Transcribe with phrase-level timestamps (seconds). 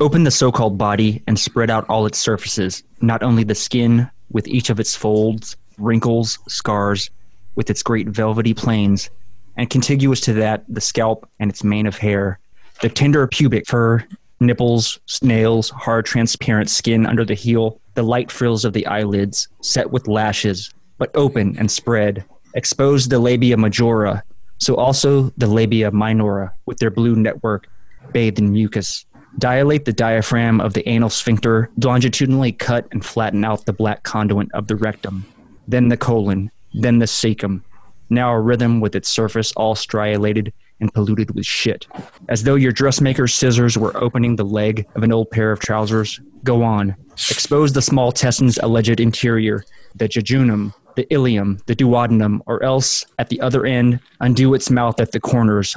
[0.00, 4.10] Open the so called body and spread out all its surfaces, not only the skin,
[4.32, 7.10] with each of its folds, wrinkles, scars,
[7.54, 9.08] with its great velvety planes,
[9.56, 12.40] and contiguous to that, the scalp and its mane of hair,
[12.82, 14.04] the tender pubic fur,
[14.40, 19.92] nipples, nails, hard transparent skin under the heel, the light frills of the eyelids, set
[19.92, 22.24] with lashes, but open and spread,
[22.56, 24.24] expose the labia majora,
[24.58, 27.68] so also the labia minora, with their blue network
[28.10, 29.06] bathed in mucus.
[29.38, 34.48] Dilate the diaphragm of the anal sphincter, longitudinally cut and flatten out the black conduit
[34.52, 35.24] of the rectum,
[35.66, 37.62] then the colon, then the cecum.
[38.10, 41.86] Now a rhythm with its surface all striated and polluted with shit.
[42.28, 46.20] As though your dressmaker's scissors were opening the leg of an old pair of trousers.
[46.42, 46.94] Go on.
[47.30, 49.64] Expose the small intestine's alleged interior,
[49.94, 55.00] the jejunum, the ileum, the duodenum, or else at the other end, undo its mouth
[55.00, 55.76] at the corners,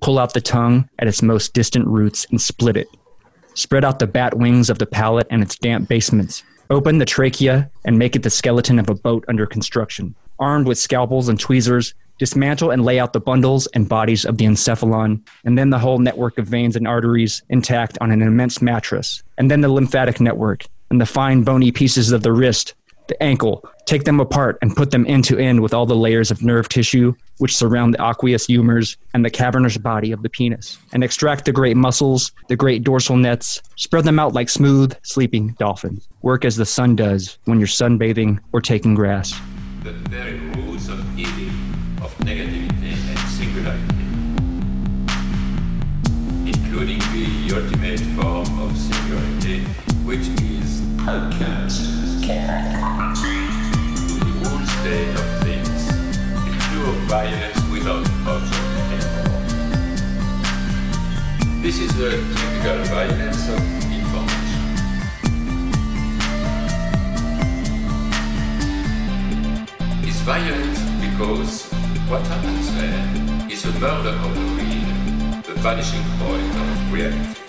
[0.00, 2.88] pull out the tongue at its most distant roots, and split it.
[3.58, 6.44] Spread out the bat wings of the palate and its damp basements.
[6.70, 10.14] Open the trachea and make it the skeleton of a boat under construction.
[10.38, 14.44] Armed with scalpels and tweezers, dismantle and lay out the bundles and bodies of the
[14.44, 19.24] encephalon, and then the whole network of veins and arteries intact on an immense mattress,
[19.38, 22.74] and then the lymphatic network, and the fine bony pieces of the wrist,
[23.08, 26.30] the ankle, take them apart and put them end to end with all the layers
[26.30, 30.78] of nerve tissue which surround the aqueous humors and the cavernous body of the penis,
[30.92, 35.54] and extract the great muscles, the great dorsal nets, spread them out like smooth, sleeping
[35.58, 36.08] dolphins.
[36.22, 39.38] Work as the sun does when you're sunbathing or taking grass.
[39.82, 41.54] The very roots of evil,
[42.04, 43.94] of negativity and singularity,
[46.46, 49.60] including the ultimate form of singularity,
[50.04, 51.47] which is podcast.
[57.08, 59.38] Violence without object anymore.
[61.62, 64.64] This is the typical violence of information.
[70.04, 71.72] It's violent because
[72.10, 77.47] what happens there is a murder of the real, the vanishing point of reality.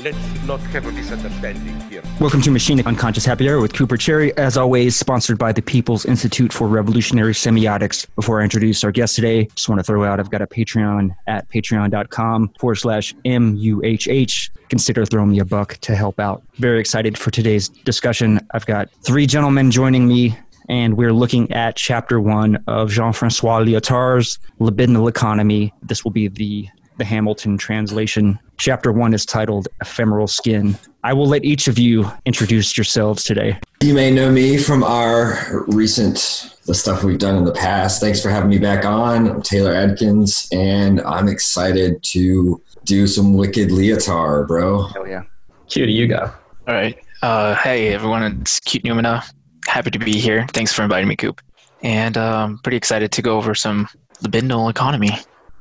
[0.00, 0.16] Let's
[0.46, 2.02] not have a misunderstanding here.
[2.20, 4.36] Welcome to Machinic Unconscious Happy Hour with Cooper Cherry.
[4.36, 8.06] As always, sponsored by the People's Institute for Revolutionary Semiotics.
[8.14, 11.16] Before I introduce our guest today, just want to throw out I've got a Patreon
[11.26, 14.50] at patreon.com forward slash MUHH.
[14.68, 16.44] Consider throwing me a buck to help out.
[16.58, 18.38] Very excited for today's discussion.
[18.52, 20.38] I've got three gentlemen joining me,
[20.68, 25.74] and we're looking at chapter one of Jean Francois Lyotard's Libidinal Economy.
[25.82, 28.38] This will be the the Hamilton translation.
[28.58, 30.76] Chapter one is titled Ephemeral Skin.
[31.04, 33.58] I will let each of you introduce yourselves today.
[33.82, 38.00] You may know me from our recent the stuff we've done in the past.
[38.00, 39.30] Thanks for having me back on.
[39.30, 44.82] I'm Taylor Adkins, and I'm excited to do some wicked Lyotard, bro.
[44.88, 45.22] Hell yeah.
[45.68, 46.30] Cue to you go.
[46.66, 46.98] All right.
[47.22, 48.22] Uh, hey, everyone.
[48.42, 49.24] It's Cute Numina.
[49.66, 50.46] Happy to be here.
[50.52, 51.40] Thanks for inviting me, Coop.
[51.82, 53.88] And um, pretty excited to go over some
[54.22, 55.10] libidinal economy.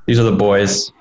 [0.07, 0.91] These are the boys.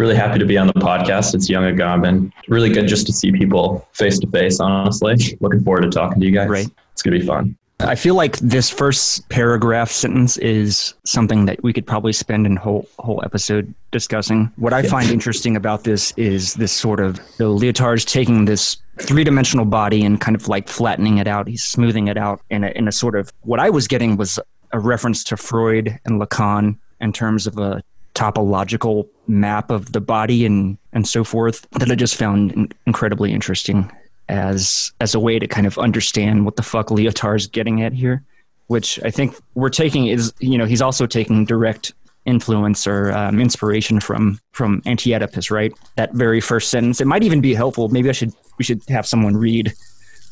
[0.00, 1.34] Really happy to be on the podcast.
[1.34, 2.32] It's Young Agamben.
[2.48, 5.36] Really good just to see people face to face, honestly.
[5.40, 6.48] Looking forward to talking to you guys.
[6.48, 6.68] Right.
[6.94, 7.54] It's going to be fun.
[7.80, 12.58] I feel like this first paragraph sentence is something that we could probably spend a
[12.58, 14.50] whole whole episode discussing.
[14.56, 19.22] What I find interesting about this is this sort of the Lyotard's taking this three
[19.22, 21.46] dimensional body and kind of like flattening it out.
[21.46, 24.38] He's smoothing it out in a in a sort of what I was getting was
[24.72, 27.82] a reference to Freud and Lacan in terms of a
[28.20, 33.32] topological map of the body and and so forth that I just found in- incredibly
[33.32, 33.90] interesting
[34.28, 38.22] as as a way to kind of understand what the fuck Lyotard's getting at here,
[38.66, 41.94] which I think we're taking is you know he's also taking direct
[42.26, 45.72] influence or um, inspiration from from Anti-Oedipus, right?
[45.96, 47.00] That very first sentence.
[47.00, 47.88] It might even be helpful.
[47.88, 49.72] Maybe I should we should have someone read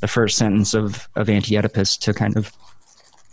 [0.00, 2.53] the first sentence of of Anti-Oedipus to kind of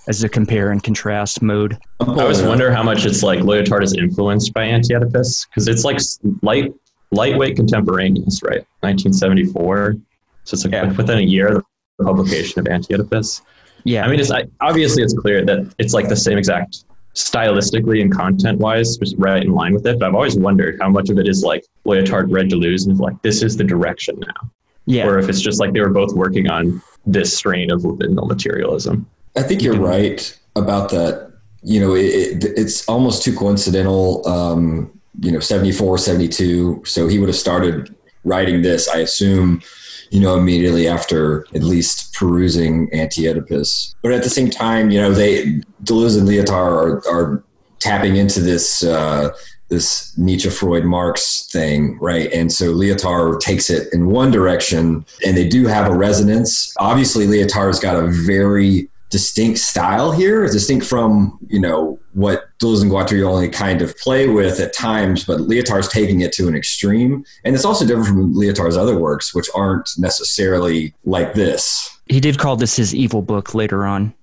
[0.08, 1.78] as a compare and contrast mode.
[2.00, 5.84] I'm I always wonder how much it's like Lyotard is influenced by Anti-Oedipus because it's
[5.84, 5.98] like
[6.42, 6.74] light,
[7.12, 8.66] lightweight contemporaneous, right?
[8.82, 9.96] 1974.
[10.44, 10.92] So it's like Yeah.
[10.94, 11.64] within a year of
[11.98, 13.42] the publication of Anti-Oedipus.
[13.84, 18.02] Yeah, I mean, it's I, obviously it's clear that it's like the same exact stylistically
[18.02, 20.00] and content wise, just right in line with it.
[20.00, 23.00] But I've always wondered how much of it is like Lyotard read Deleuze and is
[23.00, 24.52] like, this is the direction now,
[24.86, 28.28] yeah, or if it's just like they were both working on this strain of libidinal
[28.28, 29.06] materialism.
[29.36, 31.34] I think you're right about that.
[31.64, 34.28] You know, it, it, it's almost too coincidental.
[34.28, 34.92] Um,
[35.22, 36.84] you know, 74, 72.
[36.86, 39.62] So he would have started writing this, I assume,
[40.10, 43.96] you know, immediately after at least perusing Anti-Oedipus.
[44.02, 47.44] But at the same time, you know, they Deleuze and Lyotard are, are
[47.80, 49.30] tapping into this uh,
[49.70, 52.32] this Nietzsche, Freud, Marx thing, right?
[52.32, 56.74] And so Lyotard takes it in one direction, and they do have a resonance.
[56.78, 62.92] Obviously, Lyotard's got a very distinct style here, distinct from you know what Deleuze and
[62.92, 67.24] Guattari only kind of play with at times, but Lyotard's taking it to an extreme,
[67.46, 71.90] and it's also different from Lyotard's other works, which aren't necessarily like this.
[72.08, 74.14] He did call this his evil book later on.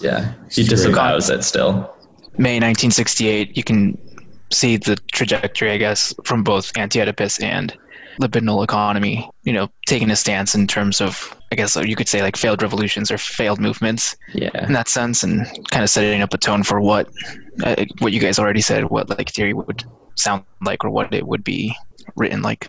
[0.00, 0.68] Yeah, he Straight.
[0.68, 1.92] disavows it still.
[2.38, 3.56] May 1968.
[3.56, 3.98] You can
[4.52, 7.76] see the trajectory, I guess, from both Anti-Oedipus and
[8.20, 9.28] libidinal economy.
[9.44, 12.62] You know, taking a stance in terms of, I guess you could say, like failed
[12.62, 14.50] revolutions or failed movements Yeah.
[14.66, 17.08] in that sense, and kind of setting up a tone for what,
[17.64, 19.84] uh, what you guys already said, what like theory would
[20.16, 21.74] sound like, or what it would be
[22.16, 22.68] written like.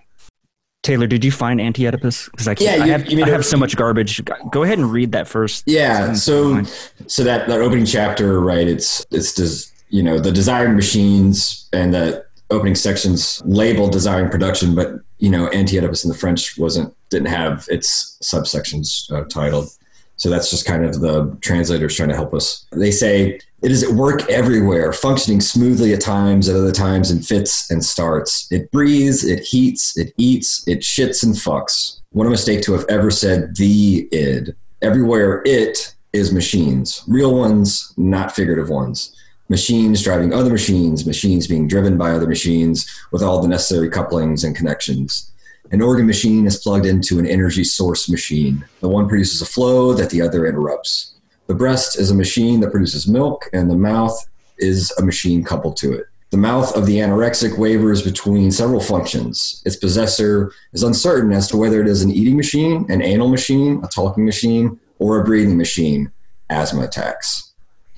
[0.84, 2.30] Taylor, did you find Anti-Oedipus?
[2.30, 4.20] Because I, can't, Yeah, I you- have, you mean- I have so much garbage.
[4.52, 5.64] Go ahead and read that first.
[5.68, 6.14] Yeah.
[6.14, 6.64] So
[7.06, 8.68] so that that opening chapter, right?
[8.68, 14.74] It's it's just you know the desiring machines and the opening sections labeled desiring production,
[14.74, 19.70] but you know Anti-Oedipus in the French wasn't didn't have its subsections uh, titled.
[20.18, 22.66] So that's just kind of the translators trying to help us.
[22.72, 27.22] They say it is at work everywhere, functioning smoothly at times, at other times in
[27.22, 28.52] fits and starts.
[28.52, 32.02] It breathes, it heats, it eats, it shits and fucks.
[32.12, 34.56] What a mistake to have ever said the id.
[34.82, 39.16] Everywhere it is machines, real ones, not figurative ones.
[39.52, 44.46] Machines driving other machines, machines being driven by other machines with all the necessary couplings
[44.46, 45.30] and connections.
[45.72, 48.64] An organ machine is plugged into an energy source machine.
[48.80, 51.16] The one produces a flow that the other interrupts.
[51.48, 54.18] The breast is a machine that produces milk, and the mouth
[54.58, 56.06] is a machine coupled to it.
[56.30, 59.62] The mouth of the anorexic wavers between several functions.
[59.66, 63.82] Its possessor is uncertain as to whether it is an eating machine, an anal machine,
[63.84, 66.10] a talking machine, or a breathing machine.
[66.50, 67.51] Asthma attacks.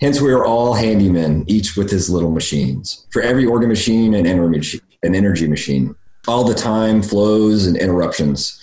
[0.04, 3.08] Hence, we are all handymen, each with his little machines.
[3.10, 5.96] For every organ machine and energy, an energy machine.
[6.28, 8.60] All the time flows and interruptions.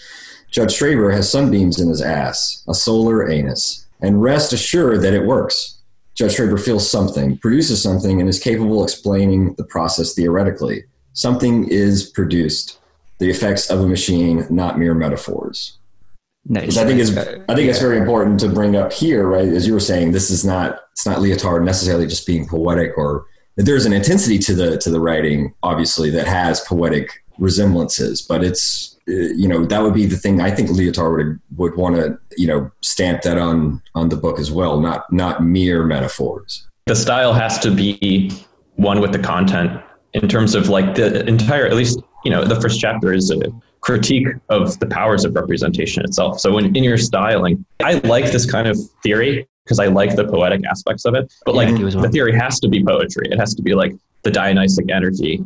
[0.50, 5.24] Judge Schreber has sunbeams in his ass, a solar anus, and rest assured that it
[5.24, 5.78] works.
[6.14, 10.84] Judge Schreber feels something, produces something, and is capable of explaining the process theoretically.
[11.14, 12.78] Something is produced.
[13.16, 15.78] The effects of a machine, not mere metaphors.
[16.46, 16.66] Nice.
[16.66, 19.48] Which I think is I think it's very important to bring up here, right?
[19.48, 23.24] As you were saying, this is not it's not Lyotard necessarily just being poetic or
[23.56, 28.98] there's an intensity to the to the writing, obviously, that has poetic resemblances, but it's
[29.08, 32.18] uh, you know that would be the thing I think Lyotard would would want to
[32.36, 36.66] you know stamp that on on the book as well, not not mere metaphors.
[36.86, 38.30] the style has to be
[38.76, 39.82] one with the content
[40.12, 43.40] in terms of like the entire at least you know the first chapter is a
[43.80, 48.50] critique of the powers of representation itself so when in your styling i like this
[48.50, 51.94] kind of theory because i like the poetic aspects of it but like do as
[51.94, 52.04] well.
[52.04, 53.94] the theory has to be poetry it has to be like
[54.24, 55.44] the dionysic energy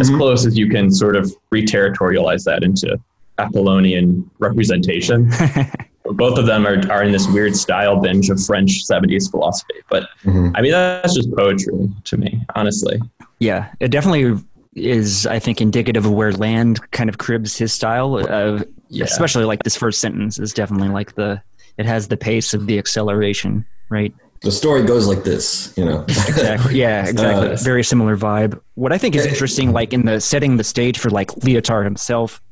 [0.00, 0.16] as Mhm.
[0.16, 2.96] close as you can sort of reterritorialize that into
[3.38, 5.28] apollonian representation
[6.04, 10.08] both of them are, are in this weird style binge of french 70s philosophy but
[10.24, 10.52] Mhm.
[10.54, 12.98] I mean, that's just poetry to me, honestly.
[13.40, 14.40] Yeah, it definitely
[14.74, 15.26] is.
[15.26, 18.16] I think indicative of where Land kind of cribs his style.
[18.16, 19.04] Of, Yeah.
[19.04, 21.42] Especially like this first sentence is definitely like the.
[21.78, 24.14] It has the pace of the acceleration, right?
[24.42, 26.02] The story goes like this, you know.
[26.02, 26.74] Exactly.
[26.78, 27.48] Yeah, exactly.
[27.48, 28.60] Uh, Very similar vibe.
[28.74, 32.42] What I think is interesting, like in the setting the stage for like Lyotard himself,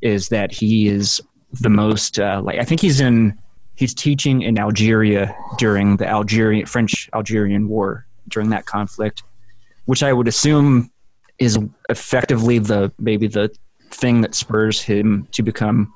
[0.00, 1.20] is that he is
[1.60, 3.38] the most uh, like I think he's in
[3.74, 9.22] he's teaching in Algeria during the Algerian French Algerian War during that conflict,
[9.84, 10.90] which I would assume
[11.38, 11.58] is
[11.90, 13.54] effectively the maybe the
[13.90, 15.92] thing that spurs him to become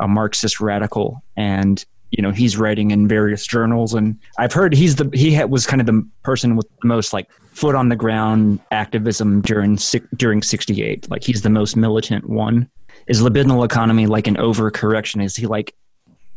[0.00, 3.94] a Marxist radical and you know he's writing in various journals.
[3.94, 7.30] And I've heard he's the he was kind of the person with the most like
[7.52, 9.78] foot on the ground activism during
[10.16, 12.68] during 68 like he's the most militant one.
[13.06, 15.22] Is libidinal economy like an overcorrection?
[15.24, 15.74] Is he like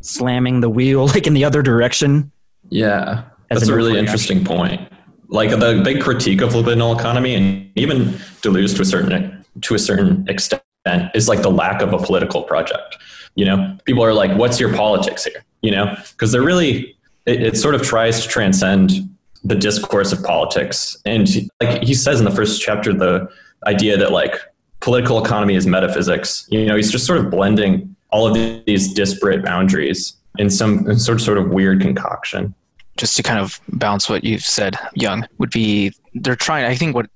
[0.01, 2.31] slamming the wheel like in the other direction?
[2.69, 4.81] Yeah, that's a really interesting point.
[5.27, 7.99] Like the big critique of libidinal economy, and even
[8.41, 10.63] Deleuze to a certain to a certain extent,
[11.13, 12.97] is like the lack of a political project.
[13.35, 17.41] You know, people are like, "What's your politics here?" You know, because they're really it,
[17.43, 18.91] it sort of tries to transcend
[19.43, 21.27] the discourse of politics, and
[21.61, 23.27] like he says in the first chapter, the
[23.65, 24.35] idea that like
[24.79, 26.47] political economy is metaphysics.
[26.49, 28.33] You know, he's just sort of blending all of
[28.65, 32.53] these disparate boundaries in some sort sort of weird concoction.
[32.97, 36.65] just to kind of bounce what you've said, Young, would be they're trying.
[36.65, 37.09] I think what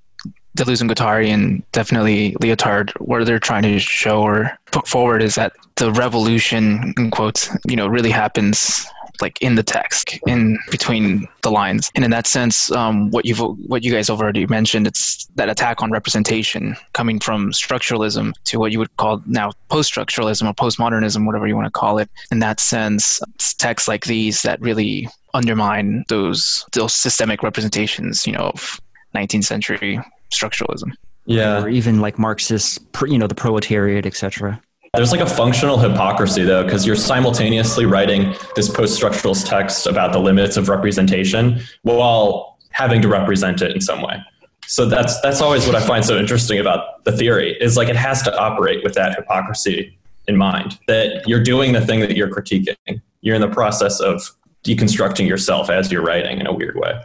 [0.56, 5.36] Deleuze and Guattari and definitely Lyotard, what they're trying to show or put forward is
[5.36, 8.88] that the revolution, in quotes, you know, really happens
[9.22, 11.90] like in the text, in between the lines.
[11.96, 15.50] And in that sense, um, what you've what you guys have already mentioned, it's that
[15.50, 21.26] attack on representation coming from structuralism to what you would call now post-structuralism or postmodernism,
[21.26, 22.10] whatever you want to call it.
[22.32, 23.22] In that sense,
[23.58, 28.80] texts like these that really undermine those those systemic representations, you know, of
[29.16, 30.00] 19th century
[30.32, 30.94] structuralism.
[31.28, 31.64] Yeah.
[31.64, 34.62] or even like Marxist, you know, the proletariat, etc.
[34.94, 40.20] There's like a functional hypocrisy though, because you're simultaneously writing this post-structuralist text about the
[40.20, 44.24] limits of representation while having to represent it in some way.
[44.68, 47.96] So that's that's always what I find so interesting about the theory is like it
[47.96, 52.30] has to operate with that hypocrisy in mind that you're doing the thing that you're
[52.30, 53.02] critiquing.
[53.22, 54.22] You're in the process of
[54.64, 57.00] deconstructing yourself as you're writing in a weird way.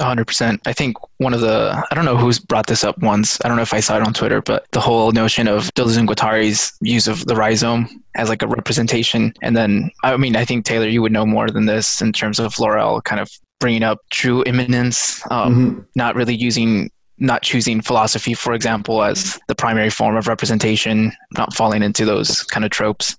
[0.00, 0.58] 100%.
[0.66, 3.38] I think one of the, I don't know who's brought this up once.
[3.44, 6.06] I don't know if I saw it on Twitter, but the whole notion of and
[6.08, 9.32] Guattari's use of the rhizome as like a representation.
[9.42, 12.38] And then, I mean, I think Taylor, you would know more than this in terms
[12.38, 13.30] of Laruelle kind of
[13.60, 15.84] bringing up true immanence, um, Mhm.
[15.94, 21.54] not really using, not choosing philosophy, for example, as the primary form of representation, not
[21.54, 23.16] falling into those kind of tropes.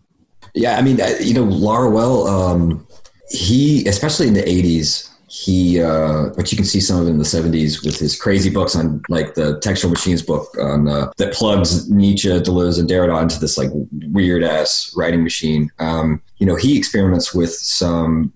[0.55, 2.85] Yeah, I mean, you know, Laruelle, um,
[3.29, 7.23] he, especially in the 80s, he, uh, but you can see some of in the
[7.23, 11.89] 70s with his crazy books on like the textual machines book on, uh, that plugs
[11.89, 13.69] Nietzsche, Deleuze, and Derrida into this like
[14.09, 15.71] weird ass writing machine.
[15.79, 18.33] Um, you know, he experiments with some,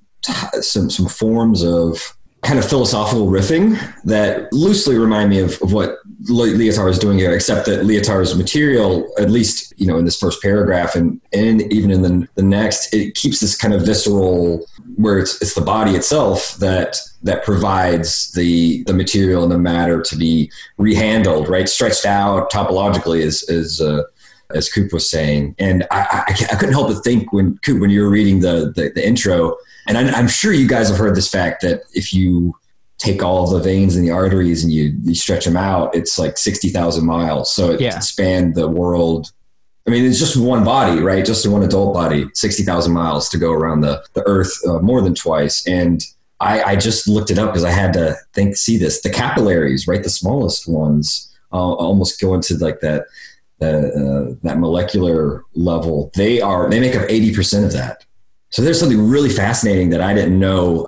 [0.61, 5.97] some, some forms of kind of philosophical riffing that loosely remind me of, of what
[6.27, 10.41] Le- is doing here, except that Lyotard's material, at least you know in this first
[10.41, 15.19] paragraph and and even in the, the next, it keeps this kind of visceral, where
[15.19, 20.15] it's it's the body itself that that provides the the material and the matter to
[20.15, 24.03] be rehandled, right, stretched out topologically, as as uh,
[24.53, 27.89] as Coop was saying, and I, I, I couldn't help but think when Coop, when
[27.89, 29.57] you were reading the the, the intro,
[29.87, 32.55] and I'm, I'm sure you guys have heard this fact that if you
[33.05, 36.37] take all the veins and the arteries and you, you stretch them out, it's like
[36.37, 37.53] 60,000 miles.
[37.53, 37.91] So it Yeah.
[37.91, 39.31] can span the world.
[39.87, 41.23] I mean, it's just one body, right?
[41.23, 45.13] Just one adult body, 60,000 miles to go around the, the earth uh, more than
[45.13, 45.65] twice.
[45.67, 46.03] And
[46.39, 49.01] I, I just looked it up because I had to think, see this.
[49.01, 50.01] The capillaries, right?
[50.03, 53.01] The smallest ones uh, almost go into like that,
[53.61, 56.11] uh, that molecular level.
[56.15, 58.03] They are, they make up 80% of that.
[58.49, 60.87] So there's something really fascinating that I didn't know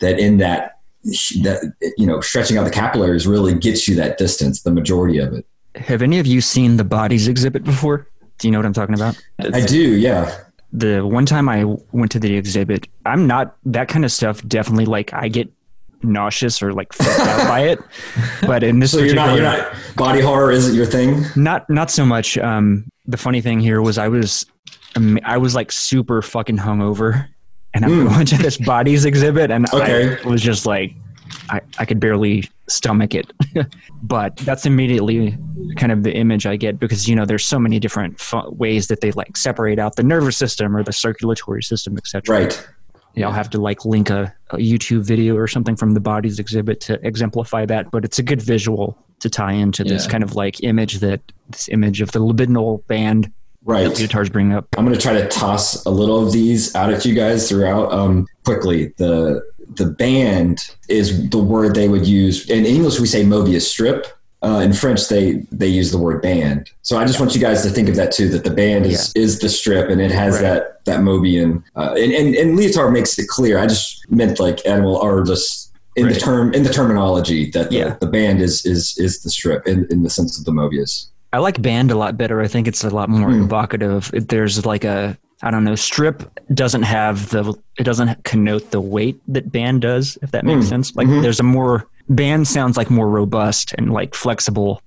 [0.00, 4.62] that in that that you know stretching out the capillaries really gets you that distance
[4.62, 8.08] the majority of it Have any of you seen the bodies exhibit before?
[8.38, 9.20] Do you know what I'm talking about?
[9.38, 14.04] i do yeah The one time I went to the exhibit, I'm not that kind
[14.04, 14.46] of stuff.
[14.46, 15.48] Definitely, like I get
[16.02, 17.78] nauseous or like freaked out by it.
[18.46, 21.90] But in this so you're not you're not body horror isn't your thing not not
[21.90, 22.38] so much.
[22.38, 24.46] Um, the funny thing here was I was
[24.96, 27.28] um, I was like super fucking hungover,
[27.74, 28.10] and I Mm.
[28.16, 30.18] went to this bodies exhibit, and Okay.
[30.24, 30.94] I was just like,
[31.50, 33.32] I I could barely stomach it.
[34.02, 35.36] but that's immediately
[35.76, 38.86] kind of the image I get because you know there's so many different fu- ways
[38.88, 42.40] that they like separate out the nervous system or the circulatory system, etc.
[42.40, 42.68] right
[43.14, 46.38] Yeah, I'll have to like link a, a YouTube video or something from the bodies
[46.38, 47.90] exhibit to exemplify that.
[47.90, 51.20] But it's a good visual to tie into this kind of like image that
[51.50, 53.32] this image of the libidinal band
[53.64, 54.66] right Lyotard's bringing up.
[54.76, 57.90] i'm going to try to toss a little of these out at you guys throughout
[57.92, 59.42] um quickly the
[59.74, 64.06] the band is the word they would use in english we say mobius strip
[64.40, 66.70] uh, in French, they they use the word band.
[66.82, 68.28] So I just want you guys to think of that too.
[68.28, 70.42] That the band is is the strip, and it has Right.
[70.42, 71.64] that that Mobian.
[71.74, 73.58] Uh, and, and and Lyotard makes it clear.
[73.58, 77.76] I just meant like animal or just in the term in the terminology that the,
[77.78, 77.96] Yeah.
[78.00, 81.06] the band is is is the strip in, in the sense of the Mobius.
[81.32, 82.40] I like band a lot better.
[82.40, 83.44] I think it's a lot more Hmm.
[83.44, 84.10] evocative.
[84.14, 85.76] It, there's like a I don't know.
[85.76, 90.18] Strip doesn't have the it doesn't connote the weight that band does.
[90.22, 90.68] If that makes Hmm.
[90.68, 90.96] sense.
[90.96, 91.22] Like Mhm.
[91.22, 94.80] there's a more band sounds like more robust and like flexible.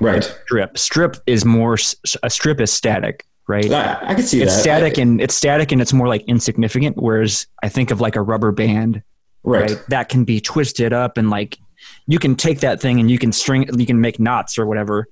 [0.00, 0.22] Right.
[0.44, 1.76] Strip strip is more
[2.22, 3.70] a strip is static, right?
[3.70, 4.60] I, I can see it's that.
[4.60, 6.96] static I- and it's static and it's more like insignificant.
[6.96, 9.02] Whereas I think of like a rubber band,
[9.42, 9.70] right.
[9.72, 9.82] right?
[9.88, 11.58] That can be twisted up and like
[12.06, 15.06] you can take that thing and you can string, you can make knots or whatever.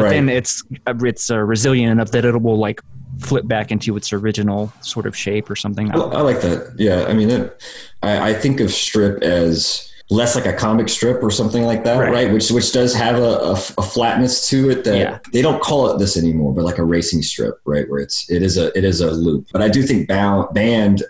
[0.00, 0.12] But Right.
[0.14, 0.62] then it's
[1.04, 2.80] it's uh, resilient enough that it will like
[3.18, 5.90] flip back into its original sort of shape or something.
[5.90, 6.74] I, I like that.
[6.78, 7.62] Yeah, I mean, it,
[8.02, 11.98] I, I think of strip as less like a comic strip or something like that,
[11.98, 12.10] Right.
[12.12, 12.32] right?
[12.32, 15.18] Which which does have a, a, a flatness to it that Yeah.
[15.34, 17.88] they don't call it this anymore, but like a racing strip, right?
[17.90, 19.48] Where it's it is a it is a loop.
[19.52, 21.02] But I do think bound band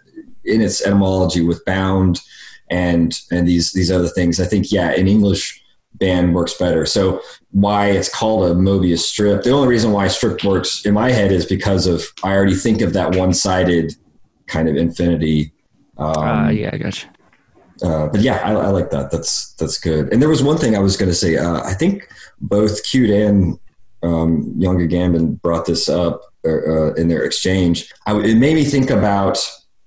[0.44, 2.20] in its etymology with bound
[2.70, 5.59] and and these these other things, I think yeah, in English
[5.94, 6.86] band works better.
[6.86, 7.20] So
[7.50, 9.42] why it's called a Mobius strip.
[9.42, 12.80] The only reason why strip works in my head is because of I already think
[12.80, 13.92] of that one sided
[14.46, 15.52] kind of infinity
[15.98, 17.08] Um, uh, yeah, I got you.
[17.88, 19.10] uh, but yeah, I, I like that.
[19.10, 20.12] That's that's good.
[20.12, 21.36] And there was one thing I was going to say.
[21.36, 22.08] Uh, I think
[22.40, 23.58] both Cute and
[24.02, 27.92] um, Young Agamben brought this up uh, in their exchange.
[28.06, 29.38] I, it made me think about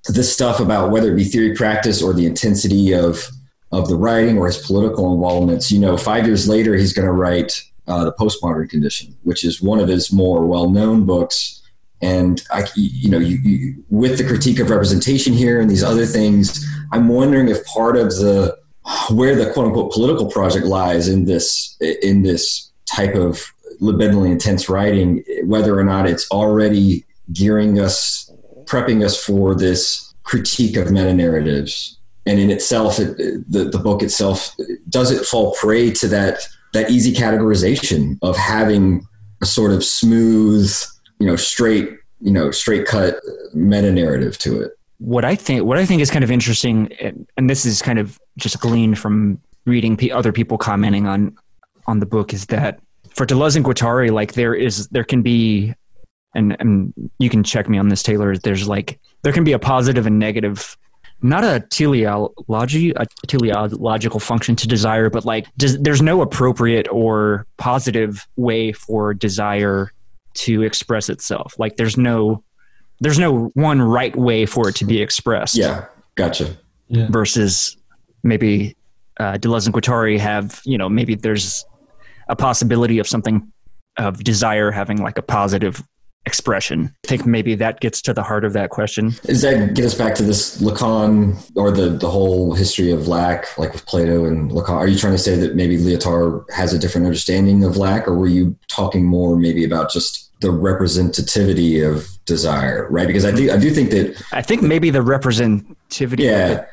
[0.08, 3.28] this stuff about whether it be theory practice or the intensity of
[3.74, 5.72] of the writing or his political involvements.
[5.72, 9.62] You know, five years later, he's going to write uh, the postmodern condition, which is
[9.62, 11.62] one of his more well known books.
[12.02, 16.06] And I, you know, you, you, with the critique of representation here and these other
[16.06, 18.58] things, I'm wondering if part of the
[19.12, 23.42] where the quote unquote political project lies in this in this type of
[23.82, 28.32] libidinally intense writing, whether or not it's already gearing us,
[28.66, 31.98] prepping us for this critique of meta narratives.
[32.26, 33.18] And in itself, it,
[33.52, 34.56] the, the book itself,
[34.90, 36.40] does it fall prey to that,
[36.74, 39.06] that easy categorization of having
[39.42, 40.74] a sort of smooth,
[41.20, 41.90] you know, straight,
[42.22, 43.16] you know, straight cut
[43.54, 44.72] meta narrative to it?
[45.00, 46.90] What I think, what I think is kind of interesting,
[47.38, 51.36] and this is kind of just gleaned from reading other people commenting on
[51.88, 55.74] on the book, is that for Deleuze and Guattari, like there is there can be
[56.36, 58.38] and and you can check me on this, Taylor.
[58.38, 60.78] There's like there can be a positive and negative,
[61.24, 67.48] not a teleology, a teleological function to desire, but like does, there's no appropriate or
[67.58, 69.92] positive way for desire
[70.34, 71.56] to express itself.
[71.58, 72.44] Like there's no
[73.00, 75.56] there's no one right way for it to be expressed.
[75.56, 76.58] Yeah, gotcha.
[76.90, 77.08] Yeah.
[77.10, 77.78] Versus
[78.24, 78.76] maybe
[79.20, 81.66] uh, Deleuze and Guattari have you know maybe there's
[82.28, 83.50] a possibility of something
[83.98, 85.82] of desire having like a positive
[86.26, 86.94] expression.
[87.06, 89.14] I think maybe that gets to the heart of that question.
[89.26, 93.58] Does that get us back to this Lacan or the, the whole history of lack,
[93.58, 94.70] like with Plato and Lacan?
[94.70, 98.16] Are you trying to say that maybe Lyotard has a different understanding of lack, or
[98.16, 103.08] were you talking more maybe about just the representativity of desire, right?
[103.08, 106.68] Because I do I do think that I think maybe the representativity yeah, it,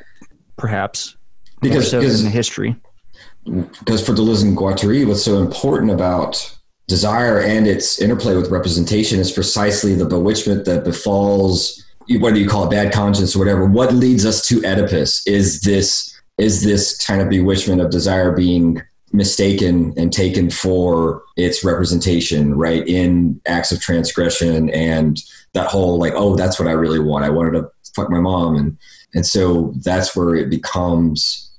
[0.57, 1.15] perhaps
[1.61, 2.75] because so because, in the history
[3.45, 6.57] because for Deleuze and Guattari, what's so important about
[6.91, 11.83] desire and its interplay with representation is precisely the bewitchment that befalls
[12.19, 15.87] whether you call it bad conscience or whatever what leads us to oedipus is this
[16.37, 18.81] is this kind of bewitchment of desire being
[19.13, 25.21] mistaken and taken for its representation right in acts of transgression and
[25.53, 27.25] that whole like oh that's what i really want.
[27.25, 28.55] I wanted to fuck my mom.
[28.55, 28.77] And
[29.13, 31.50] and so that's where it becomes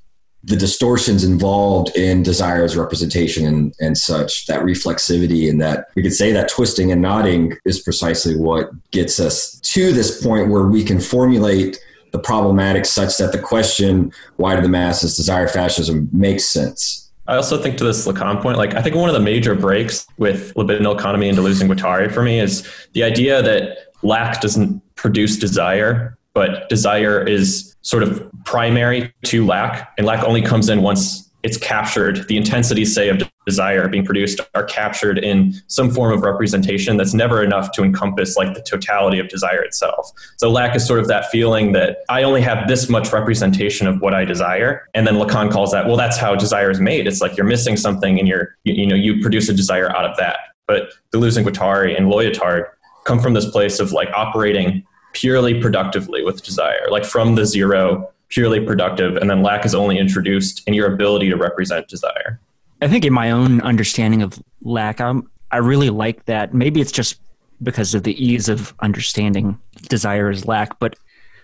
[0.45, 6.13] the distortions involved in desire's representation and, and such, that reflexivity and that we could
[6.13, 10.83] say that twisting and nodding is precisely what gets us to this point where we
[10.83, 11.79] can formulate
[12.11, 17.11] the problematic such that the question, why do the masses desire fascism, makes sense.
[17.27, 20.07] I also think to this Lacan point, like I think one of the major breaks
[20.19, 25.37] with libidinal economy Deleuze and Guattari for me is the idea that lack doesn't produce
[25.37, 31.31] desire, but desire is sort of primary to lack, and lack only comes in once
[31.43, 32.29] it's captured.
[32.29, 37.15] The intensities, say, of desire being produced are captured in some form of representation that's
[37.15, 40.13] never enough to encompass like the totality of desire itself.
[40.37, 44.03] So lack is sort of that feeling that I only have this much representation of
[44.03, 47.07] what I desire, and then Lacan calls that well, that's how desire is made.
[47.07, 50.05] It's like you're missing something, and you're you, you know you produce a desire out
[50.05, 50.37] of that.
[50.67, 52.67] But Deleuze and Guattari and Lyotard
[53.05, 58.12] come from this place of like operating purely productively with desire, like from the zero,
[58.33, 62.41] purely productive, and then lack is only introduced in your ability to represent desire.
[62.81, 66.55] I think in my own understanding of lack, I'm, I really like that.
[66.55, 67.21] Maybe it's just
[67.63, 70.97] because of the ease of understanding desire is lack, but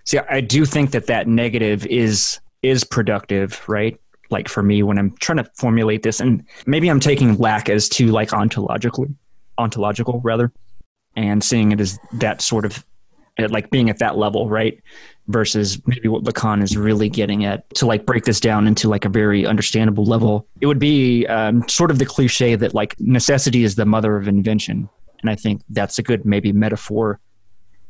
[0.05, 4.01] see, I do think that that negative is is productive, right?
[4.31, 7.89] Like for me, when I'm trying to formulate this, and maybe I'm taking lack as
[7.89, 9.15] too like ontologically,
[9.59, 10.51] ontological rather,
[11.15, 12.85] and seeing it as that sort of
[13.47, 14.81] like being at that level, right?
[15.29, 19.05] Versus maybe what Lacan is really getting at to like break this down into like
[19.05, 20.47] a very understandable level.
[20.61, 24.27] It would be um, sort of the cliche that like necessity is the mother of
[24.27, 24.89] invention,
[25.21, 27.21] and I think that's a good maybe metaphor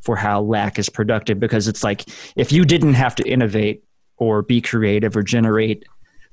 [0.00, 2.04] for how lack is productive because it's like
[2.37, 3.84] if you didn't have to innovate
[4.16, 5.84] or be creative or generate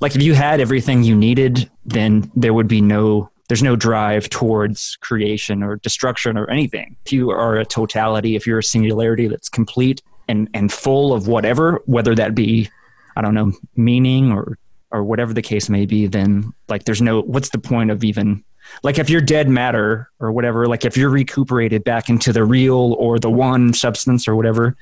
[0.02, 4.30] like if you had everything you needed then there would be no there's no drive
[4.30, 6.96] towards creation or destruction or anything.
[7.06, 11.28] If you are a totality, if you're a singularity that's complete and, and full of
[11.28, 12.70] whatever, whether that be,
[13.16, 14.58] I don't know, meaning or
[14.92, 18.44] or whatever the case may be, then like there's no what's the point of even
[18.84, 22.94] like if you're dead matter or whatever, like if you're recuperated back into the real
[22.94, 24.76] or the one substance or whatever,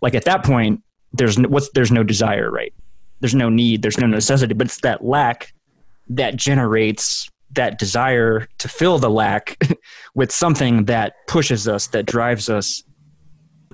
[0.00, 2.72] like at that point, there's no, what's there's no desire, right?
[3.20, 5.52] There's no need, there's no necessity, but it's that lack
[6.08, 9.58] that generates that desire to fill the lack
[10.14, 12.82] with something that pushes us, that drives us.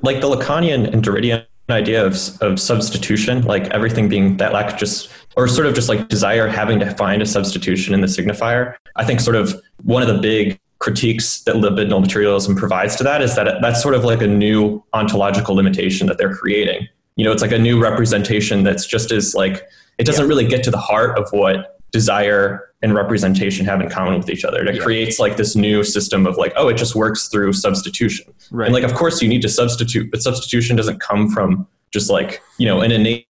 [0.03, 5.11] Like the Lacanian and Derridian idea of, of substitution, like everything being that lack just,
[5.37, 8.75] or sort of just like desire having to find a substitution in the signifier.
[8.97, 13.23] I think sort of one of the big critiques that libidinal materialism provides to that
[13.23, 16.87] is that that's sort of like a new ontological limitation that they're creating.
[17.17, 19.63] You know, it's like a new representation that's just as like,
[19.97, 24.19] it doesn't really get to the heart of what desire and representation have in common
[24.19, 24.65] with each other.
[24.65, 24.83] It Yeah.
[24.83, 28.27] creates like this new system of like, oh, it just works through substitution.
[28.51, 28.67] Right.
[28.67, 32.43] And like, of course, you need to substitute, but substitution doesn't come from just like
[32.59, 33.29] you know an innate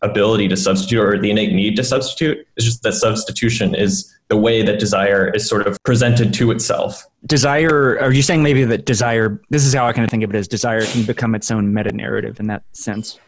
[0.00, 2.46] ability to substitute or the innate need to substitute.
[2.56, 7.04] It's just that substitution is the way that desire is sort of presented to itself.
[7.26, 10.30] desire are you saying maybe that desire this is how i kind of think of
[10.32, 13.18] it as desire can become its own meta narrative in that sense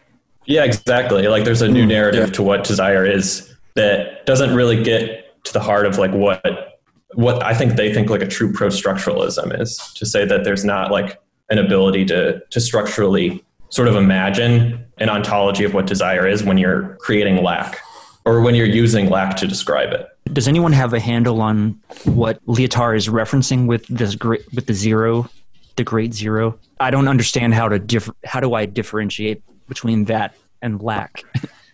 [0.47, 1.27] Yeah, exactly.
[1.27, 1.89] Like there's a new hmm.
[1.89, 6.81] narrative to what desire is that doesn't really get to the heart of like what
[7.15, 9.79] what I think they think like a true pro-structuralism is.
[9.95, 15.09] To say that there's not like an ability to to structurally sort of imagine an
[15.09, 17.79] ontology of what desire is when you're creating lack
[18.25, 20.07] or when you're using lack to describe it.
[20.33, 24.75] does anyone have a handle on what Lyotard is referencing with this great with the
[24.75, 25.29] zero
[25.77, 26.59] the great zero?
[26.81, 31.23] I don't understand how to diff- how do i differentiate between that and lack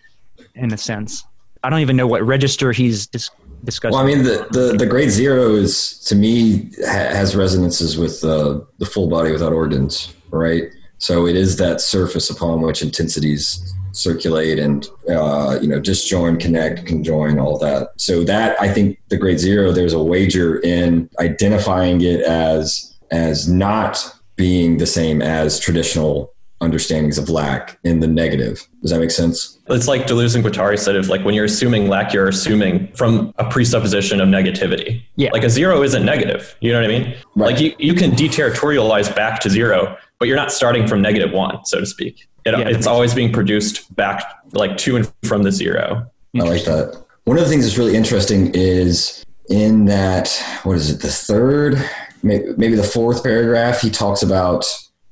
[0.55, 1.25] in a sense
[1.63, 3.31] i don't even know what register he's dis-
[3.65, 7.97] discussing Well, I mean, the, the, the great zero is, to me, ha- has resonances
[7.97, 10.65] with uh, the full body without organs, right?
[10.99, 16.87] So it is that surface upon which intensities circulate and, uh, you know, disjoin, connect,
[16.87, 17.91] conjoin, all that.
[17.97, 23.49] So that, I think, the great zero, there's a wager in identifying it as, as
[23.49, 24.05] not
[24.37, 28.67] being the same as traditional understandings of lack in the negative.
[28.81, 29.59] Does that make sense?
[29.69, 33.35] It's like Deleuze and Guattari said of like when you're assuming lack, you're assuming from
[33.37, 35.03] a presupposition of negativity.
[35.17, 35.31] Yeah.
[35.33, 36.57] Like a zero isn't negative.
[36.61, 37.17] You know what I mean?
[37.35, 37.53] Right.
[37.53, 41.65] Like you, you can deterritorialize back to zero, but you're not starting from negative one,
[41.65, 42.29] so to speak.
[42.45, 46.11] It, Yeah, it's always being produced back like to and from the zero.
[46.35, 47.05] I like that.
[47.25, 50.29] One of the things that's really interesting is in that,
[50.65, 51.89] what is it, the third,
[52.23, 54.65] maybe the fourth paragraph, he talks about,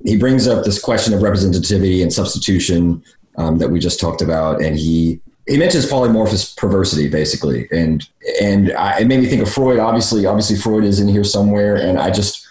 [0.04, 3.02] he brings up this question of representativity and substitution
[3.36, 4.62] um, that we just talked about.
[4.62, 7.68] And he, he mentions polymorphous perversity basically.
[7.70, 8.08] And,
[8.40, 9.78] and I, it made me think of Freud.
[9.78, 11.76] Obviously, obviously Freud is in here somewhere.
[11.76, 12.46] And I just,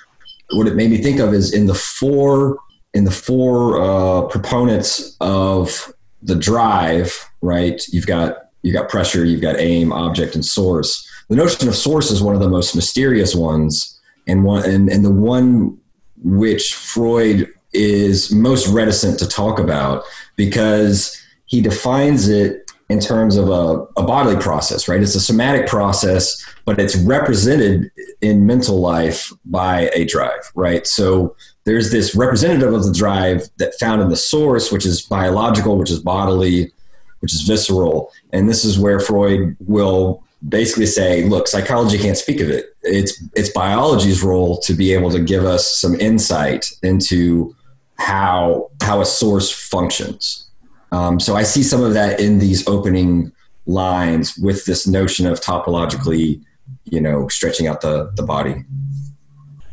[0.52, 2.60] what it made me think of is in the four,
[2.94, 7.82] in the four uh, proponents of the drive, right?
[7.90, 11.06] You've got you've got pressure, you've got aim, object, and source.
[11.30, 15.06] The notion of source is one of the most mysterious ones, and one and, and
[15.06, 15.79] the one
[16.24, 20.04] which Freud is most reticent to talk about
[20.36, 25.02] because he defines it in terms of a, a bodily process, right?
[25.02, 30.88] It's a somatic process, but it's represented in mental life by a drive, right?
[30.88, 35.78] So there's this representative of the drive that found in the source, which is biological,
[35.78, 36.72] which is bodily,
[37.20, 38.12] which is visceral.
[38.34, 42.76] And this is where Freud will basically say, look, psychology can't speak of it.
[42.82, 47.56] It's it's biology's role to be able to give us some insight into
[47.98, 50.50] how how a source functions.
[50.92, 53.32] Um, so I see some of that in these opening
[53.66, 56.42] lines with this notion of topologically,
[56.86, 58.64] you know, stretching out the the body.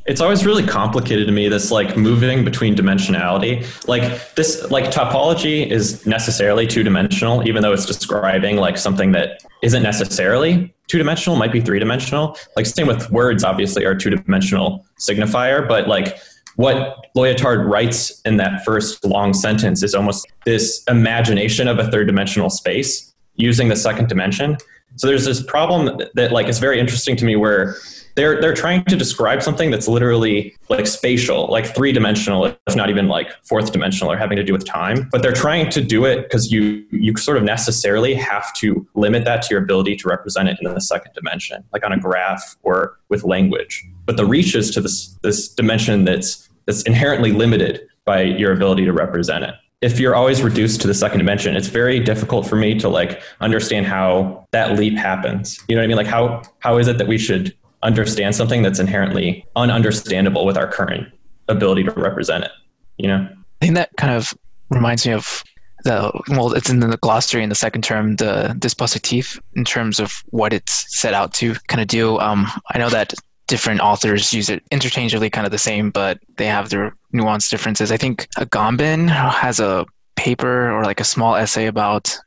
[0.07, 3.67] It's always really complicated to me this like moving between dimensionality.
[3.89, 9.43] Like this like topology is necessarily two dimensional, even though it's describing like something that
[9.63, 12.37] isn't necessarily two dimensional, might be three dimensional.
[12.57, 16.17] Like same with words obviously are two dimensional signifier, but like
[16.55, 22.07] what Lyotard writes in that first long sentence is almost this imagination of a third
[22.07, 24.57] dimensional space using the second dimension.
[24.95, 27.77] So there's this problem that like is very interesting to me where
[28.17, 32.91] they're they're trying to describe something that's literally like spatial, like three dimensional, if not
[32.91, 35.09] even like fourth dimensional, or having to do with time.
[35.13, 39.25] But they're trying to do it because you you sort of necessarily have to limit
[39.27, 42.57] that to your ability to represent it in the second dimension, like on a graph
[42.63, 43.85] or with language.
[44.07, 48.85] But the reach is to this this dimension that's that's inherently limited by your ability
[48.87, 52.57] to represent it if you're always reduced to the second dimension, it's very difficult for
[52.57, 55.63] me to like understand how that leap happens.
[55.69, 55.97] You know what I mean?
[55.99, 60.71] Like how how is it that we should understand something that's inherently ununderstandable with our
[60.71, 61.13] current
[61.49, 62.51] ability to represent it?
[62.99, 63.29] You know?
[63.63, 64.35] I think that kind of
[64.71, 65.43] reminds me of
[65.85, 70.23] the well, it's in the glossary in the second term, the dispositif, in terms of
[70.31, 72.19] what it's set out to kind of do.
[72.19, 73.15] Um, I know that
[73.47, 77.93] different authors use it interchangeably, kind of the same, but they have their nuanced differences.
[77.93, 79.87] I think Agamben has a
[80.17, 82.19] paper or like a small essay about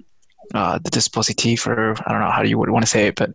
[0.54, 3.32] uh, the dispositif, or I don't know how you would want to say it, but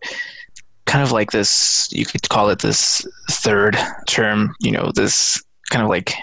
[0.85, 5.83] kind of like this, you could call it this third term, you know, this kind
[5.83, 6.13] of like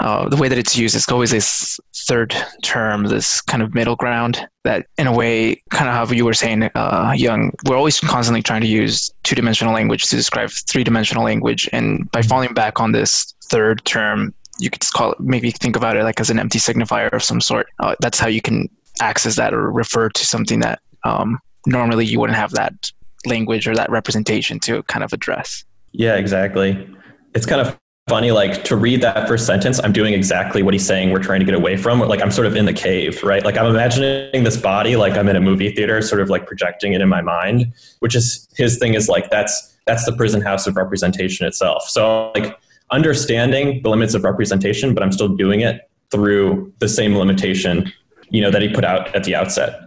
[0.00, 3.96] uh, the way that it's used, it's always this third term, this kind of middle
[3.96, 7.98] ground that, in a way, kind of how you were saying, uh, Young, we're always
[7.98, 11.68] constantly trying to use two dimensional language to describe three dimensional language.
[11.72, 15.74] And by falling back on this third term, you could just call it, maybe think
[15.74, 17.68] about it like as an empty signifier of some sort.
[17.80, 18.68] Uh, that's how you can
[19.00, 22.90] access that or refer to something that um, normally you wouldn't have that
[23.26, 25.64] language or that representation to kind of address.
[25.92, 26.88] Yeah, exactly.
[27.34, 27.78] It's kind of
[28.08, 31.40] funny like to read that first sentence i'm doing exactly what he's saying we're trying
[31.40, 34.44] to get away from like i'm sort of in the cave right like i'm imagining
[34.44, 37.20] this body like i'm in a movie theater sort of like projecting it in my
[37.20, 41.82] mind which is his thing is like that's that's the prison house of representation itself
[41.86, 42.58] so like
[42.90, 47.92] understanding the limits of representation but i'm still doing it through the same limitation
[48.30, 49.82] you know that he put out at the outset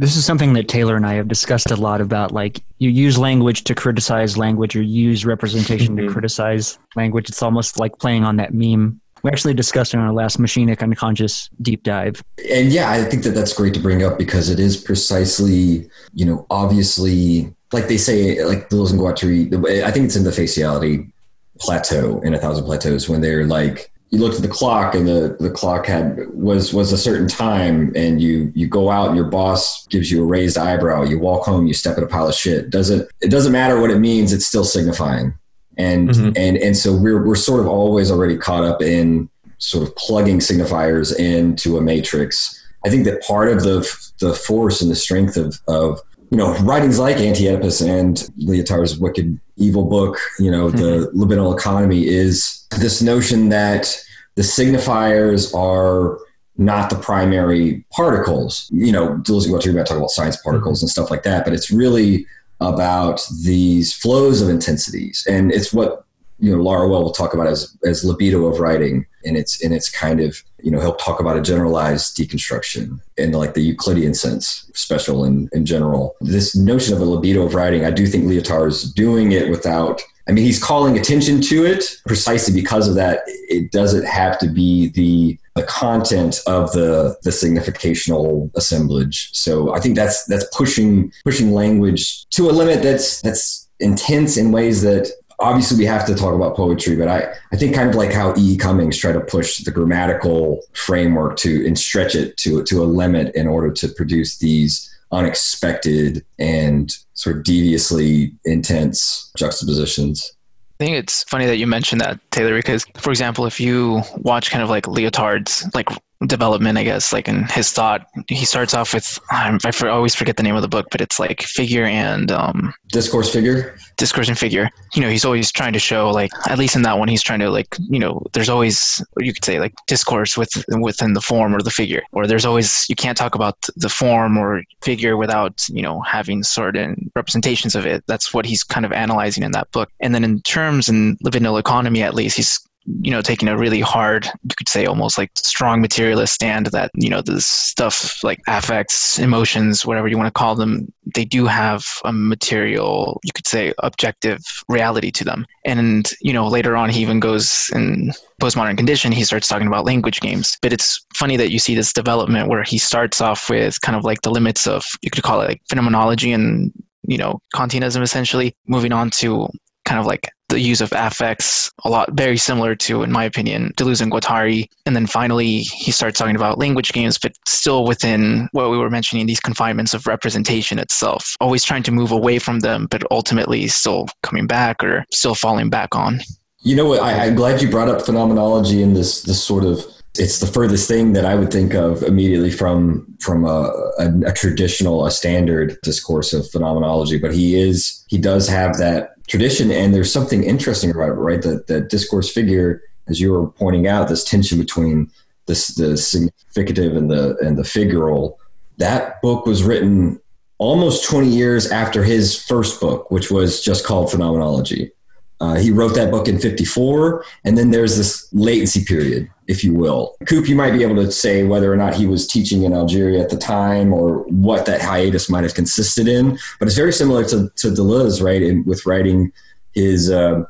[0.00, 2.32] this is something that Taylor and I have discussed a lot about.
[2.32, 6.06] Like, you use language to criticize language, or use representation Mhm.
[6.06, 7.28] to criticize language.
[7.28, 8.98] It's almost like playing on that meme.
[9.22, 12.22] We actually discussed it on our last Machinic Unconscious deep dive.
[12.50, 16.24] and yeah, I think that that's great to bring up because it is precisely, you
[16.24, 21.10] know, obviously, like they say, like Deleuze and Guattari, I think it's in the faciality
[21.58, 25.36] plateau in A Thousand Plateaus when they're like, you looked at the clock and the,
[25.38, 29.28] the clock had was was a certain time and you you go out and your
[29.28, 31.02] boss gives you a raised eyebrow.
[31.04, 32.70] You walk home you step in a pile of shit.
[32.70, 35.34] Doesn't it doesn't matter what it means it's still signifying.
[35.78, 36.32] And Mhm.
[36.36, 40.38] and and so we're we're sort of always already caught up in sort of plugging
[40.40, 42.56] signifiers into a matrix.
[42.84, 43.88] I think that part of the
[44.20, 46.00] the force and the strength of of
[46.32, 51.22] you know writings like anti-oedipus and lyotard's wicked evil book you know the mm-hmm.
[51.22, 54.02] libidinal economy is this notion that
[54.36, 56.18] the signifiers are
[56.56, 58.68] not the primary particles.
[58.72, 60.84] You know Deleuze Guattari about talk about science particles mm-hmm.
[60.84, 62.26] and stuff like that but it's really
[62.60, 65.26] about these flows of intensities.
[65.28, 66.04] And it's what
[66.40, 69.90] you know Laruelle will talk about as as libido of writing and it's and it's
[69.90, 74.70] kind of you know he'll talk about a generalized deconstruction in like the Euclidean sense
[74.74, 76.16] special and in general.
[76.20, 80.02] This notion of a libido of writing I do think Lyotard is doing it without
[80.28, 83.22] I mean he's calling attention to it precisely because of that.
[83.26, 89.30] It doesn't have to be the the content of the the significational assemblage.
[89.32, 94.52] So I think that's that's pushing pushing language to a limit that's that's intense in
[94.52, 97.96] ways that obviously we have to talk about poetry, but I, I think kind of
[97.96, 98.56] like how E.
[98.56, 103.34] Cummings tried to push the grammatical framework to and stretch it to to a limit
[103.34, 110.32] in order to produce these unexpected and sort of deviously intense juxtapositions.
[110.80, 114.50] I think it's funny that you mentioned that, Taylor, because for example, if you watch
[114.50, 115.88] kind of like Lyotard's like
[116.26, 120.42] development, I guess, like in his thought, he starts off with I always forget the
[120.42, 123.76] name of the book, but it's like figure and um, Discourse figure.
[123.96, 124.68] discourse and figure.
[124.94, 127.40] You know, he's always trying to show like at least in that one, he's trying
[127.40, 131.54] to like you know, there's always you could say like discourse with within the form
[131.54, 135.66] or the figure, or there's always you can't talk about the form or figure without
[135.68, 138.04] you know having certain representations of it.
[138.06, 139.90] That's what he's kind of analyzing in that book.
[140.00, 142.60] And then in terms in libidinal economy, at least he's
[143.02, 146.90] you know taking a really hard you could say almost like strong materialist stand that
[146.94, 151.46] you know this stuff like affects emotions whatever you want to call them they do
[151.46, 155.46] have a material you could say objective reality to them.
[155.64, 159.84] And you know later on he even goes in postmodern condition he starts talking about
[159.84, 160.56] language games.
[160.62, 164.04] But it's funny that you see this development where he starts off with kind of
[164.04, 168.54] like the limits of you could call it like phenomenology and you know kantianism essentially
[168.66, 169.48] moving on to
[169.84, 173.72] kind of like the use of affects a lot very similar to in my opinion
[173.76, 178.48] deleuze and guattari and then finally he starts talking about language games but still within
[178.52, 182.60] what we were mentioning these confinements of representation itself always trying to move away from
[182.60, 186.20] them but ultimately still coming back or still falling back on
[186.62, 187.00] You know what?
[187.00, 189.82] I, I'm glad you brought up phenomenology and this this sort of
[190.18, 194.32] it's the furthest thing that I would think of immediately from from a, a, a
[194.32, 197.18] traditional, a standard discourse of phenomenology.
[197.18, 201.40] But he is he does have that tradition, and there's something interesting about it, right?
[201.40, 205.10] That that discourse figure, as you were pointing out, this tension between
[205.46, 208.36] this the significative and the and the figural.
[208.78, 210.20] That book was written
[210.58, 214.92] almost 20 years after his first book, which was just called Phenomenology.
[215.40, 219.74] Uh, he wrote that book in 54, and then there's this latency period, if you
[219.74, 220.16] will.
[220.26, 223.20] Coop, you might be able to say whether or not he was teaching in Algeria
[223.20, 227.24] at the time or what that hiatus might have consisted in, but it's very similar
[227.24, 229.32] to, to Deleuze, right, in, with writing
[229.74, 230.44] his, uh,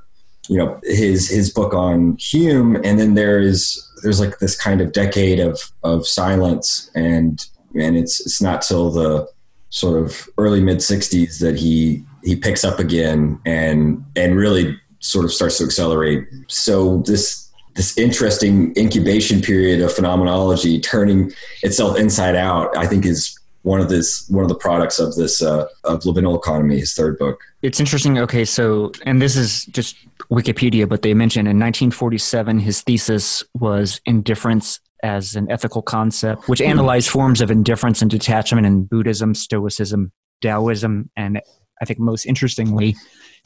[0.49, 4.81] you know, his his book on Hume, and then there is there's like this kind
[4.81, 9.29] of decade of of silence, and and it's it's not till the
[9.71, 15.25] sort of early mid 60s that he he picks up again and and really sort
[15.25, 22.37] of starts to accelerate so this this interesting incubation period of phenomenology turning itself inside
[22.37, 22.77] out.
[22.77, 26.37] I think is one of this one of the products of this uh, of libidinal
[26.37, 26.79] economy.
[26.79, 27.41] His third book.
[27.63, 28.19] It's interesting.
[28.19, 29.97] Okay, so and this is just
[30.31, 36.61] Wikipedia, but they mentioned in 1947 his thesis was indifference as an ethical concept, which
[36.61, 41.41] analyzed forms of indifference and detachment in Buddhism, Stoicism, Taoism, and
[41.81, 42.97] I think most interestingly,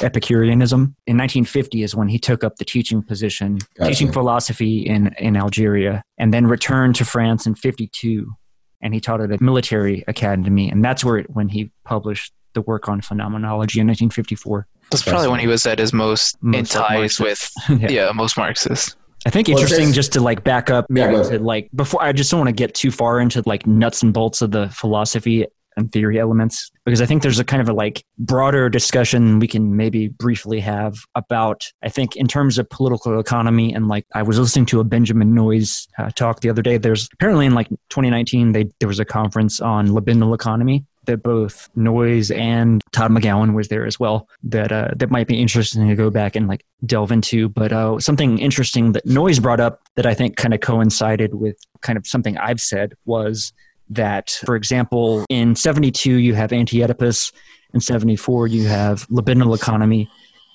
[0.03, 0.95] Epicureanism.
[1.07, 3.91] In 1950 is when he took up the teaching position, Gotcha.
[3.91, 8.33] teaching philosophy in, in Algeria, and then returned to France in 52.
[8.81, 12.61] And he taught at a military academy, and that's where it, when he published the
[12.63, 14.67] work on phenomenology in 1954.
[14.91, 17.89] That's probably when he was at his most, in Most like ties with Yeah.
[17.91, 18.13] yeah.
[18.13, 18.97] most Marxists.
[19.27, 22.03] I think Well, interesting just to like back up Yeah, maybe go to like before
[22.03, 24.69] I just don't want to get too far into like nuts and bolts of the
[24.69, 29.39] philosophy and theory elements because I think there's a kind of a like broader discussion
[29.39, 34.07] we can maybe briefly have about I think in terms of political economy and like
[34.15, 37.55] I was listening to a Benjamin Noys uh, talk the other day there's apparently in
[37.55, 43.11] like 2019 they there was a conference on libidinal economy that both Noys and Todd
[43.11, 44.29] McGowan was there as well.
[44.43, 47.49] That uh, that might be interesting to go back and like delve into.
[47.49, 51.57] But uh, something interesting that Noys brought up that I think kind of coincided with
[51.81, 53.53] kind of something I've said was
[53.91, 57.33] that, for example, in '72 you have Anti-Oedipus,
[57.73, 60.09] in '74 you have libidinal economy.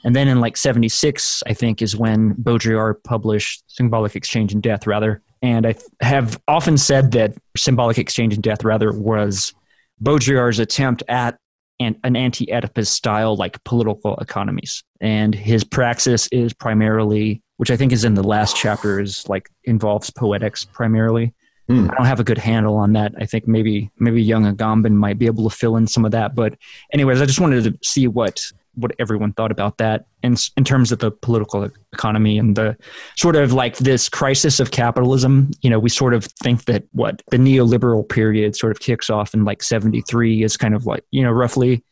[0.05, 4.87] And then in like 76, I think, is when Baudrillard published Symbolic Exchange and Death,
[4.87, 5.21] rather.
[5.41, 9.53] And I have often said that Symbolic Exchange and Death, rather, was
[10.01, 11.37] Baudrillard's attempt at
[11.79, 17.91] an, an anti-Oedipus style like political economies, and his praxis is primarily, which I think
[17.91, 21.33] is in the last chapter, is like involves poetics primarily.
[21.69, 21.87] Hmm.
[21.91, 23.13] I don't have a good handle on that.
[23.19, 26.33] I think maybe maybe young Agamben might be able to fill in some of that.
[26.33, 26.55] But
[26.93, 28.41] anyways, I just wanted to see what
[28.73, 32.75] what everyone thought about that in in terms of the political economy and the
[33.15, 35.51] sort of like this crisis of capitalism.
[35.61, 39.35] You know, we sort of think that what the neoliberal period sort of kicks off
[39.35, 41.83] in like 73 is kind of like, you know, roughly,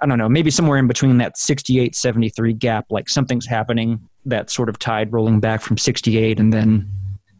[0.00, 4.48] I don't know, maybe somewhere in between that 68, 73 gap, like something's happening, that
[4.50, 6.88] sort of tide rolling back from 68 and then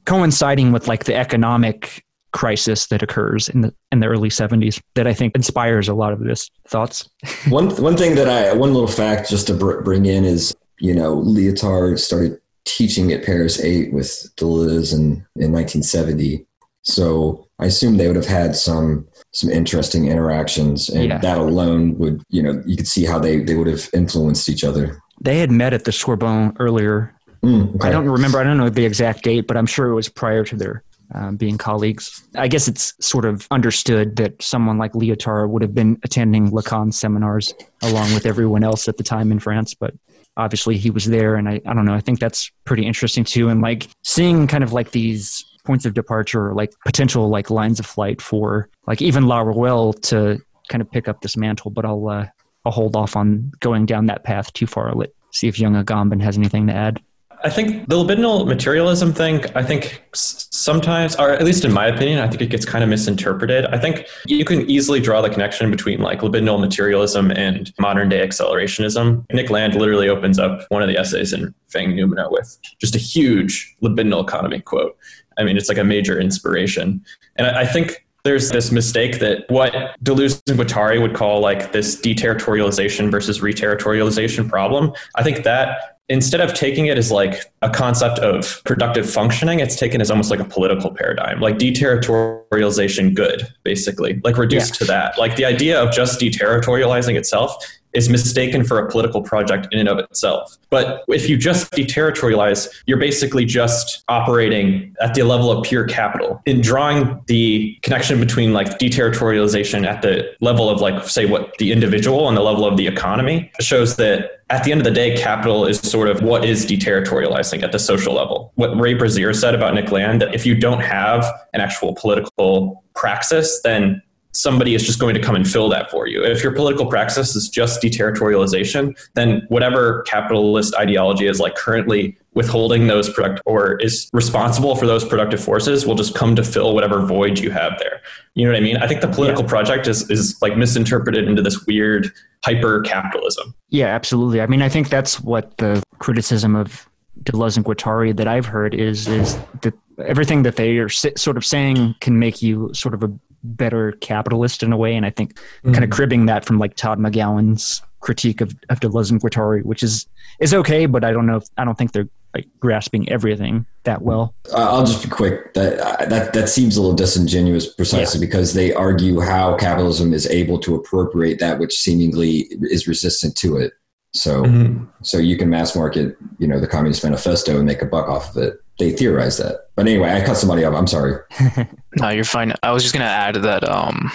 [0.05, 5.07] coinciding with like the economic crisis that occurs in the in the early 70s that
[5.07, 7.09] I think inspires a lot of this thoughts.
[7.49, 10.95] one one thing that I one little fact just to br- bring in is you
[10.95, 16.45] know Lyotard started teaching at Paris Eight with Deleuze in in 1970,
[16.83, 21.19] so I assume they would have had some some interesting interactions, and Yeah.
[21.19, 24.65] that alone would you know you could see how they they would have influenced each
[24.65, 24.99] other.
[25.21, 27.14] They had met at the Sorbonne earlier.
[27.45, 27.89] Mm, okay.
[27.89, 28.39] I don't remember.
[28.39, 30.83] I don't know the exact date, but I'm sure it was prior to their
[31.15, 32.27] um, being colleagues.
[32.35, 36.93] I guess it's sort of understood that someone like Lyotard would have been attending Lacan
[36.93, 39.95] seminars along with everyone else at the time in France, but
[40.37, 41.37] obviously he was there.
[41.37, 41.95] And I, I don't know.
[41.95, 43.49] I think that's pretty interesting too.
[43.49, 47.87] And like seeing kind of like these points of departure, like potential like lines of
[47.87, 51.71] flight for like even Laruelle to kind of pick up this mantle.
[51.71, 52.27] But I'll uh,
[52.65, 54.89] I'll hold off on going down that path too far.
[54.89, 57.03] I'll let see if young Agamben has anything to add.
[57.45, 62.21] I think the libidinal materialism thing, I think sometimes, or at least in my opinion,
[62.21, 63.67] I think it gets kind of misinterpreted.
[63.67, 68.27] I think you can easily draw the connection between like libidinal materialism and modern day
[68.27, 69.27] accelerationism.
[69.31, 72.99] Nick Land literally opens up one of the essays in Fanged Noumena with just a
[72.99, 74.97] huge libidinal economy quote.
[75.37, 77.05] I mean, it's like a major inspiration.
[77.37, 81.73] And I, I think there's this mistake that what Deleuze and Guattari would call like
[81.73, 84.93] this deterritorialization versus reterritorialization problem.
[85.15, 89.77] I think that instead of taking it as like a concept of productive functioning, it's
[89.77, 95.19] taken as almost like a political paradigm, like deterritorialization good, basically, like reduced to that.
[95.19, 97.65] Like the idea of just deterritorializing itself
[97.95, 100.59] is mistaken for a political project in and of itself.
[100.71, 106.43] But if you just deterritorialize, you're basically just operating at the level of pure capital.
[106.47, 111.73] In drawing the connection between like deterritorialization at the level of like say what the
[111.73, 115.17] individual and the level of the economy shows that at the end of the day,
[115.17, 118.53] capital is sort of what is deterritorializing at the social level.
[118.57, 122.85] What Ray Brassier said about Nick Land, that if you don't have an actual political
[122.95, 124.03] praxis, then
[124.35, 126.23] somebody is just going to come and fill that for you.
[126.25, 132.89] If your political praxis is just deterritorialization, then whatever capitalist ideology is like currently withholding
[132.89, 137.07] those product or is responsible for those productive forces will just come to fill whatever
[137.07, 138.03] void you have there.
[138.35, 138.77] You know what I mean?
[138.77, 142.11] I think the political project is is like misinterpreted into this weird
[142.45, 143.55] hyper capitalism.
[143.71, 144.41] Yeah, absolutely.
[144.41, 146.89] I mean, I think that's what the criticism of
[147.23, 149.75] Deleuze and Guattari that I've heard is is that
[150.05, 153.13] everything that they are sort of saying can make you sort of a
[153.45, 156.99] better capitalist in a way, and I think kind of cribbing that from like Todd
[156.99, 160.07] McGowan's critique of, of Deleuze and Guattari, which is
[160.41, 161.37] is okay, but I don't know.
[161.37, 164.35] If, I don't think they're like grasping everything that well.
[164.53, 165.55] Uh, I'll just be quick.
[165.55, 170.27] That uh, that that seems a little disingenuous, precisely because they argue how capitalism is
[170.27, 173.73] able to appropriate that which seemingly is resistant to it.
[174.13, 174.87] So, Mhm.
[175.03, 178.37] so you can mass market, you know, the Communist Manifesto and make a buck off
[178.37, 178.61] of it.
[178.79, 179.69] They theorize that.
[179.77, 180.75] But anyway, I cut somebody off.
[180.75, 181.19] I'm sorry.
[181.97, 182.53] No, you're fine.
[182.65, 184.11] I was just gonna add that, um,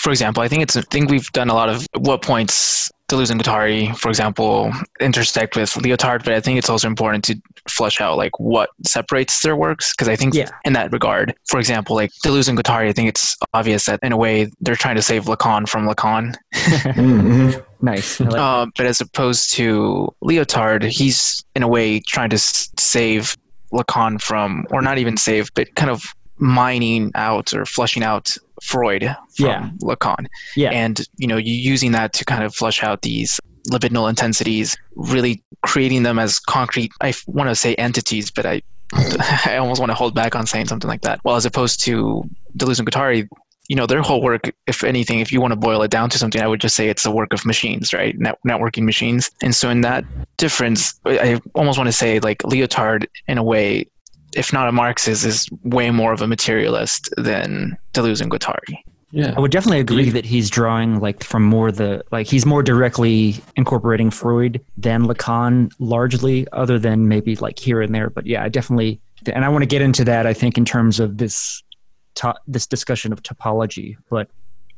[0.00, 3.30] for example, I think it's I think we've done a lot of what points Deleuze
[3.30, 7.36] and Guattari, for example, intersect with Lyotard, but I think it's also important to
[7.68, 10.48] flesh out like what separates their works because I think Yeah.
[10.64, 14.12] in that regard, for example, like Deleuze and Guattari, I think it's obvious that in
[14.12, 16.34] a way they're trying to save Lacan from Lacan.
[16.54, 17.62] Mhm.
[17.82, 18.18] Nice.
[18.20, 23.36] Like- Uh, but as opposed to Lyotard, he's in a way trying to s- save
[23.72, 26.02] Lacan from, or not even save, but kind of
[26.38, 29.02] mining out or flushing out Freud
[29.36, 29.70] from Yeah.
[29.82, 30.26] Lacan.
[30.56, 30.70] yeah.
[30.70, 33.38] And, you know, you using that to kind of flush out these
[33.70, 38.62] libidinal intensities, really creating them as concrete, I want to say entities, but I,
[39.44, 41.20] I almost want to hold back on saying something like that.
[41.24, 42.22] Well, as opposed to
[42.56, 43.28] Deleuze and Guattari,
[43.68, 46.18] you know, their whole work, if anything, if you want to boil it down to
[46.18, 48.18] something, I would just say it's a work of machines, right?
[48.18, 49.30] Net- networking machines.
[49.42, 50.04] And so in that
[50.38, 53.86] difference, I I almost want to say like Lyotard, in a way,
[54.34, 58.78] if not a Marxist, is way more of a materialist than Deleuze and Guattari.
[59.10, 59.32] Yeah.
[59.36, 62.62] I would definitely agree you- that he's drawing like from more the like he's more
[62.62, 68.10] directly incorporating Freud than Lacan largely, other than maybe like here and there.
[68.10, 69.00] But yeah, I definitely
[69.32, 70.26] and I want to get into that.
[70.26, 71.62] I think in terms of this
[72.18, 74.28] to, this discussion of topology, but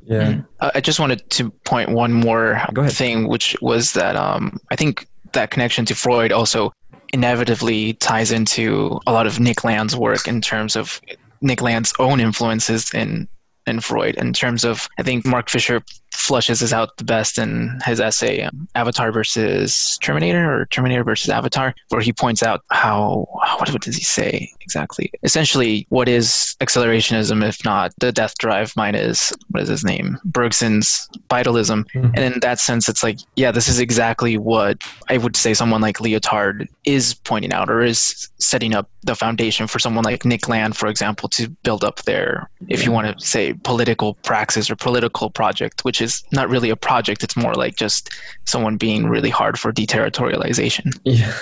[0.02, 0.40] Yeah.
[0.60, 5.06] Uh, I just wanted to point one more thing, which was that um, I think
[5.32, 6.72] that connection to Freud also
[7.12, 11.00] inevitably ties into a lot of Nick Land's work in terms of
[11.40, 13.28] Nick Land's own influences in
[13.66, 14.16] in Freud.
[14.16, 15.82] In terms of, I think Mark Fisher
[16.12, 21.30] flushes this out the best in his essay um, Avatar versus Terminator or Terminator versus
[21.30, 25.10] Avatar, where he points out how what, what does he say exactly?
[25.22, 31.08] Essentially, what is accelerationism if not the death drive minus what is his name Bergson's
[31.28, 31.84] vitalism?
[31.94, 32.12] Mhm.
[32.14, 35.80] And in that sense, it's like yeah, this is exactly what I would say someone
[35.80, 40.48] like Lyotard is pointing out or is setting up the foundation for someone like Nick
[40.48, 44.76] Land, for example, to build up their, if you want to say, political praxis or
[44.76, 47.22] political project, which is not really a project.
[47.22, 48.10] It's more like just
[48.44, 50.98] someone being really hard for deterritorialization.
[51.04, 51.32] Yeah.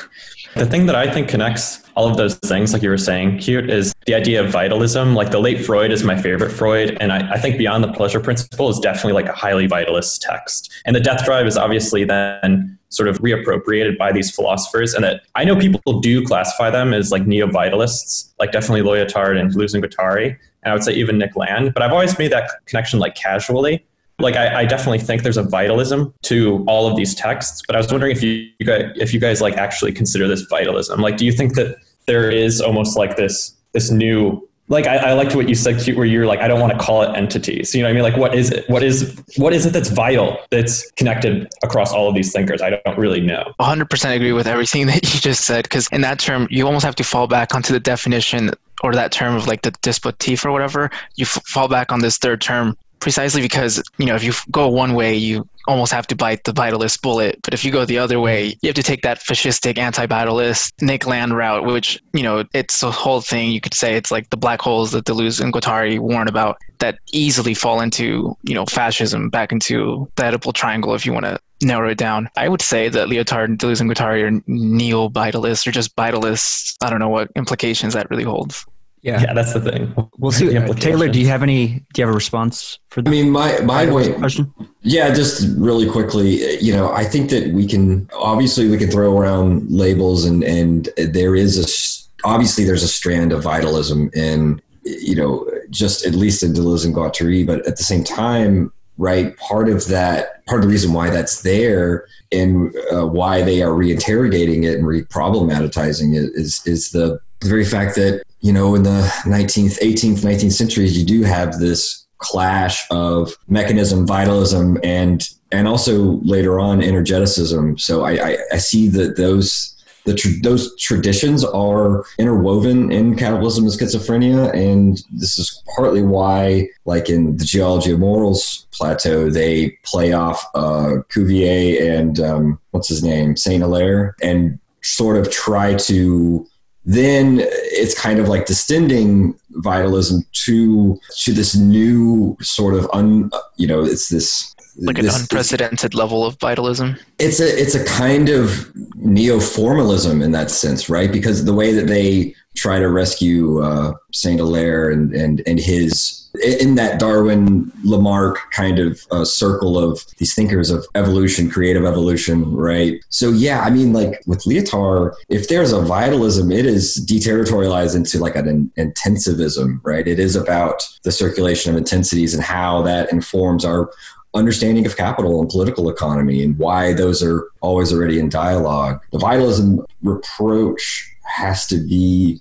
[0.55, 3.69] The thing that I think connects all of those things, like you were saying, cute,
[3.69, 5.15] is the idea of vitalism.
[5.15, 6.97] Like the late Freud is my favorite Freud.
[7.01, 10.73] And I, I think Beyond the Pleasure Principle is definitely like a highly vitalist text.
[10.87, 14.95] And the death drive is obviously then sort of reappropriated by these philosophers.
[14.95, 19.39] And that I know people do classify them as like neo vitalists, like definitely Lyotard
[19.39, 20.37] and and Guattari.
[20.63, 21.75] And I would say even Nick Land.
[21.75, 23.85] But I've always made that connection like casually
[24.21, 27.79] like I, I definitely think there's a vitalism to all of these texts but i
[27.79, 31.01] was wondering if you, you guys if you guys like actually consider this vitalism.
[31.01, 35.13] Like do you think that there is almost like this this new like I, I
[35.15, 37.75] liked what you said where you're like i don't want to call it entities.
[37.75, 38.03] You know what i mean?
[38.03, 42.09] Like what is it what is what is it that's vital that's connected across all
[42.09, 42.61] of these thinkers?
[42.61, 43.53] I don't really know.
[43.61, 46.97] 100% agree with everything that you just said because in that term, you almost have
[46.97, 48.51] to fall back onto the definition
[48.83, 50.91] or that term of like the dispositif or whatever.
[51.17, 54.69] You f- fall back on this third term precisely because you know if you go
[54.69, 57.39] one way you almost have to bite the vitalist bullet.
[57.43, 61.07] But if you go the other way you have to take that fascistic anti-vitalist nick
[61.07, 63.51] land route which you know it's a whole thing.
[63.51, 66.99] You could say it's like the black holes that deleuze and guattari warn about that
[67.13, 71.39] easily fall into you know fascism back into the Oedipal triangle if you want to
[71.61, 72.29] narrow it down.
[72.37, 76.77] I would say that lyotard and deleuze and guattari are neo-vitalists or just vitalists.
[76.83, 78.65] I don't know what implications that really holds
[79.03, 80.49] yeah, yeah that's the thing we'll see.
[80.49, 81.85] The Uh, Taylor, do you have any?
[81.93, 83.09] Do you have a response for that?
[83.09, 84.53] I mean, my my point, question?
[84.83, 89.17] Yeah, just really quickly, you know, I think that we can obviously we can throw
[89.17, 95.15] around labels and and there is a obviously there's a strand of vitalism in you
[95.15, 99.37] know just at least in Deleuze and Guattari, but at the same time, right?
[99.37, 103.71] Part of that, part of the reason why that's there and uh, why they are
[103.71, 108.83] reinterrogating it and re-problematizing it is is the the very fact that you know in
[108.83, 115.67] the 19th 18th 19th centuries you do have this clash of mechanism vitalism and and
[115.67, 117.81] also later on energeticism.
[117.81, 119.75] So i i, I see that those
[120.05, 126.67] the tr- those traditions are interwoven in capitalism and schizophrenia and this is partly why
[126.87, 132.89] like in the geology of morals plateau they play off uh, cuvier and um, what's
[132.89, 133.37] his name?
[133.37, 136.47] Saint hilaire and sort of try to
[136.89, 143.67] then it's kind of like distending vitalism to to this new sort of un you
[143.67, 146.97] know it's this like an this- unprecedented level of vitalism.
[147.19, 151.11] it's a it's a kind of neo-formalism in that sense, right?
[151.13, 156.29] Because the way that they try to rescue uh, Saint Hilaire and and and his
[156.61, 162.55] in that Darwin Lamarck kind of uh, circle of these thinkers of evolution, creative evolution,
[162.55, 163.03] right?
[163.09, 168.19] So yeah, I mean, like with Lyotard, if there's a vitalism, it is deterritorialized into
[168.19, 170.07] like an intensivism, right?
[170.07, 173.91] It is about the circulation of intensities and how that informs our
[174.35, 179.01] understanding of capital and political economy and why those are always already in dialogue.
[179.13, 182.41] The vitalism reproach has to be,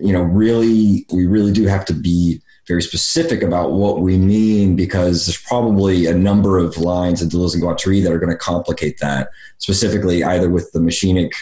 [0.00, 4.76] you know, really, we really do have to be very specific about what we mean
[4.76, 8.36] because there's probably a number of lines in Deleuze and Guattari that are going to
[8.36, 11.32] complicate that, specifically either with the machinic,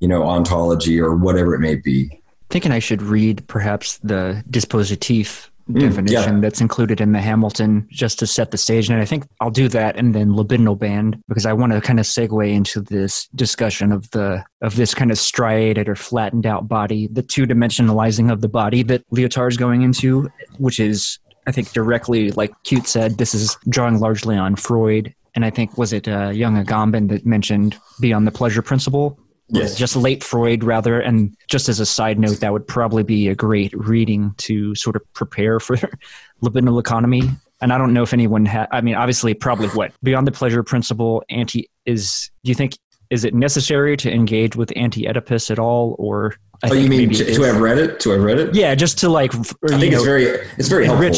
[0.00, 2.20] you know, ontology or whatever it may be.
[2.50, 6.40] thinking I should read perhaps the dispositif definition yeah.
[6.40, 8.88] that's included in the Hamilton just to set the stage.
[8.88, 11.98] And I think I'll do that and then libidinal band because I want to kind
[11.98, 16.68] of segue into this discussion of the of this kind of striated or flattened out
[16.68, 21.72] body, the two dimensionalizing of the body that Lyotard's going into, which is I think
[21.72, 25.14] directly like Cute said, this is drawing largely on Freud.
[25.34, 29.18] And I think was it uh, Young Agamben that mentioned beyond the pleasure principle?
[29.48, 29.76] Yes.
[29.76, 31.00] just late Freud rather.
[31.00, 34.96] And just as a side note, that would probably be a great reading to sort
[34.96, 35.76] of prepare for
[36.42, 37.22] libidinal economy.
[37.60, 38.68] And I don't know if anyone had.
[38.72, 41.22] I mean, obviously, probably what beyond the pleasure principle.
[41.30, 42.30] Anti is.
[42.42, 42.76] Do you think
[43.10, 47.10] is it necessary to engage with anti Oedipus at all, or I oh, you mean
[47.10, 48.00] to, to have read it?
[48.00, 48.54] To have read it?
[48.54, 50.24] Yeah, just to like, or, I think it's very
[50.58, 51.12] it's very helpful.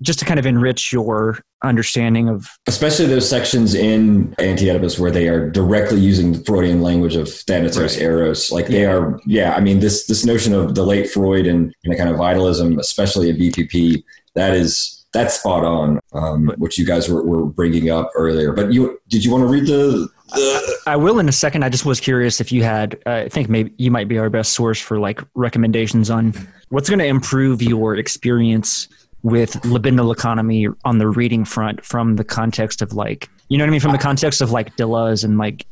[0.00, 5.28] just to kind of enrich your understanding of especially those sections in anti-oedipus where they
[5.28, 8.02] are directly using the freudian language of thanatos Right.
[8.02, 11.72] eros like they are yeah i mean this this notion of the late freud and,
[11.84, 14.02] and a kind of vitalism especially in bpp
[14.34, 18.72] that is that's spot on um, which you guys were, were bringing up earlier but
[18.72, 21.62] you did you want to read the, the I will in a second.
[21.62, 22.98] I just was curious if you had.
[23.06, 26.32] Uh, I think maybe you might be our best source for like recommendations on
[26.70, 28.88] what's going to improve your experience
[29.22, 33.68] with libidinal economy on the reading front from the context of like you know what
[33.68, 35.66] I mean from the context of like Deleuze and like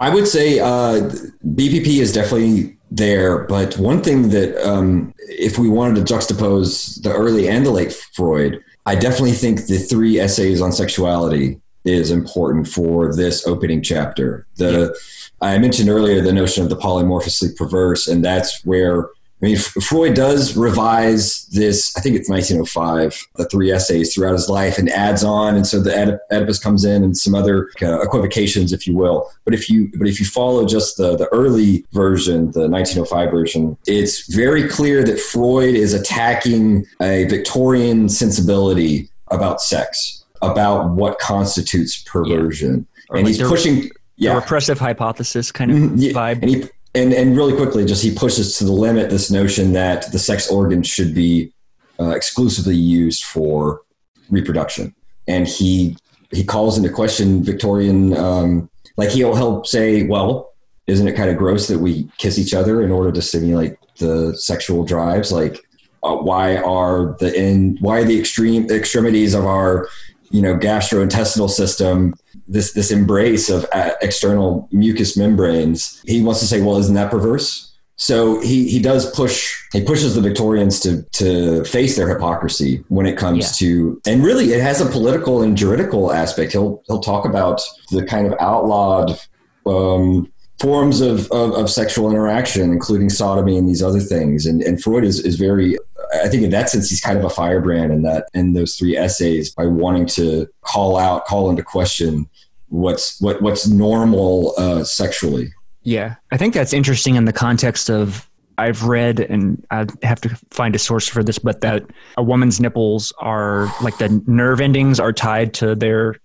[0.00, 1.08] I would say uh,
[1.46, 7.12] BPP is definitely there, but one thing that um, if we wanted to juxtapose the
[7.12, 12.66] early and the late Freud, I definitely think the three essays on sexuality is important
[12.66, 14.46] for this opening chapter.
[14.56, 14.96] The
[15.40, 19.08] I mentioned earlier the notion of the polymorphously perverse, and that's where
[19.44, 21.94] I mean, Freud does revise this.
[21.98, 25.80] I think it's 1905, the three essays throughout his life, and adds on, and so
[25.80, 29.30] the Oedip- Oedipus comes in, and some other uh, equivocations, if you will.
[29.44, 33.76] But if you but if you follow just the the early version, the 1905 version,
[33.86, 42.02] it's very clear that Freud is attacking a Victorian sensibility about sex, about what constitutes
[42.04, 43.80] perversion, Or and like he's pushing.
[43.82, 46.40] the Yeah, repressive hypothesis kind of Mhm, yeah, vibe.
[46.40, 46.64] and he
[46.94, 50.50] and and really quickly, just he pushes to the limit this notion that the sex
[50.50, 51.52] organs should be
[52.00, 53.82] uh, exclusively used for
[54.30, 54.94] reproduction,
[55.26, 55.96] and he
[56.30, 58.16] he calls into question Victorian.
[58.16, 60.52] Um, like he'll he'll say, well,
[60.86, 64.36] isn't it kind of gross that we kiss each other in order to stimulate the
[64.36, 65.32] sexual drives?
[65.32, 65.66] Like,
[66.02, 69.88] uh, why are the in why the extreme extremities of our
[70.30, 72.14] you know gastrointestinal system
[72.48, 77.10] this this embrace of uh, external mucous membranes he wants to say well isn't that
[77.10, 82.82] perverse so he he does push he pushes the victorians to to face their hypocrisy
[82.88, 83.66] when it comes Yeah.
[83.68, 87.60] to and really it has a political and juridical aspect he'll he'll talk about
[87.90, 89.18] the kind of outlawed
[89.66, 94.46] um, forms of, of, of sexual interaction, including sodomy and these other things.
[94.46, 95.76] And, and Freud is, is very,
[96.22, 98.96] I think in that sense, he's kind of a firebrand in that, in those three
[98.96, 102.28] essays by wanting to call out, call into question
[102.68, 105.52] what's, what, what's normal uh, sexually.
[105.82, 110.28] Yeah, I think that's interesting in the context of I've read, and I have to
[110.50, 111.84] find a source for this, but that
[112.16, 116.16] a woman's nipples are like the nerve endings are tied to their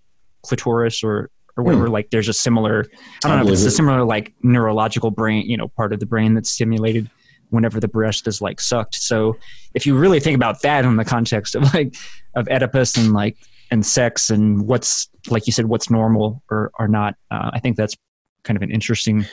[0.43, 1.29] clitoris or
[1.59, 1.89] or whatever.
[1.89, 2.85] Like there's a similar,
[3.23, 5.99] I don't I know if it's a similar like neurological brain, you know, part of
[5.99, 7.09] the brain that's stimulated
[7.49, 8.95] whenever the breast is like sucked.
[8.95, 9.35] So
[9.73, 11.95] if you really think about that in the context of like
[12.35, 13.37] of Oedipus and like
[13.71, 17.75] and sex and what's like you said, what's normal or or not, uh, I think
[17.75, 17.95] that's
[18.43, 19.25] kind of an interesting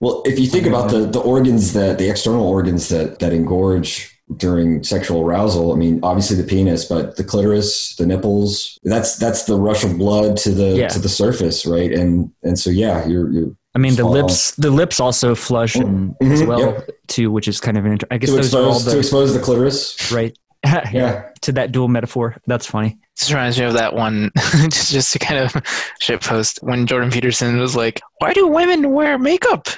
[0.00, 4.10] Well, if you think about the, the organs that the external organs that, that engorge
[4.36, 9.44] during sexual arousal, I mean, obviously the penis, but the clitoris, the nipples, that's, that's
[9.44, 10.88] the rush of blood to the, Yeah.
[10.88, 11.66] to the surface.
[11.66, 11.92] Right.
[11.92, 14.12] And, and so, yeah, you're, you're I mean, the Spot on.
[14.22, 16.90] lips, the lips also flush and as Mhm, well yep.
[17.06, 17.92] too, which is kind of an.
[17.92, 20.10] Inter- I guess to those are all expose, to the expose the clitoris.
[20.12, 20.36] right.
[20.92, 21.28] Yeah.
[21.42, 22.36] to that dual metaphor.
[22.46, 22.98] That's funny.
[23.16, 25.54] Just reminds me of that one, just, just to kind of
[26.00, 29.68] shit post when Jordan Peterson was like, "Why do women wear makeup?"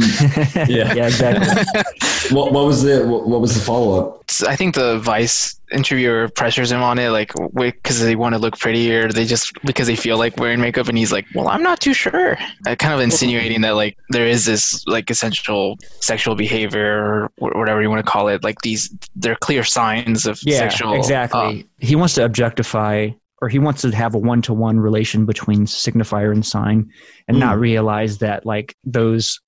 [0.68, 1.82] yeah, exactly.
[2.30, 4.24] What, what was the what, what was the follow up?
[4.48, 8.58] I think the Vice interviewer pressures him on it, like because they want to look
[8.58, 11.62] pretty, or they just because they feel like wearing makeup, and he's like, "Well, I'm
[11.62, 16.34] not too sure." Uh, kind of insinuating that like there is this like essential sexual
[16.34, 18.42] behavior or whatever you want to call it.
[18.42, 20.94] Like these, they're clear signs of Yeah, sexual.
[20.94, 21.40] exactly.
[21.40, 23.10] uh, he wants to objectify,
[23.42, 26.90] or he wants to have a one-to-one relation between signifier and sign,
[27.28, 27.60] and not Mm.
[27.60, 29.40] realize that like those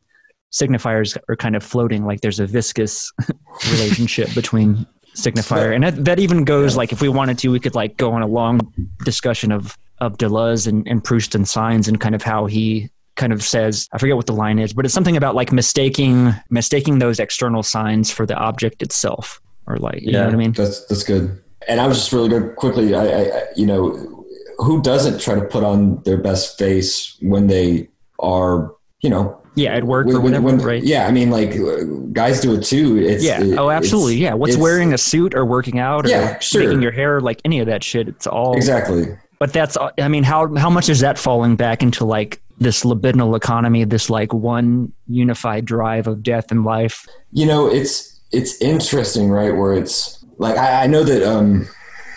[0.52, 2.04] signifiers are kind of floating.
[2.04, 3.12] Like there's a viscous
[3.70, 7.74] relationship between signifier, and that, that even goes like if we wanted to, we could
[7.74, 8.60] like go on a long
[9.04, 13.32] discussion of of Deleuze and, and Proust and signs, and kind of how he kind
[13.32, 16.98] of says I forget what the line is, but it's something about like mistaking mistaking
[16.98, 20.24] those external signs for the object itself, or like you know Yeah.
[20.26, 20.52] what I mean.
[20.52, 21.42] That's that's good.
[21.68, 22.94] And I was just really good quickly.
[22.94, 24.24] I, I you know,
[24.58, 27.88] who doesn't try to put on their best face when they
[28.20, 30.82] are, you know, Yeah, at work when- or whatever, when- right?
[30.82, 32.98] Yeah, I mean, like uh, guys do it too.
[32.98, 33.42] It's yeah.
[33.42, 34.16] it- oh, absolutely.
[34.16, 34.34] Yeah.
[34.34, 36.62] What's wearing a suit or working out or Yeah, sure.
[36.62, 38.06] making your hair, like any of that shit.
[38.06, 38.54] It's all.
[38.56, 39.06] exactly.
[39.38, 43.36] But that's, I mean, how how much is that falling back into like this libidinal
[43.36, 47.06] economy, this like one unified drive of death and life?
[47.32, 49.54] You know, it's it's interesting, right?
[49.54, 51.66] Where it's like I, I know that um,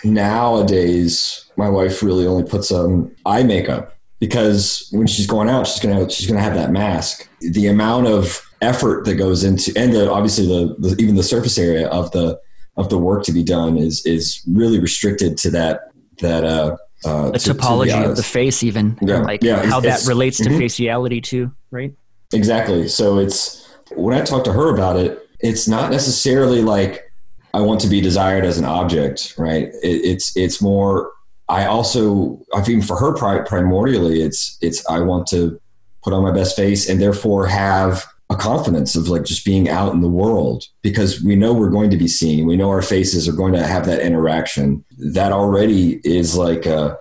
[0.04, 5.80] nowadays my wife really only puts on eye makeup because when she's going out, she's
[5.80, 7.28] gonna she's gonna have that mask.
[7.40, 11.58] The amount of effort that goes into and the, obviously the, the even the surface
[11.58, 12.38] area of the
[12.76, 15.90] of the work to be done is is really restricted to that
[16.20, 19.80] that uh, uh The to- to topology of the face, even Yeah, like yeah, how
[19.80, 20.58] that relates to mhm.
[20.58, 21.92] faciality too, right?
[22.32, 22.86] Exactly.
[22.88, 23.66] So it's
[23.96, 27.10] when I talk to her about it, it's not necessarily like
[27.54, 29.68] I want to be desired as an object, right?
[29.82, 31.10] It, it's it's more.
[31.50, 35.60] I also, I think for her pri- primordially, it's it's I want to
[36.02, 39.92] put on my best face and therefore have a confidence of like just being out
[39.92, 42.46] in the world because we know we're going to be seen.
[42.46, 44.84] We know our faces are going to have that interaction.
[44.98, 46.96] That already is like a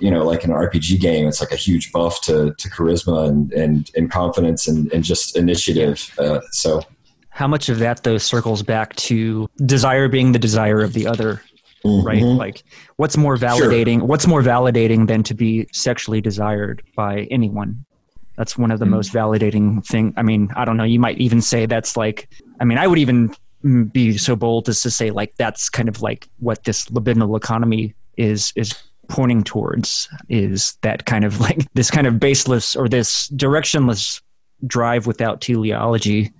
[0.00, 3.52] you know, like an RPG game, it's like a huge buff to, to charisma and,
[3.52, 6.10] and, and confidence and, and just initiative.
[6.18, 6.80] Uh, so
[7.28, 11.42] How much of that though circles back to desire being the desire of the other,
[11.84, 12.22] right?
[12.22, 12.36] mhm.
[12.38, 12.62] Like,
[12.96, 14.02] what's more validating?
[14.02, 17.84] What's more validating than to be sexually desired by anyone?
[18.36, 18.90] That's one of the Mm.
[18.90, 20.14] most validating thing.
[20.16, 20.84] I mean, I don't know.
[20.84, 22.28] You might even say that's like.
[22.60, 25.88] I mean, I would even mm, be so bold as to say like that's kind
[25.88, 28.74] of like what this libidinal economy is is
[29.08, 34.20] pointing towards is that kind of like this kind of baseless or this directionless
[34.66, 36.30] drive without teleology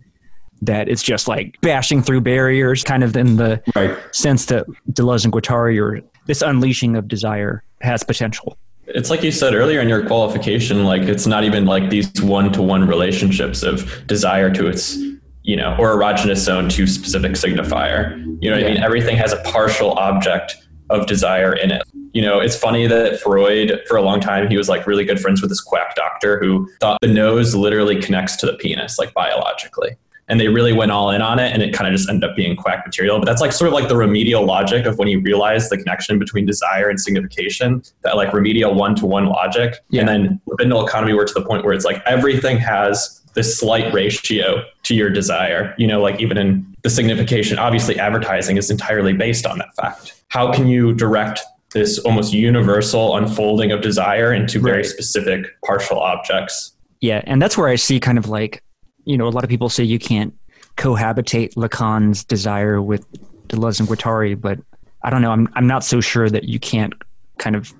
[0.62, 3.98] that it's just like bashing through barriers kind of in the right.
[4.12, 8.56] sense that Deleuze and Guattari or this unleashing of desire has potential.
[8.86, 12.52] It's like you said earlier in your qualification, like it's not even like these one
[12.52, 14.96] to one relationships of desire to its,
[15.42, 18.18] you know, or erogenous zone to specific signifier.
[18.40, 18.82] You know what I mean?
[18.82, 20.56] Everything has a partial object
[20.90, 21.82] of desire in it.
[22.12, 25.18] You know, it's funny that Freud, for a long time, he was like really good
[25.18, 29.14] friends with this quack doctor who thought the nose literally connects to the penis, like
[29.14, 29.96] biologically.
[30.28, 32.36] And they really went all in on it, and it kind of just ended up
[32.36, 33.18] being quack material.
[33.18, 36.18] But that's like sort of like the remedial logic of when you realize the connection
[36.18, 39.76] between desire and signification, that like remedial one to one logic.
[39.90, 40.00] Yeah.
[40.00, 43.92] And then libidinal economy, we're to the point where it's like everything has this slight
[43.92, 45.74] ratio to your desire.
[45.76, 50.22] You know, like even in the signification, obviously advertising is entirely based on that fact.
[50.28, 51.40] How can you direct
[51.72, 54.86] this almost universal unfolding of desire into very Right.
[54.86, 56.72] specific partial objects?
[57.00, 58.62] Yeah, and that's where I see kind of like,
[59.04, 60.34] you know, a lot of people say you can't
[60.76, 63.06] cohabitate Lacan's desire with
[63.48, 64.58] Deleuze and Guattari, but
[65.02, 65.30] I don't know.
[65.30, 66.94] I'm I'm not so sure that you can't
[67.38, 67.72] kind of,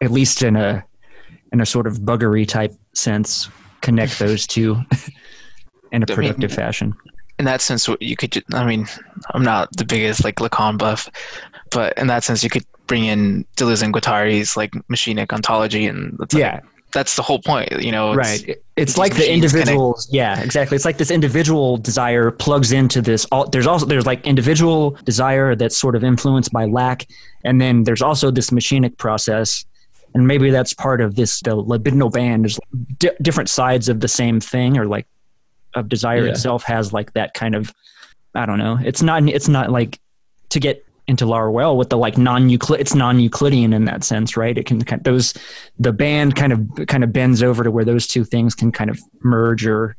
[0.00, 0.84] at least in a
[1.52, 3.48] in a sort of buggery type sense,
[3.80, 4.76] connect those two
[5.92, 6.94] in a I mean- productive fashion.
[7.38, 8.42] in that sense, you could.
[8.52, 8.86] I mean,
[9.34, 11.08] I'm not the biggest like Lacan buff,
[11.70, 16.16] but in that sense, you could bring in Deleuze and Guattari's like machinic ontology, and
[16.18, 16.60] that's like, Yeah,
[16.92, 17.70] that's the whole point.
[17.82, 18.56] You know, it's- right.
[18.76, 20.08] It's like the machines connect- individuals.
[20.10, 20.76] Yeah, exactly.
[20.76, 23.26] It's like this individual desire plugs into this.
[23.32, 27.06] All, there's also there's like individual desire that's sort of influenced by lack,
[27.44, 29.64] and then there's also this machinic process,
[30.14, 31.40] and maybe that's part of this.
[31.40, 32.58] The libidinal band is
[32.98, 35.06] di- different sides of the same thing, or like
[35.74, 36.30] of desire Yeah.
[36.32, 37.72] itself has like that kind of.
[38.34, 38.78] I don't know.
[38.84, 39.28] It's not.
[39.28, 39.98] It's not like
[40.50, 42.80] to get into Laruelle with the like non-Euclid.
[42.80, 44.56] It's non-Euclidean in that sense, right?
[44.56, 45.34] It can kind of, those
[45.78, 48.90] the band kind of kind of bends over to where those two things can kind
[48.90, 49.96] of merge, or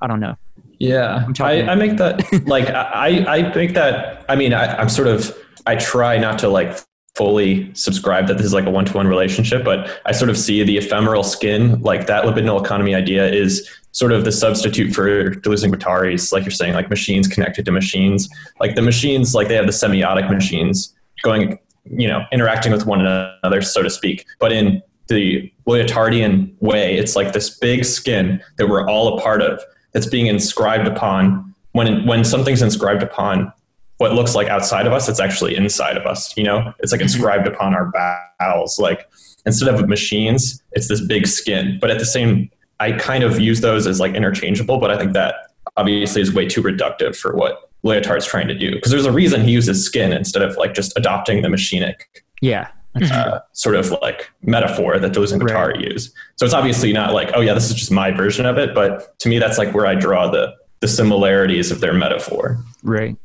[0.00, 0.36] I don't know.
[0.78, 4.24] Yeah, I, I make that like I, I make that.
[4.28, 5.36] I mean, I, I'm sort of
[5.66, 6.78] I try not to like
[7.14, 10.78] fully subscribe that this is like a one-to-one relationship, but I sort of see the
[10.78, 15.72] ephemeral skin, like that libidinal economy idea is sort of the substitute for Deleuze and
[15.72, 18.28] Guattari's, like you're saying, like machines connected to machines.
[18.60, 23.00] Like the machines, like they have the semiotic machines going, you know, interacting with one
[23.00, 24.26] another, so to speak.
[24.38, 29.42] But in the Lyotardian way, it's like this big skin that we're all a part
[29.42, 29.60] of
[29.92, 31.54] that's being inscribed upon.
[31.72, 33.52] When when something's inscribed upon
[33.98, 36.36] what looks like outside of us, it's actually inside of us.
[36.36, 37.06] You know, it's like mm-hmm.
[37.06, 37.90] inscribed upon our
[38.38, 38.78] bowels.
[38.78, 39.08] Like
[39.44, 41.78] instead of machines, it's this big skin.
[41.80, 44.78] But at the same, I kind of use those as like interchangeable.
[44.78, 45.34] But I think that
[45.76, 48.74] obviously is way too reductive for what Lyotard's trying to do.
[48.74, 51.94] Because there's a reason he uses skin instead of like just adopting the machinic
[52.40, 52.68] Yeah.
[53.12, 55.92] uh, sort of like metaphor that Deleuze and Guattari Right.
[55.92, 56.12] use.
[56.36, 58.74] So it's obviously not like, oh yeah, this is just my version of it.
[58.74, 62.56] But to me, that's like where I draw the the similarities of their metaphor.
[62.84, 63.16] Right.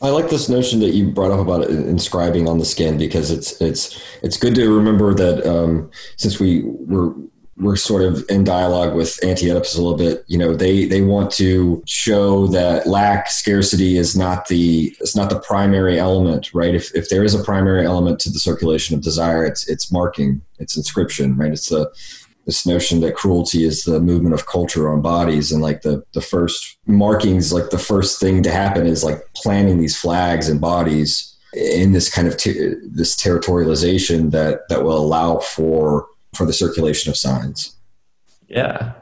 [0.00, 3.60] I like this notion that you brought up about inscribing on the skin because it's
[3.60, 7.12] it's it's good to remember that um, since we were
[7.62, 10.24] we're sort of in dialogue with anti-Oedipus a little bit.
[10.26, 15.30] You know, they they want to show that lack, scarcity is not the it's not
[15.30, 16.74] the primary element, right?
[16.74, 20.42] If if there is a primary element to the circulation of desire, it's it's marking,
[20.58, 21.52] it's inscription, right?
[21.52, 21.90] It's the
[22.46, 26.20] this notion that cruelty is the movement of culture on bodies and like the the
[26.20, 31.36] first markings like the first thing to happen is like planting these flags and bodies
[31.54, 37.10] in this kind of ter- this territorialization that that will allow for for the circulation
[37.10, 37.76] of signs
[38.48, 38.92] Yeah.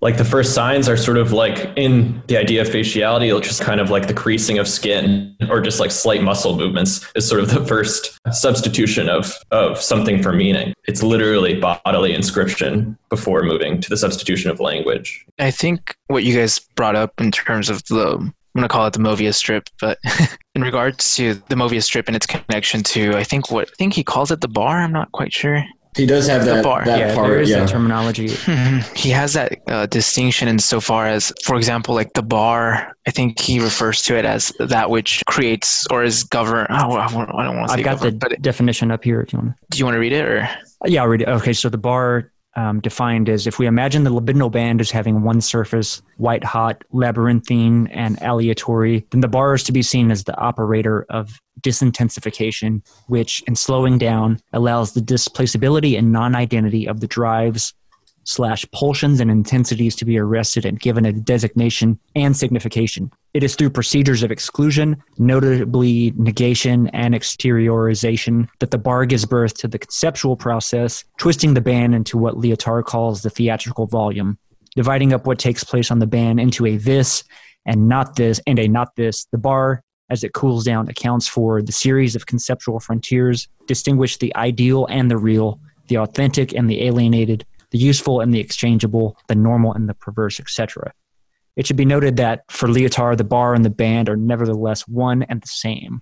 [0.00, 3.60] Like the first signs are sort of like in the idea of faciality, it's just
[3.60, 7.42] kind of like the creasing of skin or just like slight muscle movements is sort
[7.42, 10.72] of the first substitution of, of something for meaning.
[10.86, 15.26] It's literally bodily inscription before moving to the substitution of language.
[15.38, 18.94] I think what you guys brought up in terms of the I'm gonna call it
[18.94, 19.98] the Mobius strip, but
[20.54, 23.92] in regards to the Mobius strip and its connection to I think what I think
[23.92, 24.80] he calls it the bar.
[24.80, 25.62] I'm not quite sure.
[25.96, 26.84] He does have that, bar.
[26.84, 28.28] that yeah, there part is yeah that terminology.
[28.28, 28.96] Mhm.
[28.96, 32.94] He has that uh, distinction insofar as, for example, like the bar.
[33.06, 36.68] I think he refers to it as that which creates or is governed.
[36.70, 39.32] Oh, I don't want to say I've got the govern, but definition up here if
[39.32, 39.52] you want.
[39.70, 40.48] do you want to read it or?
[40.86, 41.28] Yeah, I'll read it.
[41.28, 45.22] Okay, so the bar um, defined is if we imagine the libidinal band as having
[45.22, 50.24] one surface, white hot, labyrinthine, and aleatory, then the bar is to be seen as
[50.24, 57.00] the operator of disintensification, which, in slowing down, allows the displaceability and non identity of
[57.00, 57.74] the drives
[58.24, 63.10] slash pulsions and intensities to be arrested and given a designation and signification.
[63.32, 69.54] It is through procedures of exclusion, notably negation and exteriorization, that the bar gives birth
[69.58, 74.36] to the conceptual process, twisting the ban into what Lyotard calls the theatrical volume,
[74.74, 77.22] dividing up what takes place on the ban into a this
[77.66, 79.26] and not this and a not this.
[79.26, 84.34] The bar, as it cools down, accounts for the series of conceptual frontiers, distinguish the
[84.34, 89.36] ideal and the real, the authentic and the alienated, the useful and the exchangeable, the
[89.36, 90.92] normal and the perverse, etc.
[91.60, 95.24] It should be noted that for Lyotard, the bar and the band are nevertheless one
[95.24, 96.00] and the same.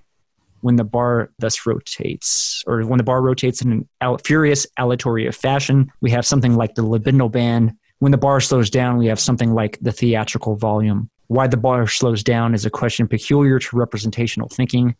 [0.61, 5.29] When the bar thus rotates, or when the bar rotates in an al- furious aleatory
[5.35, 7.73] fashion, we have something like the libidinal band.
[7.99, 11.11] When the bar slows down, we have something like the theatrical volume.
[11.27, 14.95] Why the bar slows down is a question peculiar to representational thinking,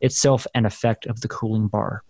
[0.00, 2.04] itself an effect of the cooling bar.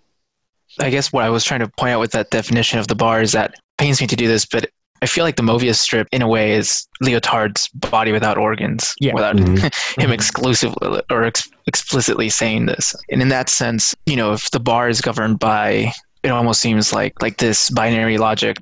[0.80, 3.22] I guess what I was trying to point out with that definition of the bar
[3.22, 4.68] is that pains me to do this, but
[5.06, 9.14] I feel like the Mobius strip, in a way, is Lyotard's body without organs, Yeah.
[9.14, 9.72] without Mhm.
[10.02, 12.92] him exclusively or ex- explicitly saying this.
[13.12, 15.92] And in that sense, you know, if the bar is governed by,
[16.24, 18.56] it almost seems like like this binary logic,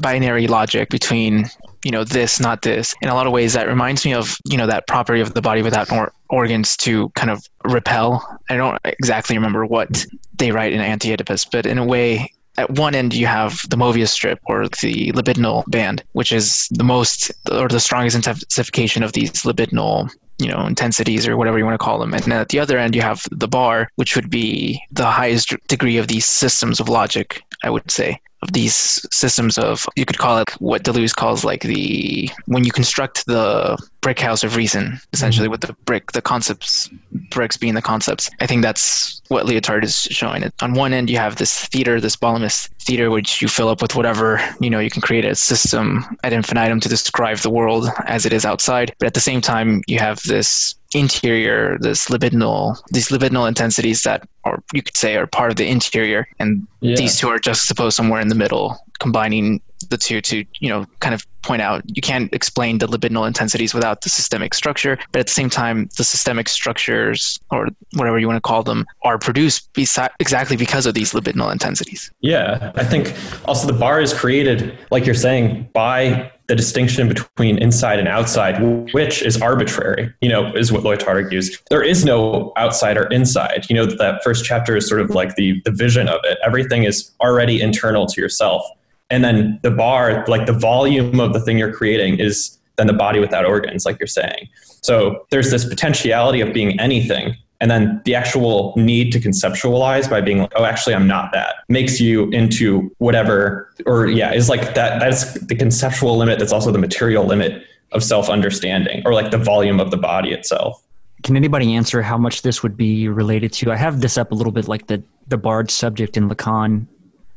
[0.00, 1.44] binary logic between
[1.84, 2.94] you know this, not this.
[3.02, 5.42] In a lot of ways, that reminds me of you know that property of the
[5.42, 8.26] body without or- organs to kind of repel.
[8.48, 10.02] I don't exactly remember what
[10.38, 14.08] they write in Anti-Oedipus, but in a way, at one end you have the Mobius
[14.08, 19.32] strip or the libidinal band, which is the most or the strongest intensification of these
[19.42, 22.12] libidinal you know intensities or whatever you want to call them.
[22.12, 25.54] And then at the other end you have the bar which would be the highest
[25.68, 28.20] degree of these systems of logic i would say
[28.52, 33.26] these systems of you could call it what deleuze calls like the when you construct
[33.26, 35.52] the brick house of reason essentially mm-hmm.
[35.52, 36.90] with the brick the concepts
[37.30, 41.16] bricks being the concepts i think that's what lyotard is showing on one end you
[41.16, 44.90] have this theater this bottomless theater which you fill up with whatever you know you
[44.90, 48.94] can create a system ad infinitum to describe the world as it is outside.
[48.98, 54.26] But at the same time you have this interior this libidinal these libidinal intensities that
[54.44, 56.96] or you could say are part of the interior and Yeah.
[56.96, 60.86] these two are just supposed somewhere in the middle combining the two to you know
[61.00, 65.18] kind of point out you can't explain the libidinal intensities without the systemic structure but
[65.20, 69.18] at the same time the systemic structures or whatever you want to call them are
[69.18, 73.12] produced besi- exactly because of these libidinal intensities Yeah, I think
[73.44, 78.60] also the bar is created, like you're saying, by the distinction between inside and outside,
[78.92, 81.58] which is arbitrary, you know, is what Lyotard argues.
[81.70, 83.66] There is no outside or inside.
[83.70, 86.38] You know, that first chapter is sort of like the, the vision of it.
[86.44, 88.62] Everything is already internal to yourself.
[89.08, 92.92] And then the bar, like the volume of the thing you're creating, is then the
[92.92, 94.48] body without organs, like you're saying.
[94.82, 97.36] So there's this potentiality of being anything.
[97.64, 101.54] And then the actual need to conceptualize by being like, oh, actually, I'm not that
[101.70, 105.00] makes you into whatever, or yeah, is like that.
[105.00, 106.38] That's the conceptual limit.
[106.38, 107.62] That's also the material limit
[107.92, 110.84] of self understanding, or like the volume of the body itself.
[111.22, 113.72] Can anybody answer how much this would be related to?
[113.72, 116.86] I have this up a little bit like the the barred subject in Lacan.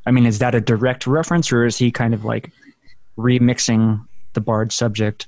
[0.05, 2.51] I mean, is that a direct reference, or is he kind of like
[3.17, 5.27] remixing the barred subject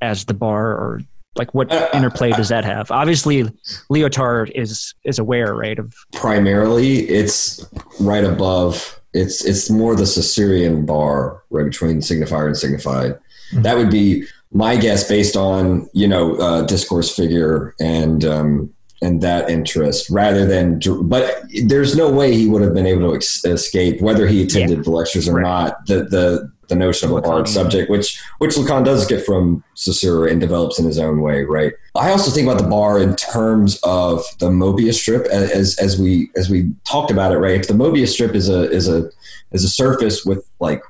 [0.00, 1.02] as the bar, or
[1.36, 2.90] like what Uh, interplay does that have?
[2.90, 3.44] Obviously,
[3.90, 7.64] Lyotard is is aware, right, of primarily it's
[8.00, 13.18] right above it's it's more the Saussurean bar right between signifier and signified.
[13.52, 19.20] That would be my guess based on you know uh, discourse figure and um, and
[19.22, 23.44] that interest rather than but there's no way he would have been able to ex-
[23.44, 25.42] escape whether he attended the lectures or Right.
[25.42, 27.52] not the the the notion of a Lacan, yeah.
[27.52, 31.72] subject which which Lacan does get from Saussure and develops in his own way right
[31.94, 36.30] I also think about the bar in terms of the Mobius strip as as we
[36.36, 39.08] as we talked about it right if the Mobius strip is a is a
[39.52, 40.82] is a surface with like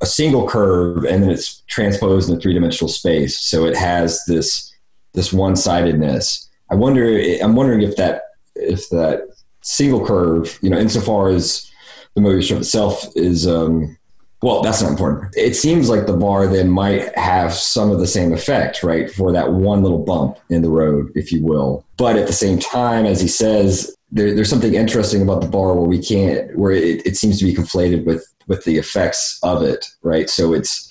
[0.00, 4.72] a single curve and then it's transposed in a three-dimensional space so it has this
[5.12, 8.22] this one-sidedness i wonder i'm wondering if that
[8.54, 9.28] if that
[9.62, 11.70] single curve you know insofar as
[12.14, 13.96] the Mobius strip itself is um
[14.42, 15.34] well that's not important.
[15.36, 19.32] It seems like the bar then might have some of the same effect right for
[19.32, 21.84] that one little bump in the road if you will.
[21.96, 25.74] But at the same time as he says there, there's something interesting about the bar
[25.74, 29.62] where we can't where it, it seems to be conflated with with the effects of
[29.62, 30.28] it right?
[30.28, 30.89] So it's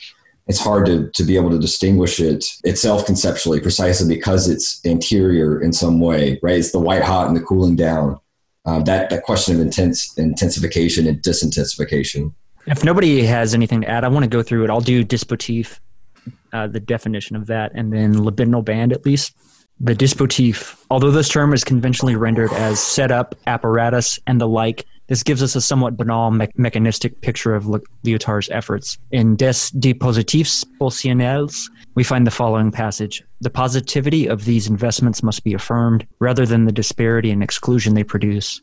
[0.50, 5.62] it's hard to, to be able to distinguish it itself conceptually precisely because it's anterior
[5.62, 8.20] in some way right it's the white hot and the cooling down
[8.66, 12.34] uh, that that question of intense intensification and disintensification
[12.68, 14.70] If nobody has anything to add, I want to go through it.
[14.70, 15.80] I'll do dispositif,
[16.54, 19.34] uh, the definition of that, and then libidinal band at least.
[19.80, 25.24] The dispositif, although this term is conventionally rendered as setup, apparatus, and the like, this
[25.24, 27.82] gives us a somewhat banal me- mechanistic picture of Le-
[28.52, 28.98] efforts.
[29.12, 35.44] In Des Dispositifs Pulsionnels, we find the following passage The positivity of these investments must
[35.44, 38.62] be affirmed rather than the disparity and exclusion they produce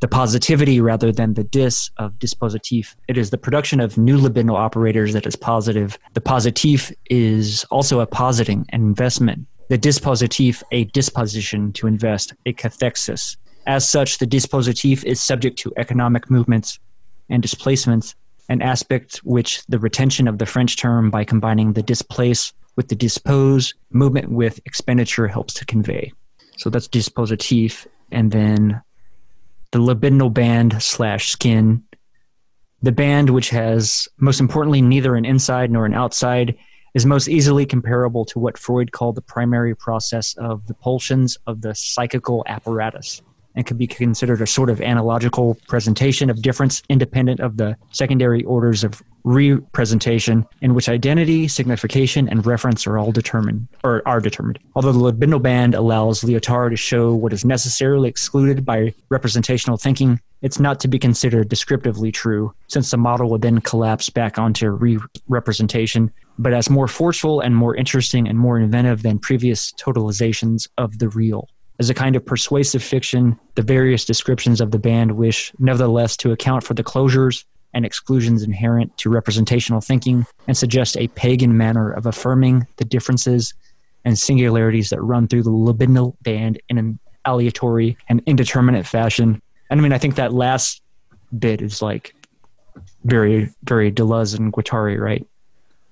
[0.00, 2.94] the positivity rather than the dis of dispositif.
[3.08, 5.98] It is the production of new libidinal operators that is positive.
[6.14, 9.46] The positif is also a positing, an investment.
[9.68, 13.36] The dispositif, a disposition to invest, a cathexis.
[13.66, 16.78] As such, the dispositif is subject to economic movements
[17.28, 18.14] and displacements,
[18.48, 22.94] an aspect which the retention of the French term by combining the displace with the
[22.94, 26.12] dispose, movement with expenditure helps to convey.
[26.56, 27.86] So that's dispositif.
[28.10, 28.80] And then
[29.72, 31.82] the libidinal band slash skin,
[32.80, 36.56] the band which has, most importantly, neither an inside nor an outside,
[36.94, 41.60] is most easily comparable to what Freud called the primary process of the pulsions of
[41.60, 43.20] the psychical apparatus
[43.58, 48.44] and could be considered a sort of analogical presentation of difference independent of the secondary
[48.44, 54.60] orders of representation in which identity, signification, and reference are all determined or are determined.
[54.76, 60.20] Although the libidinal band allows Lyotard to show what is necessarily excluded by representational thinking,
[60.40, 64.70] it's not to be considered descriptively true, since the model would then collapse back onto
[64.70, 70.68] re representation, but as more forceful and more interesting and more inventive than previous totalizations
[70.78, 71.48] of the real.
[71.80, 76.32] As a kind of persuasive fiction, the various descriptions of the band wish, nevertheless, to
[76.32, 81.92] account for the closures and exclusions inherent to representational thinking and suggest a pagan manner
[81.92, 83.54] of affirming the differences
[84.04, 89.40] and singularities that run through the libidinal band in an aleatory and indeterminate fashion.
[89.70, 90.82] And I mean, I think that last
[91.38, 92.14] bit is like
[93.04, 95.26] very, very Deleuze and Guattari, right?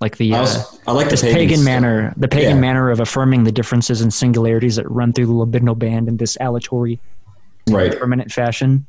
[0.00, 2.60] Like the I, uh, was, I like the pagan pagan manner, the pagan Yeah.
[2.60, 6.36] manner of affirming the differences and singularities that run through the libidinal band in this
[6.38, 6.98] aleatory,
[7.68, 8.86] right permanent fashion.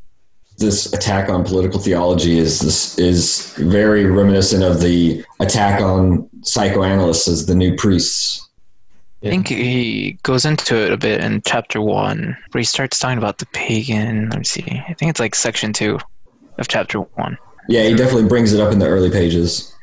[0.58, 7.28] this attack on political theology is this is very reminiscent of the attack on psychoanalysts
[7.28, 8.44] as the new priests
[9.24, 13.18] I think he goes into it a bit in chapter one, where he starts talking
[13.18, 14.30] about the pagan.
[14.30, 14.64] Let me see.
[14.88, 15.98] I think it's like section two
[16.60, 17.36] of chapter one.
[17.68, 19.74] Yeah, he definitely brings it up in the early pages.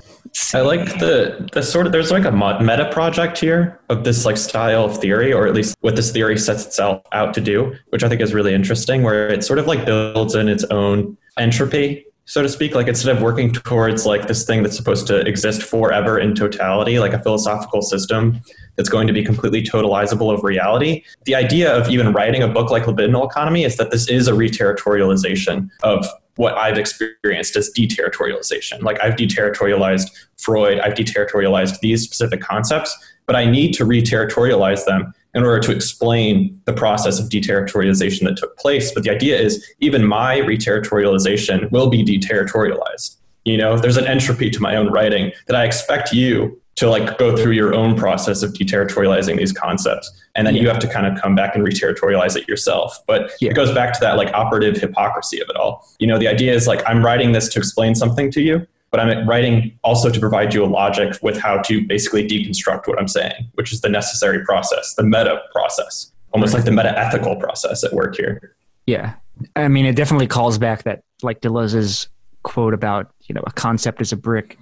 [0.53, 4.37] I like the the sort of there's like a meta project here of this like
[4.37, 8.03] style of theory, or at least what this theory sets itself out to do, which
[8.03, 9.03] I think is really interesting.
[9.03, 12.75] Where it sort of like builds in its own entropy, so to speak.
[12.75, 16.99] Like instead of working towards like this thing that's supposed to exist forever in totality,
[16.99, 18.41] like a philosophical system
[18.77, 21.05] that's going to be completely totalizable of reality.
[21.25, 24.33] The idea of even writing a book like Libidinal Economy is that this is a
[24.33, 26.07] reterritorialization of
[26.37, 28.83] what I've experienced as deterritorialization.
[28.83, 32.97] Like I've deterritorialized Freud, I've deterritorialized these specific concepts,
[33.27, 38.37] but I need to reterritorialize them in order to explain the process of deterritorialization that
[38.37, 38.93] took place.
[38.93, 43.17] But the idea is even my reterritorialization will be deterritorialized.
[43.45, 47.19] You know, there's an entropy to my own writing that I expect you to like
[47.19, 51.07] go through your own process of deterritorializing these concepts and then you have to kind
[51.07, 53.51] of come back and reterritorialize it yourself but Yeah.
[53.51, 56.53] it goes back to that like operative hypocrisy of it all you know the idea
[56.53, 60.21] is like i'm writing this to explain something to you but i'm writing also to
[60.21, 63.89] provide you a logic with how to basically deconstruct what i'm saying which is the
[63.89, 68.55] necessary process the meta process almost like the meta ethical process at work here
[68.87, 69.15] Yeah.
[69.57, 72.09] I mean, it definitely calls back that, like Deleuze's
[72.43, 74.59] quote about, you know, a concept is a brick.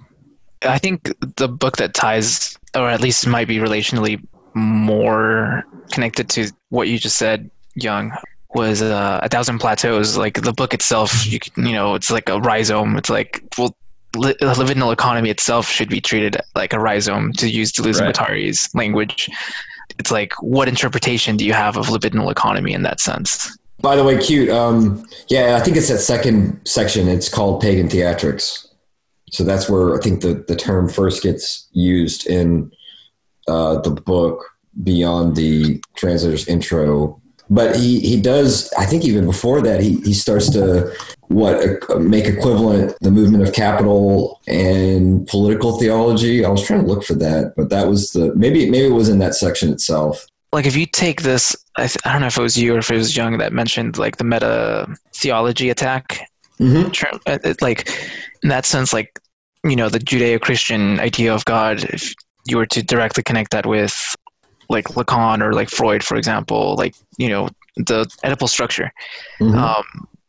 [0.61, 6.51] I think the book that ties, or at least might be relationally more connected to
[6.69, 8.13] what you just said, Young,
[8.55, 10.15] was uh, A Thousand Plateaus.
[10.15, 12.97] Like the book itself, you, you know, it's like a rhizome.
[12.97, 13.75] It's like, well,
[14.15, 18.07] li- the libidinal economy itself should be treated like a rhizome, to use Deleuze and
[18.07, 18.15] Right.
[18.15, 19.29] Guattari's language.
[19.99, 23.57] It's like, what interpretation do you have of libidinal economy in that sense?
[23.79, 24.49] By the way, cute.
[24.49, 27.07] Um, yeah, I think it's that second section.
[27.07, 28.67] It's called pagan theatrics.
[29.31, 32.71] So that's where I think the, the term first gets used in
[33.47, 34.45] uh, the book
[34.83, 37.21] beyond the translator's intro.
[37.53, 40.91] But he, he does, I think even before that, he, he starts to
[41.27, 41.57] what
[41.99, 46.43] make equivalent the movement of capital and political theology.
[46.45, 49.09] I was trying to look for that, but that was the maybe maybe it was
[49.09, 50.25] in that section itself.
[50.51, 52.79] like if you take this I, th- I don't know if it was you or
[52.79, 56.05] if it was young that mentioned like the meta theology attack
[56.59, 56.91] Mm-hmm.
[56.91, 57.89] term uh, like
[58.43, 59.09] in that sense like
[59.63, 62.13] you know the judeo-christian idea of god if
[62.45, 63.95] you were to directly connect that with
[64.75, 67.43] like lacan or like freud for example like you know
[67.89, 68.89] the oedipal structure
[69.39, 69.55] Mhm.
[69.63, 69.85] um,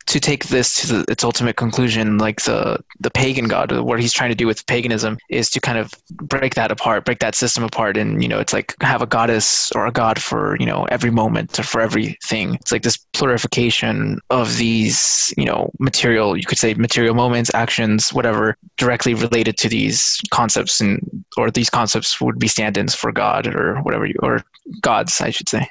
[0.06, 4.12] to take this to the, its ultimate conclusion, like the the pagan god, what he's
[4.12, 7.64] trying to do with paganism is to kind of break that apart, break that system
[7.64, 10.84] apart, and you know, it's like have a goddess or a god for you know
[10.90, 12.54] every moment or for everything.
[12.56, 18.12] It's like this plurification of these you know material, you could say material moments, actions,
[18.12, 23.46] whatever, directly related to these concepts, and or these concepts would be stand-ins for God
[23.46, 24.42] or whatever you or
[24.80, 25.70] gods, I should say,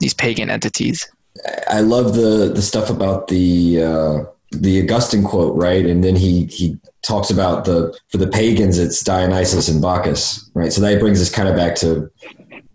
[0.00, 1.08] these pagan entities.
[1.68, 5.86] I love the the stuff about the uh, the Augustine quote, right?
[5.86, 10.72] And then he he talks about the for the pagans, it's Dionysus and Bacchus, right?
[10.72, 12.10] So that brings us kind of back to,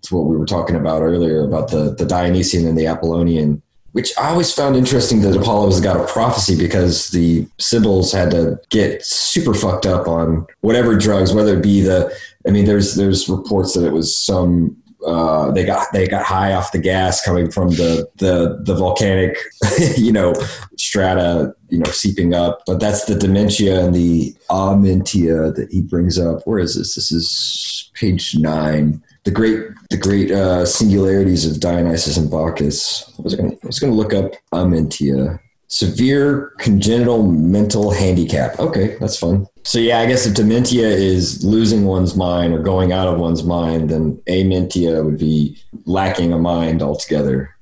[0.04, 4.18] to what we were talking about earlier about the the Dionysian and the Apollonian, which
[4.18, 8.60] I always found interesting that Apollo has got a prophecy because the Sibyls had to
[8.70, 12.16] get super fucked up on whatever drugs, whether it be the
[12.48, 16.54] I mean, there's there's reports that it was some uh, they got they got high
[16.54, 19.38] off the gas coming from the the the volcanic,
[19.98, 20.34] you know,
[20.78, 22.62] strata, you know, seeping up.
[22.66, 26.42] But that's the dementia and the amentia that he brings up.
[26.46, 26.96] Where is this?
[26.96, 29.02] This is page nine.
[29.24, 33.08] The great the great uh, singularities of Dionysus and Bacchus.
[33.20, 35.40] I was was gonna look up amentia.
[35.68, 38.60] Severe congenital mental handicap.
[38.60, 39.48] Okay, that's fun.
[39.64, 43.44] So yeah, I guess if dementia is losing one's mind or going out of one's
[43.44, 47.56] mind, then amentia would be lacking a mind altogether.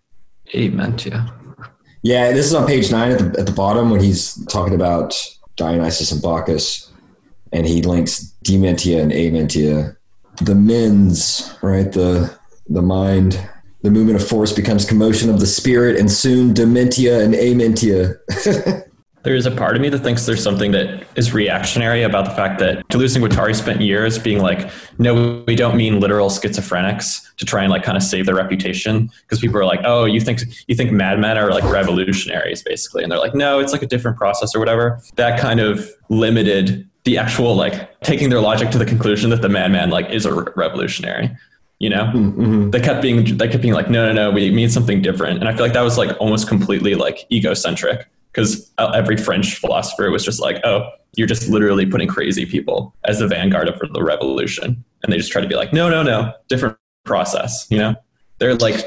[0.54, 0.98] Amen.
[1.06, 1.30] Yeah.
[2.02, 5.16] Yeah, this is on page nine at the, at the bottom when he's talking about
[5.56, 6.92] Dionysus and Bacchus,
[7.54, 9.96] and he links dementia and amentia.
[10.42, 11.90] The mens, right?
[11.90, 12.38] The
[12.68, 13.50] the mind,
[13.84, 18.18] the movement of force becomes commotion of the spirit, and soon dementia and amentia.
[19.24, 22.32] There is a part of me that thinks there's something that is reactionary about the
[22.32, 24.70] fact that Deleuze and Guattari spent years being like,
[25.00, 29.10] no, we don't mean literal schizophrenics to try and like kind of save their reputation
[29.22, 33.10] because people are like, oh, you think you think madmen are like revolutionaries basically, and
[33.10, 35.02] they're like, no, it's like a different process or whatever.
[35.16, 39.50] That kind of limited the actual like taking their logic to the conclusion that the
[39.50, 41.34] madman like is a re- revolutionary.
[41.84, 42.72] You know, Mhm.
[42.72, 45.50] they kept being they kept being like, no, no, no, we mean something different, and
[45.50, 50.24] I feel like that was like almost completely like egocentric because every French philosopher was
[50.24, 54.82] just like, oh, you're just literally putting crazy people as the vanguard of the revolution,
[55.04, 57.68] and they just try to be like, no, no, no, different process.
[57.70, 57.96] You know,
[58.40, 58.80] there's like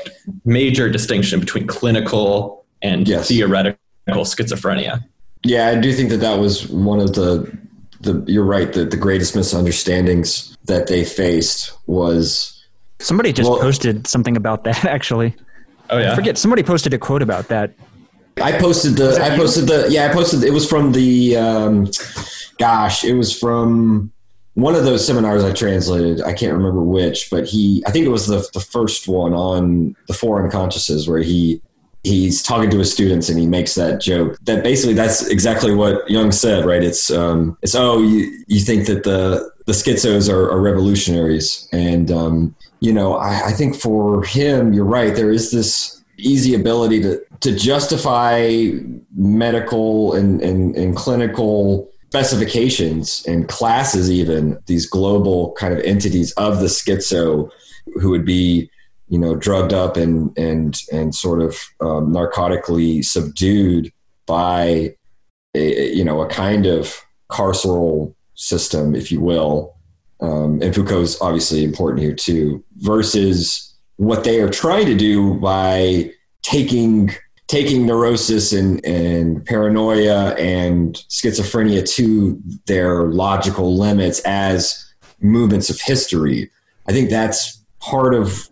[0.47, 3.28] major distinction between clinical and Yes.
[3.28, 5.05] theoretical schizophrenia.
[5.44, 7.47] Yeah, I do think that that was one of the
[8.01, 8.24] the.
[8.26, 8.72] You're right.
[8.72, 12.55] The the greatest misunderstandings that they faced was
[13.07, 15.34] Somebody just Well- posted something about that actually.
[15.90, 16.12] Oh yeah.
[16.12, 16.36] I forget.
[16.36, 17.72] Somebody posted a quote about that.
[18.42, 19.16] I posted the.
[19.22, 19.86] I posted the.
[19.88, 20.42] Yeah, I posted.
[20.42, 21.36] It was from the.
[21.36, 21.88] Um,
[22.59, 24.12] gosh, it was from
[24.54, 26.20] one of those seminars I translated.
[26.22, 27.84] I can't remember which, but he.
[27.86, 31.62] I think it was the the first one on the four unconsciouses where he
[32.02, 36.09] he's talking to his students and he makes that joke that basically that's exactly what
[36.11, 36.82] Young said, right?
[36.82, 42.11] It's um, it's oh you you think that the the schizos are, are revolutionaries and
[42.11, 45.14] um, you know I, I think for him you're right.
[45.14, 48.70] There is this easy ability to to justify
[49.14, 56.61] medical and, and, and clinical specifications and classes even these global kind of entities of
[56.61, 57.51] the schizo
[58.01, 58.70] who would be
[59.09, 63.93] you know drugged up and and and sort of um, narcotically subdued
[64.27, 64.95] by
[65.55, 69.76] a, you know a kind of carceral system if you will
[70.21, 76.11] um, and Foucault's obviously important here too versus what they are trying to do by
[76.43, 77.11] taking
[77.49, 84.85] taking neurosis and, and paranoia and schizophrenia to their logical limits as
[85.21, 86.51] movements of history.
[86.89, 88.49] I think that's part of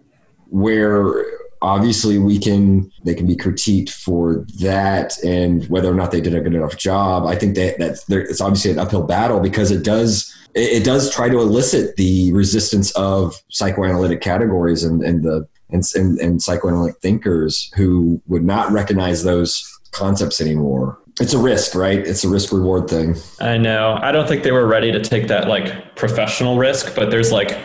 [0.47, 1.25] where
[1.65, 6.35] obviously we can they can be critiqued for that and whether or not they did
[6.35, 7.25] a good enough job.
[7.25, 10.85] I think that that's there, it's obviously an uphill battle because it does it, it
[10.85, 16.43] does try to elicit the resistance of psychoanalytic categories and, and the and, and, and
[16.43, 20.99] psychoanalytic thinkers who would not recognize those concepts anymore.
[21.21, 21.99] It's a risk, right?
[21.99, 23.17] It's a risk reward thing.
[23.41, 23.99] I know.
[24.03, 27.59] I don't think they were ready to take that like professional risk, but there's like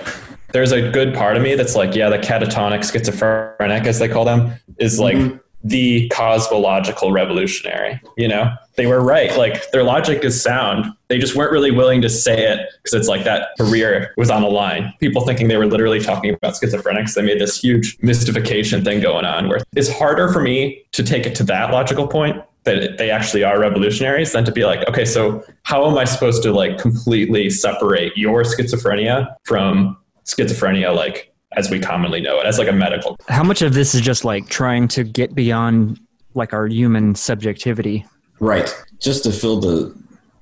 [0.52, 4.26] there's a good part of me that's like, yeah, the catatonic schizophrenic, as they call
[4.26, 5.38] them, is like mm-hmm.
[5.64, 8.02] the cosmological revolutionary.
[8.18, 9.36] You know, they were right.
[9.38, 10.86] Like their logic is sound.
[11.08, 14.42] They just weren't really willing to say it because it's like that career was on
[14.42, 14.94] the line.
[15.00, 19.26] People thinking they were literally talking about schizophrenics, they made this huge mystification thing going
[19.26, 23.10] on where it's harder for me to take it to that logical point that they
[23.10, 26.78] actually are revolutionaries than to be like, okay, so how am I supposed to like
[26.78, 29.98] completely separate your schizophrenia from
[30.34, 33.18] schizophrenia, like as we commonly know it, as like a medical?
[33.28, 36.00] How much of this is just like trying to get beyond
[36.36, 38.06] like our human subjectivity?
[38.40, 38.74] Right.
[39.00, 39.98] Just to fill the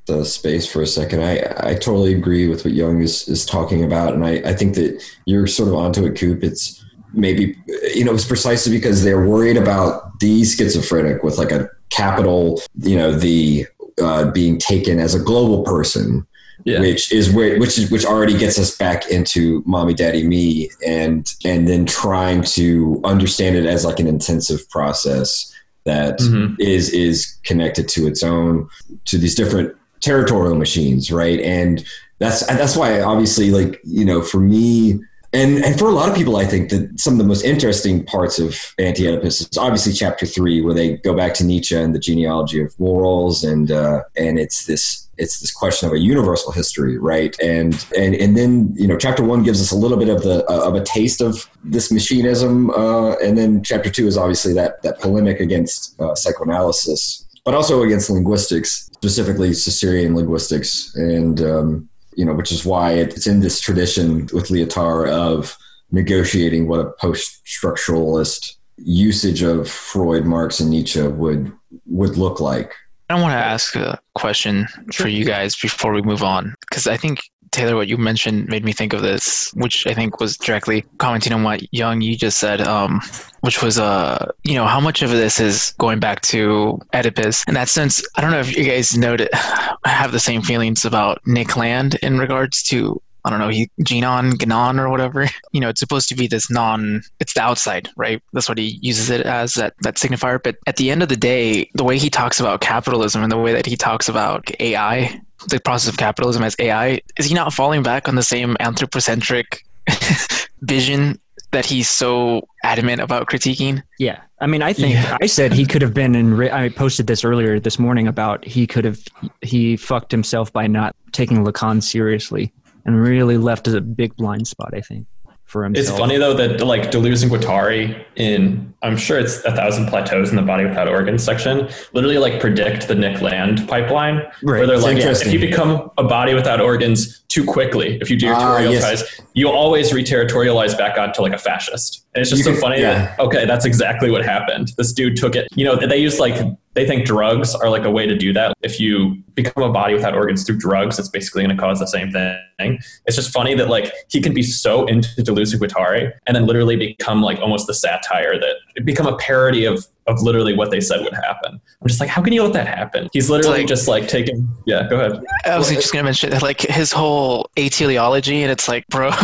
[0.05, 3.83] the space for a second, I, I totally agree with what Young is, is talking
[3.83, 4.13] about.
[4.13, 6.45] And I, I think that you're sort of onto it, Coop.
[6.45, 6.81] It's
[7.13, 7.57] maybe,
[7.93, 12.95] you know, it's precisely because they're worried about the schizophrenic with like a capital, you
[12.95, 13.67] know, the
[14.01, 16.25] uh, being taken as a global person.
[16.63, 16.79] Yeah.
[16.81, 21.27] Which is where, which is, which already gets us back into mommy, daddy, me, and
[21.45, 25.53] and then trying to understand it as like an intensive process
[25.85, 26.19] that
[26.59, 26.93] is Mhm.
[26.93, 28.67] is connected to its own
[29.05, 31.39] to these different territorial machines, right?
[31.39, 31.83] And
[32.19, 34.99] that's and that's why obviously like you know for me
[35.33, 38.05] and and for a lot of people, I think that some of the most interesting
[38.05, 41.99] parts of Anti-Oedipus is obviously chapter three, where they go back to Nietzsche and the
[41.99, 46.97] genealogy of morals, and uh, and it's this it's this question of a universal history,
[46.97, 47.35] right?
[47.41, 50.49] And and and then you know chapter one gives us a little bit of the
[50.49, 54.81] uh, of a taste of this machinism, uh, and then chapter two is obviously that
[54.83, 62.25] that polemic against uh, psychoanalysis, but also against linguistics, specifically Saussurean linguistics, and um, you
[62.25, 65.55] know, which is why it's in this tradition with Lyotard of
[65.91, 71.51] negotiating what a post-structuralist usage of Freud, Marx, and Nietzsche would
[71.85, 72.73] would look like.
[73.09, 76.97] I want to ask a question for you guys before we move on, because I
[76.97, 77.19] think
[77.51, 81.33] Taylor, what you mentioned made me think of this, which I think was directly commenting
[81.33, 83.01] on what Young you just said, um,
[83.41, 87.43] which was, uh, you know, how much of this is going back to Oedipus.
[87.47, 90.85] In that sense, I don't know if you guys noted, i have the same feelings
[90.85, 93.01] about Nick Land in regards to.
[93.25, 95.27] I don't know, he Genon, Ganon, or whatever.
[95.51, 97.01] You know, it's supposed to be this non.
[97.19, 98.21] It's the outside, right?
[98.31, 100.41] That's what he uses it as that that signifier.
[100.41, 103.37] But at the end of the day, the way he talks about capitalism and the
[103.37, 107.53] way that he talks about AI, the process of capitalism as AI, is he not
[107.53, 109.63] falling back on the same anthropocentric
[110.61, 111.19] vision
[111.51, 113.81] that he's so adamant about critiquing?
[113.99, 116.39] Yeah, I mean, I think I said he could have been in.
[116.49, 118.99] I posted this earlier this morning about he could have
[119.41, 122.53] he fucked himself by not taking Lacan seriously
[122.85, 124.73] and really left a big blind spot.
[124.73, 125.07] I think
[125.47, 125.87] for himself.
[125.89, 130.29] It's funny though that like Deleuze and Guattari in I'm sure it's a thousand plateaus
[130.29, 134.59] in the body without organs section literally like predict the Nick Land pipeline Right.
[134.59, 135.29] where they're It's like interesting.
[135.29, 139.21] if you become a body without organs too quickly if you Ah, deterritorialize yes.
[139.33, 143.15] you always reterritorialize back onto like a fascist and it's just You so funny yeah.
[143.15, 146.35] that okay that's exactly what happened this dude took it you know they use like
[146.77, 148.53] they think drugs are like a way to do that.
[148.61, 151.87] If you become a body without organs through drugs, it's basically going to cause the
[151.87, 152.77] same thing.
[153.07, 156.75] It's just funny that like he can be so into Deleuze Guattari and then literally
[156.75, 161.01] become like almost the satire that become a parody of of literally what they said
[161.01, 161.59] would happen.
[161.81, 163.09] I'm just like, how can you let that happen?
[163.13, 164.47] He's literally like- just like taking.
[164.65, 165.23] Yeah, go ahead.
[165.45, 169.09] I was just gonna mention like his whole ateleology, and it's like, bro,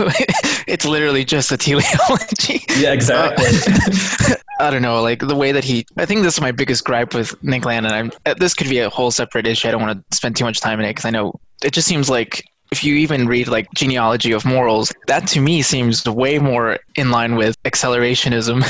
[0.68, 2.66] it's literally just a teleology.
[2.78, 3.48] Yeah, exactly.
[4.60, 5.86] I don't know, like the way that he.
[5.98, 8.12] I think this is my biggest gripe with Nick Land, and I'm.
[8.26, 9.68] uh, This could be a whole separate issue.
[9.68, 11.88] I don't want to spend too much time in it because I know it just
[11.88, 12.44] seems like
[12.74, 17.12] if you even read like genealogy of morals, that to me seems way more in
[17.12, 18.62] line with accelerationism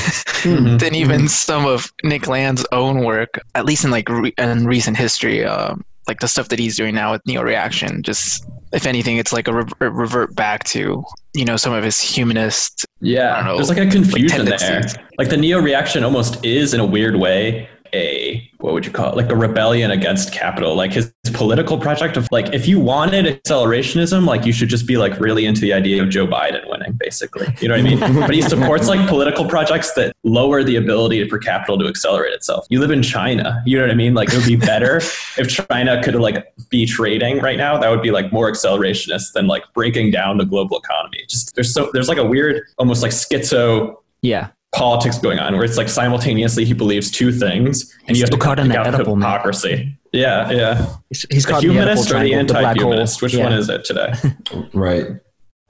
[0.44, 0.78] Mhm.
[0.82, 4.96] than even some of Nick Land's own work, at least in like re- in recent
[4.98, 5.42] history.
[5.44, 9.32] Um, like the stuff that he's doing now with neo reaction, just if anything, it's
[9.32, 11.02] like a re- a revert back to
[11.32, 12.84] you know some of his humanist.
[12.84, 14.82] I don't Yeah, know, there's like a confusion there.
[15.16, 19.10] Like the neo reaction almost is, in a weird way, a what would you call
[19.10, 19.16] it?
[19.16, 20.74] Like a rebellion against capital.
[20.74, 24.86] Like his, his political project of like, if you wanted accelerationism, like you should just
[24.86, 27.46] be like really into the idea of Joe Biden winning, basically.
[27.60, 28.20] You know what I mean?
[28.20, 32.66] but he supports like political projects that lower the ability for capital to accelerate itself.
[32.70, 33.62] You live in China.
[33.66, 34.14] You know what I mean?
[34.14, 34.96] Like it would be better
[35.36, 37.76] if China could like be trading right now.
[37.78, 41.18] That would be like more accelerationist than like breaking down the global economy.
[41.28, 44.48] Just there's so there's like a weird, almost like schizo Yeah.
[44.74, 48.30] Politics going on where it's like simultaneously he believes two things and He's you have
[48.30, 49.30] to still caught in pick that out the Oedipal, man.
[49.30, 49.98] hypocrisy.
[50.12, 50.86] Yeah, yeah.
[51.08, 52.68] He's, he's The caught in the humanist Oedipal or the triangle, the black hole.
[52.70, 53.22] anti-humanist?
[53.22, 53.44] Which Yeah.
[53.44, 54.12] one is it today?
[54.74, 55.06] Right.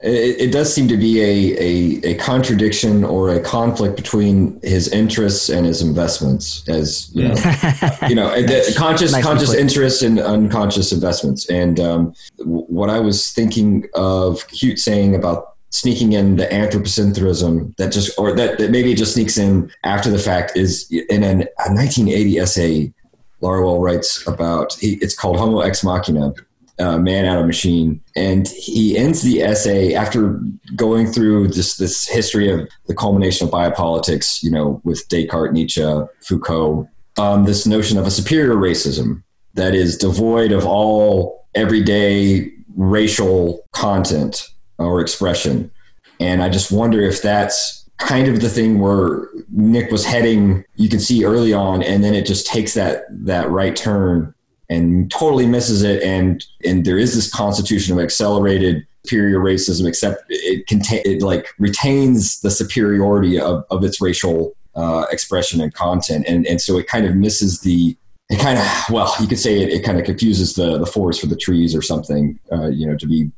[0.01, 4.89] It, it does seem to be a, a, a contradiction or a conflict between his
[4.89, 7.33] interests and his investments, as you know,
[8.09, 9.59] you know, the conscious Nicely conscious put.
[9.59, 11.49] interests and unconscious investments.
[11.49, 17.91] And um, what I was thinking of Coop saying about sneaking in the anthropocentrism that
[17.91, 21.73] just or that, that maybe just sneaks in after the fact is in an, a
[21.73, 22.93] 1980 essay
[23.41, 26.33] Laruelle writes about he, it's called Homo Ex Machina,
[26.79, 30.39] uh, man out of machine, and he ends the essay after
[30.77, 35.83] going through this this history of the culmination of biopolitics, you know, with Descartes, Nietzsche,
[36.21, 36.87] Foucault,
[37.17, 39.23] um, this notion of a superior racism
[39.55, 44.47] that is devoid of all everyday racial content
[44.77, 45.71] or expression,
[46.19, 50.63] and I just wonder if that's kind of the thing where Nick was heading.
[50.75, 54.33] You can see early on, and then it just takes that that right turn
[54.69, 56.01] and totally misses it.
[56.03, 61.47] And and there is this constitution of accelerated superior racism, except it contain it like
[61.59, 66.87] retains the superiority of, of its racial uh, expression and content, and and so it
[66.87, 67.97] kind of misses the.
[68.27, 71.21] It kind of well, you could say it, it kind of confuses the the forest
[71.21, 72.39] for the trees or something.
[72.51, 73.29] Uh, you know, to be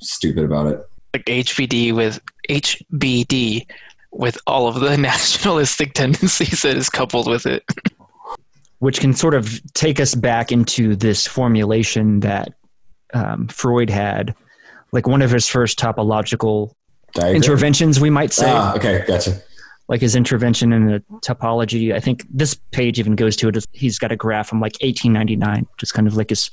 [0.00, 0.80] stupid about it.
[1.12, 3.66] like HBD with HBD
[4.12, 7.64] with all of the nationalistic tendencies that is coupled with it.
[8.78, 12.52] which can sort of take us back into this formulation that
[13.14, 14.34] um, Freud had,
[14.92, 16.72] like one of his first topological
[17.22, 19.40] interventions, we might say, Ah, okay, gotcha.
[19.88, 21.94] like his intervention in the topology.
[21.94, 23.64] I think this page even goes to it.
[23.72, 26.50] He's got a graph from like 1899, just kind of like his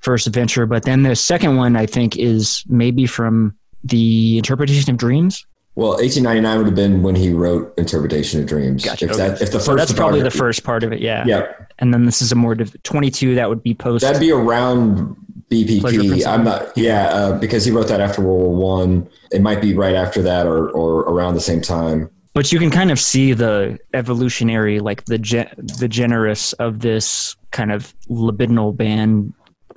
[0.00, 0.66] first adventure.
[0.66, 5.44] But then the second one, I think, is maybe from the interpretation of dreams.
[5.74, 8.82] Well, 1899 would have been when he wrote Interpretation of Dreams.
[8.82, 9.28] Gotcha, If, okay.
[9.28, 11.22] that, if the first So that's probably the first part of it, yeah.
[11.26, 13.34] Yeah, And then this is a more div- 22.
[13.34, 14.02] That would be post.
[14.02, 15.16] that'd be around.
[15.48, 16.26] Principle.
[16.26, 16.76] I'm not.
[16.76, 19.08] Yeah, uh, because he wrote that after World War One.
[19.30, 22.10] It might be right after that, or or around the same time.
[22.32, 25.46] but you can kind of see the evolutionary like the ge-
[25.78, 29.32] the generous of this kind of libidinal band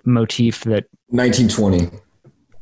[0.05, 1.89] motif that 1920.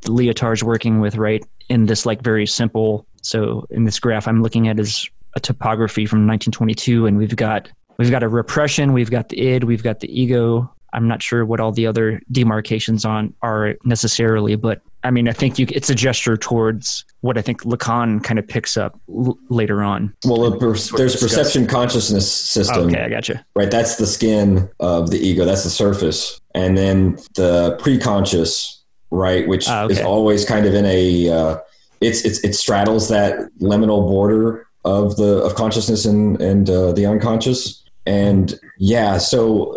[0.03, 4.67] lyotard's working with right in this like very simple so in this graph i'm looking
[4.67, 9.29] at is a topography from 1922 and we've got we've got a repression we've got
[9.29, 13.33] the id we've got the ego i'm not sure what all the other demarcations on
[13.41, 17.61] are necessarily but i mean i think you it's a gesture towards what i think
[17.63, 22.87] lacan kind of picks up l- later on Well, per- there's perception consciousness system.
[22.87, 23.69] okay i gotcha right?
[23.69, 25.45] That's the skin of the ego.
[25.45, 30.85] That's the surface, and then the pre-conscious, right, which Ah, is always kind of in
[30.85, 31.29] a.
[31.29, 31.57] Uh,
[32.01, 37.05] it's it's it straddles that liminal border of the of consciousness and and uh, the
[37.05, 39.75] unconscious, and yeah, so.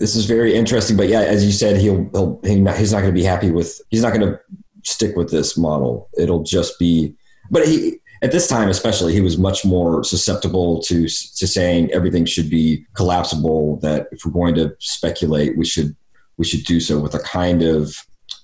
[0.00, 3.02] This is very interesting, but yeah, as you said, he'll, he'll he not, he's not
[3.02, 3.80] going to be happy with.
[3.90, 4.40] He's not going to
[4.82, 6.08] stick with this model.
[6.18, 7.14] It'll just be,
[7.50, 12.24] but he at this time especially he was much more susceptible to to saying everything
[12.24, 15.96] should be collapsible that if we're going to speculate we should
[16.36, 17.94] we should do so with a kind of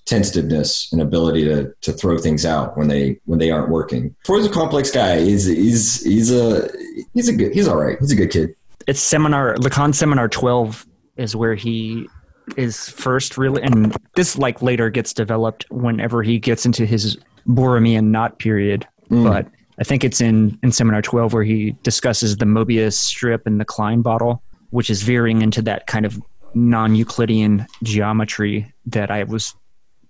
[0.05, 4.47] tentativeness and ability to to throw things out when they when they aren't working Freud's
[4.47, 6.69] a complex guy he's he's he's a
[7.13, 8.55] he's a good he's all right he's a good kid
[8.87, 10.87] it's seminar Lacan seminar 12
[11.17, 12.07] is where he
[12.55, 17.17] is first really, and this like later gets developed whenever he gets into his
[17.47, 18.87] Borromean knot period.
[19.09, 19.47] But
[19.79, 23.65] I think it's in in seminar twelve where he discusses the Mobius strip and the
[23.65, 26.21] Klein bottle, which is veering into that kind of
[26.53, 29.53] non-Euclidean geometry that I was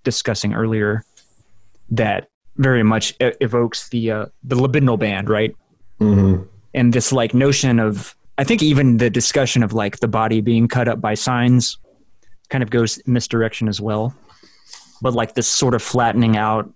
[0.04, 1.04] discussing earlier.
[1.90, 5.54] That very much evokes the uh, the libidinal band, right?
[5.98, 6.42] hmm
[6.74, 10.66] and this like notion of i think even the discussion of like the body being
[10.68, 11.78] cut up by signs
[12.48, 14.14] kind of goes misdirection as well
[15.02, 16.72] but like this sort of flattening out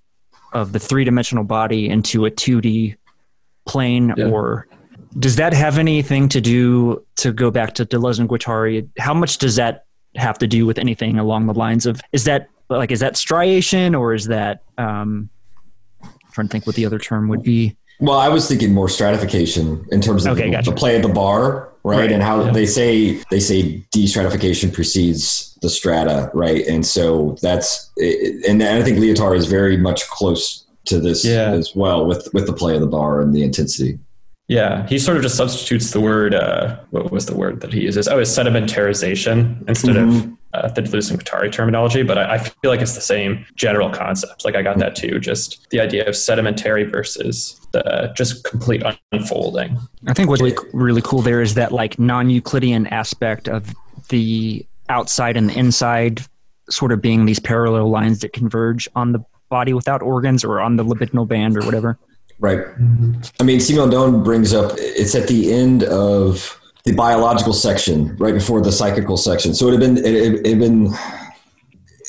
[0.52, 2.96] of the three-dimensional body into a 2d
[3.66, 4.26] plane Yeah.
[4.26, 4.66] or
[5.18, 9.38] does that have anything to do to go back to deleuze and guattari how much
[9.38, 9.84] does that
[10.16, 13.94] have to do with anything along the lines of is that like is that striation
[13.94, 15.28] or is that um
[16.32, 19.86] trying to think what the other term would be Well, I was thinking more stratification
[19.92, 20.70] in terms of Okay, the, gotcha.
[20.70, 21.98] the play of the bar, right?
[22.00, 22.50] Right, And how yeah.
[22.52, 26.66] they say they say de-stratification precedes the strata, right?
[26.66, 27.90] And so that's
[28.48, 31.52] and I think Lyotard is very much close to this Yeah.
[31.52, 33.98] as well with with the play of the bar and the intensity.
[34.48, 36.34] Yeah, he sort of just substitutes the word.
[36.34, 38.08] Uh, what was the word that he uses?
[38.08, 42.02] Oh, it's sedimentarization instead of uh, the Deleuze and Guattari terminology.
[42.02, 44.44] But I, I feel like it's the same general concept.
[44.44, 45.20] Like I got that too.
[45.20, 48.82] Just the idea of sedimentary versus the just complete
[49.12, 49.78] unfolding.
[50.06, 53.74] I think what's really, really cool there is that like non-Euclidean aspect of
[54.08, 56.22] the outside and the inside
[56.70, 60.76] sort of being these parallel lines that converge on the body without organs or on
[60.76, 61.98] the libidinal band or whatever.
[62.38, 62.60] Right.
[63.40, 68.60] I mean, Simondon brings up it's at the end of the biological section, right before
[68.60, 69.54] the psychical section.
[69.54, 70.92] So it had been it, it, it had been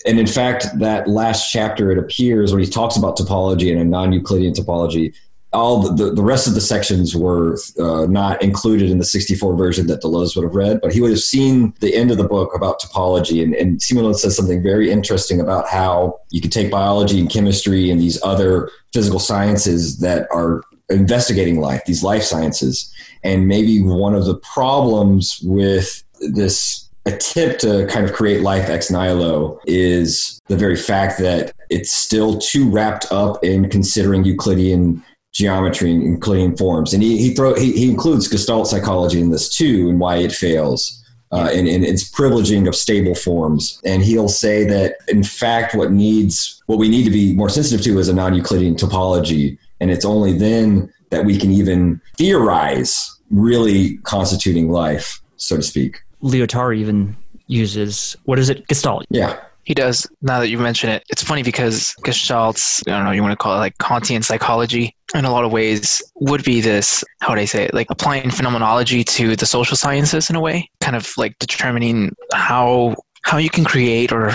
[0.05, 3.85] and in fact, that last chapter it appears when he talks about topology and a
[3.85, 5.13] non-Euclidean topology.
[5.53, 9.87] All the, the, rest of the sections were uh, not included in the 64 version
[9.87, 12.55] that Deleuze would have read, but he would have seen the end of the book
[12.55, 13.43] about topology.
[13.43, 18.01] And, and says something very interesting about how you can take biology and chemistry and
[18.01, 22.91] these other physical sciences that are investigating life, these life sciences.
[23.23, 28.89] And maybe one of the problems with this attempt to kind of create life ex
[28.89, 35.03] nihilo is the very fact that it's still too wrapped up in considering Euclidean
[35.33, 36.93] geometry and Euclidean forms.
[36.93, 40.31] And he, he, throw, he, he includes Gestalt psychology in this too and why it
[40.31, 40.99] fails.
[41.31, 43.81] Uh, and, and its privileging of stable forms.
[43.83, 47.83] And he'll say that, in fact, what needs, what we need to be more sensitive
[47.85, 53.97] to is a non-Euclidean topology, and it's only then that we can even theorize really
[54.03, 56.03] constituting life, so to speak.
[56.21, 58.67] Lyotard even uses what is it?
[58.67, 59.05] Gestalt.
[59.09, 60.07] Yeah, He does.
[60.21, 63.37] Now that you mention it, it's funny because Gestalt's, I don't know, you want to
[63.37, 67.39] call it like Kantian psychology, in a lot of ways would be this, how would
[67.39, 71.11] I say it, like applying phenomenology to the social sciences in a way, kind of
[71.17, 74.31] like determining how how you can create or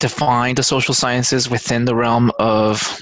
[0.00, 3.00] define the social sciences within the realm of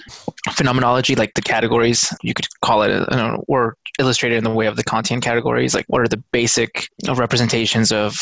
[0.53, 3.07] phenomenology, like the categories, you could call it,
[3.49, 7.91] or illustrated in the way of the Kantian categories, like what are the basic representations
[7.91, 8.15] of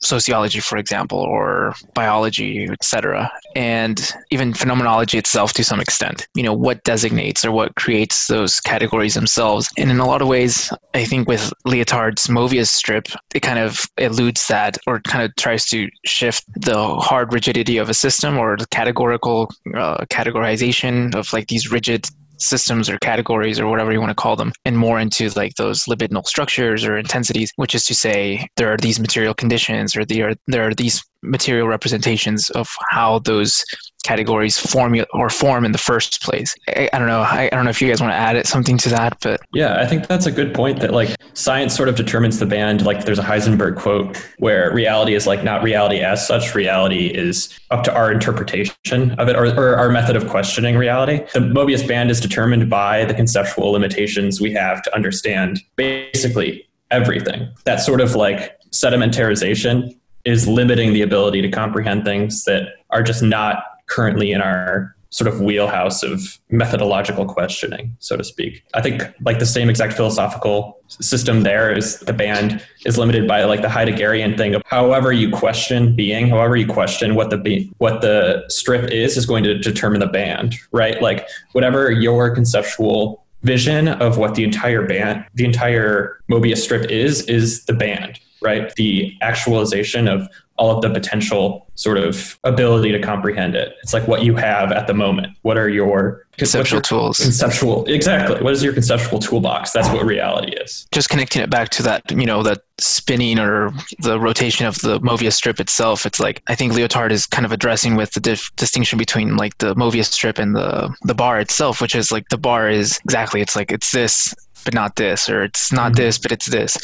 [0.00, 6.26] sociology, for example, or biology, etc., and even phenomenology itself to some extent.
[6.34, 9.68] You know, what designates or what creates those categories themselves.
[9.76, 13.82] And in a lot of ways, I think with Lyotard's Mobius strip, it kind of
[13.98, 18.56] eludes that or kind of tries to shift the hard rigidity of a system or
[18.56, 22.06] the categorical uh, categorization of like these rigid
[22.38, 25.84] systems or categories or whatever you want to call them and more into like those
[25.84, 30.30] libidinal structures or intensities which is to say there are these material conditions or there
[30.30, 33.64] are there are these material representations of how those
[34.02, 37.64] categories form or form in the first place i, I don't know I, I don't
[37.64, 40.26] know if you guys want to add something to that but Yeah, I think that's
[40.26, 42.84] a good point that like science sort of determines the band.
[42.84, 46.54] Like there's a Heisenberg quote where reality is like not reality as such.
[46.54, 51.18] Reality is up to our interpretation of it or, or our method of questioning reality.
[51.32, 57.48] The Mobius band is determined by the conceptual limitations we have to understand basically everything.
[57.64, 63.22] That sort of like sedimentarization is limiting the ability to comprehend things that are just
[63.22, 68.64] not currently in our sort of wheelhouse of methodological questioning, so to speak.
[68.72, 73.44] I think like the same exact philosophical system there is the band is limited by
[73.44, 77.70] like the Heideggerian thing of however you question being, however you question what the be-
[77.76, 81.00] what the strip is is going to determine the band, right?
[81.02, 87.22] Like whatever your conceptual vision of what the entire band, the entire Mobius strip is,
[87.28, 88.74] is the band, right?
[88.76, 90.26] The actualization of
[90.62, 93.74] all of the potential sort of ability to comprehend it.
[93.82, 95.36] It's like what you have at the moment.
[95.42, 97.18] What are your Conceptual your tools.
[97.18, 98.40] Conceptual, exactly.
[98.40, 99.72] What is your conceptual toolbox?
[99.72, 100.86] That's what reality is.
[100.92, 105.00] just connecting it back to that, you know, that spinning or the rotation of the
[105.00, 106.06] Mobius strip itself.
[106.06, 109.58] It's like I think Lyotard is kind of addressing with the dif- distinction between like
[109.58, 113.40] the Mobius strip and the the bar itself, which is like the bar is exactly
[113.40, 114.32] it's like it's this
[114.64, 116.02] but not this, or it's not mm-hmm.
[116.02, 116.76] this but it's this.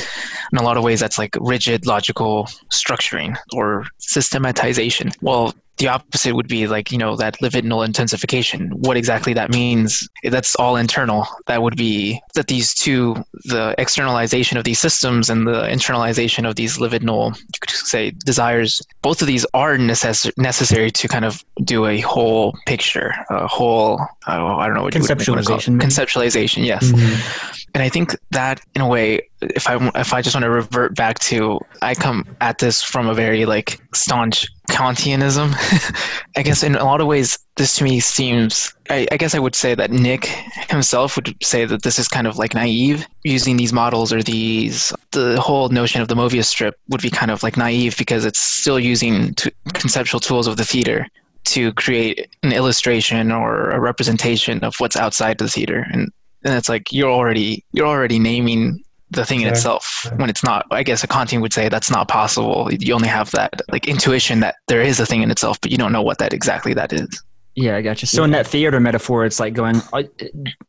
[0.52, 5.10] In a lot of ways, that's like rigid logical structuring or systematization.
[5.20, 5.54] Well.
[5.78, 8.70] The opposite would be like, you know, that libidinal intensification.
[8.70, 11.26] What exactly that means, that's all internal.
[11.46, 16.56] That would be that these two, the externalization of these systems and the internalization of
[16.56, 21.44] these libidinal, you could say, desires, both of these are necess- necessary to kind of
[21.64, 25.20] do a whole picture, a whole, oh, I don't know what you would call it.
[25.20, 25.86] Conceptualization, maybe?
[25.86, 26.84] Conceptualization, yes.
[26.90, 27.64] Mm-hmm.
[27.74, 30.96] And I think that, in a way, if I if I just want to revert
[30.96, 35.54] back to, I come at this from a very like staunch Kantianism.
[36.36, 38.72] I guess in a lot of ways, this to me seems.
[38.90, 40.26] I, I guess I would say that Nick
[40.70, 43.06] himself would say that this is kind of like naive.
[43.24, 47.30] Using these models or these, the whole notion of the Mobius strip would be kind
[47.30, 51.06] of like naive because it's still using t- conceptual tools of the theater
[51.44, 56.10] to create an illustration or a representation of what's outside the theater and
[56.44, 60.66] and it's like you're already you're already naming the thing in itself when it's not
[60.70, 64.40] i guess a kantian would say that's not possible you only have that like intuition
[64.40, 66.92] that there is a thing in itself but you don't know what that exactly that
[66.92, 67.08] is
[67.54, 68.06] Yeah, I gotcha.
[68.06, 69.76] So in that theater metaphor, it's like going.
[69.92, 70.02] uh,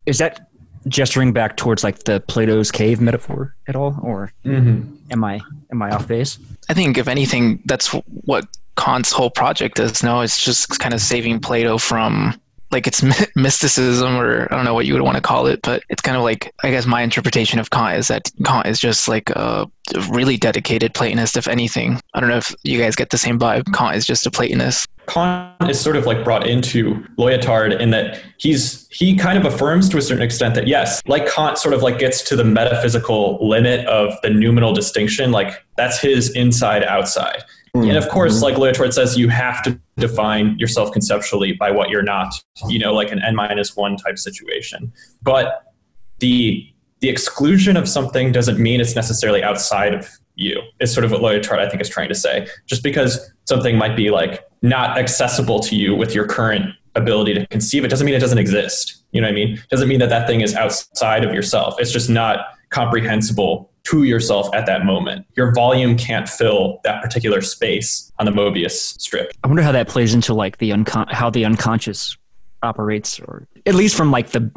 [0.08, 0.50] Is that
[0.88, 5.40] gesturing back towards like the Plato's cave metaphor at all, or am I
[5.72, 6.40] am I off base?
[6.70, 7.88] i think if anything that's
[8.26, 8.46] what
[8.78, 12.40] kant's whole project is no it's just kind of saving plato from
[12.72, 13.04] like it's
[13.36, 16.18] mysticism or i don't know what you would want to call it but it's kind
[16.18, 19.68] of like i guess my interpretation of kant is that kant is just like a
[20.10, 22.00] really dedicated platonist if anything.
[22.14, 23.74] I don't know if you guys get the same vibe.
[23.74, 24.88] Kant is just a platonist.
[25.08, 29.90] Kant is sort of like brought into Lyotard in that he's he kind of affirms
[29.90, 33.38] to a certain extent that yes, like Kant sort of like gets to the metaphysical
[33.48, 37.44] limit of the noumenal distinction, like that's his inside outside.
[37.88, 38.14] And of mm-hmm.
[38.14, 42.34] course, like Lyotard says, you have to define yourself conceptually by what you're not,
[42.68, 44.92] you know, like an n minus one type situation.
[45.22, 45.74] But
[46.20, 46.66] the
[47.02, 50.62] the exclusion of something doesn't mean it's necessarily outside of you.
[50.80, 52.48] Is sort of what Lyotard I think is trying to say.
[52.66, 57.48] Just because something might be like not accessible to you with your current ability to
[57.48, 59.04] conceive it doesn't mean it doesn't exist.
[59.12, 59.54] You know what I mean?
[59.54, 61.76] It Doesn't mean that that thing is outside of yourself.
[61.80, 65.26] It's just not comprehensible to yourself at that moment.
[65.36, 69.32] Your volume can't fill that particular space on the Mobius strip.
[69.44, 72.18] I wonder how that plays into like the uncon- how the unconscious
[72.62, 74.52] operates, or at least from like the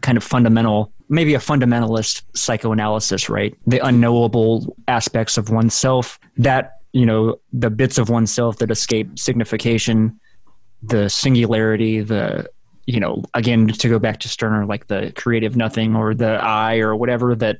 [0.00, 3.56] kind of fundamental, maybe a fundamentalist psychoanalysis, right?
[3.66, 10.18] The unknowable aspects of oneself that you know the bits of oneself that escape signification,
[10.82, 12.50] the singularity, the
[12.86, 16.78] you know again to go back to Stirner, like the creative nothing or the I
[16.78, 17.58] or whatever that,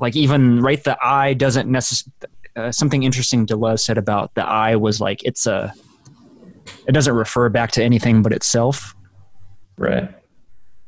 [0.00, 2.12] like even right the I doesn't necessarily.
[2.56, 5.72] Uh, something interesting Deleuze said about the I was like it's a
[6.88, 8.96] it doesn't refer back to anything but itself,
[9.76, 10.10] Right.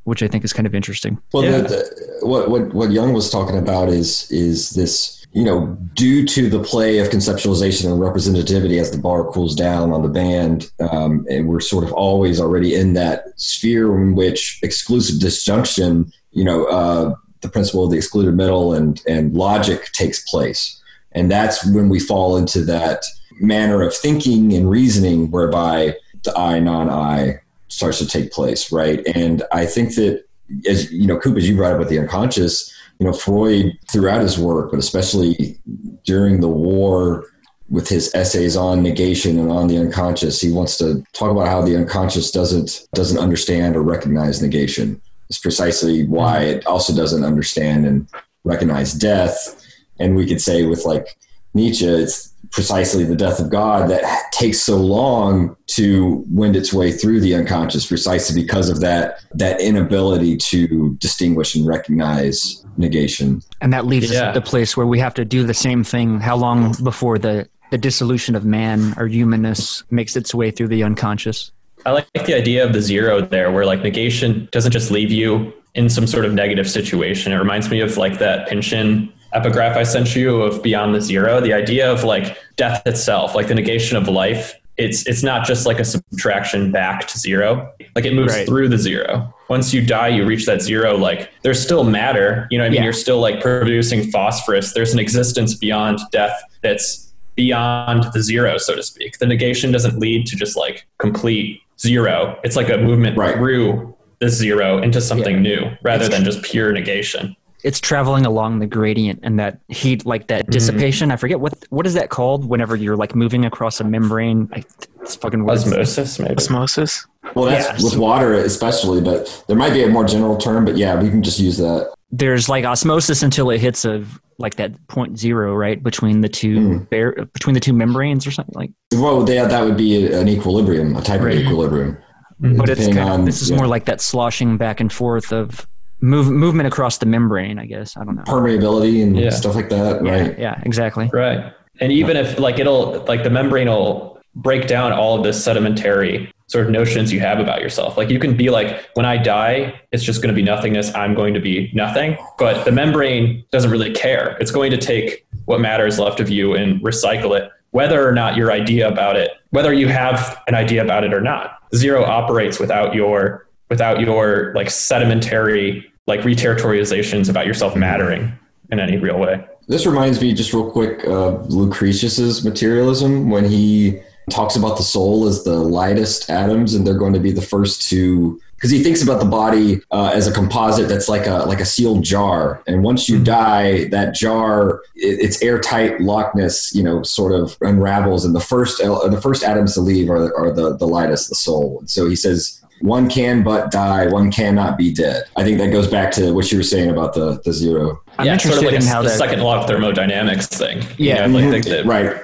[0.04, 1.18] which I think is kind of interesting.
[1.32, 1.58] Well, Yeah.
[1.60, 6.26] the, the, what what what Young was talking about is is this you know due
[6.26, 10.70] to the play of conceptualization and representativity as the bar cools down on the band,
[10.90, 16.42] um, and we're sort of always already in that sphere in which exclusive disjunction, you
[16.44, 20.80] know, uh, the principle of the excluded middle and and logic takes place,
[21.12, 23.04] and that's when we fall into that
[23.40, 29.00] manner of thinking and reasoning whereby the I non-I starts to take place, right?
[29.14, 30.24] And I think that
[30.68, 34.20] as you know, Coop, as you brought up with the unconscious, you know, Freud throughout
[34.20, 35.58] his work, but especially
[36.04, 37.24] during the war
[37.68, 41.62] with his essays on negation and on the unconscious, he wants to talk about how
[41.62, 45.00] the unconscious doesn't doesn't understand or recognize negation.
[45.30, 46.58] It's precisely why mm-hmm.
[46.58, 48.06] it also doesn't understand and
[48.44, 49.64] recognize death.
[49.98, 51.16] And we could say with like
[51.54, 54.02] Nietzsche, it's precisely the death of God that
[54.32, 59.60] takes so long to wend its way through the unconscious, precisely because of that that
[59.60, 63.40] inability to distinguish and recognize negation.
[63.60, 64.32] And that leads us Yeah.
[64.32, 66.18] to the place where we have to do the same thing.
[66.20, 70.82] How long before the the dissolution of man or humanness makes its way through the
[70.82, 71.52] unconscious?
[71.86, 75.52] I like the idea of the zero there, where like negation doesn't just leave you
[75.74, 77.32] in some sort of negative situation.
[77.32, 81.40] It reminds me of like that Pynchon epigraph I sent you of Beyond the Zero.
[81.40, 84.54] The idea of like death itself, like the negation of life.
[84.76, 87.70] It's it's not just like a subtraction back to zero.
[87.94, 88.46] Like it moves Right.
[88.46, 89.34] through the zero.
[89.50, 90.96] Once you die, you reach that zero.
[90.96, 92.46] Like there's still matter.
[92.50, 92.84] You know, what I mean, Yeah.
[92.84, 94.72] you're still like producing phosphorus.
[94.72, 96.32] There's an existence beyond death
[96.62, 99.18] that's beyond the zero, so to speak.
[99.18, 102.38] The negation doesn't lead to just like complete zero.
[102.44, 103.34] It's like a movement Right.
[103.36, 105.56] through this zero into something Yeah.
[105.56, 107.36] new rather It's- than just pure negation.
[107.62, 110.50] It's traveling along the gradient and that heat, like that mm-hmm.
[110.52, 111.10] dissipation.
[111.10, 112.48] I forget what what is that called.
[112.48, 114.64] Whenever you're like moving across a membrane, I,
[115.02, 115.58] it's fucking weird.
[115.58, 116.36] Osmosis, maybe.
[116.36, 117.06] Osmosis.
[117.34, 117.84] Well, that's Yes.
[117.84, 120.64] with water especially, but there might be a more general term.
[120.64, 121.92] But yeah, we can just use that.
[122.12, 124.04] There's like osmosis until it hits a
[124.38, 126.90] like that point zero, right between the two Mm.
[126.90, 128.70] bar- between the two membranes or something like.
[128.92, 131.36] Well, yeah, that would be an equilibrium, a type Right.
[131.36, 131.98] of equilibrium.
[132.40, 133.56] But it's Depending kind of, this is yeah.
[133.58, 135.66] more like that sloshing back and forth of
[136.00, 137.58] move, movement across the membrane.
[137.58, 138.22] I guess I don't know.
[138.22, 139.28] permeability and Yeah.
[139.30, 140.38] stuff like that, Yeah, right?
[140.38, 141.10] yeah, exactly.
[141.12, 141.52] Right.
[141.80, 146.32] And even if like it'll like the membrane will break down all of this sedimentary
[146.50, 147.96] sort of notions you have about yourself.
[147.96, 150.92] Like you can be like, when I die, it's just going to be nothingness.
[150.96, 152.18] I'm going to be nothing.
[152.38, 154.36] But the membrane doesn't really care.
[154.40, 158.36] It's going to take what matters left of you and recycle it, whether or not
[158.36, 161.56] your idea about it, whether you have an idea about it or not.
[161.72, 168.36] Zero operates without your without your like sedimentary like reterritorializations about yourself mattering
[168.72, 169.46] in any real way.
[169.68, 175.26] This reminds me, just real quick, of Lucretius's materialism when he talks about the soul
[175.26, 178.40] as the lightest atoms, and they're going to be the first to.
[178.56, 181.64] Because he thinks about the body uh, as a composite that's like a like a
[181.64, 187.32] sealed jar, and once you die, that jar, it, its airtight lockness, you know, sort
[187.32, 190.86] of unravels, and the first el- the first atoms to leave are, are the the
[190.86, 191.82] lightest, the soul.
[191.86, 195.24] So he says, one can but die, one cannot be dead.
[195.36, 197.98] I think that goes back to what you were saying about the the zero.
[198.18, 199.16] I'm yeah, interested sort of like in a, how the that.
[199.16, 200.82] second law of thermodynamics thing.
[200.98, 201.24] Yeah.
[201.26, 201.64] you know, Mhm.
[201.64, 202.14] the, the right.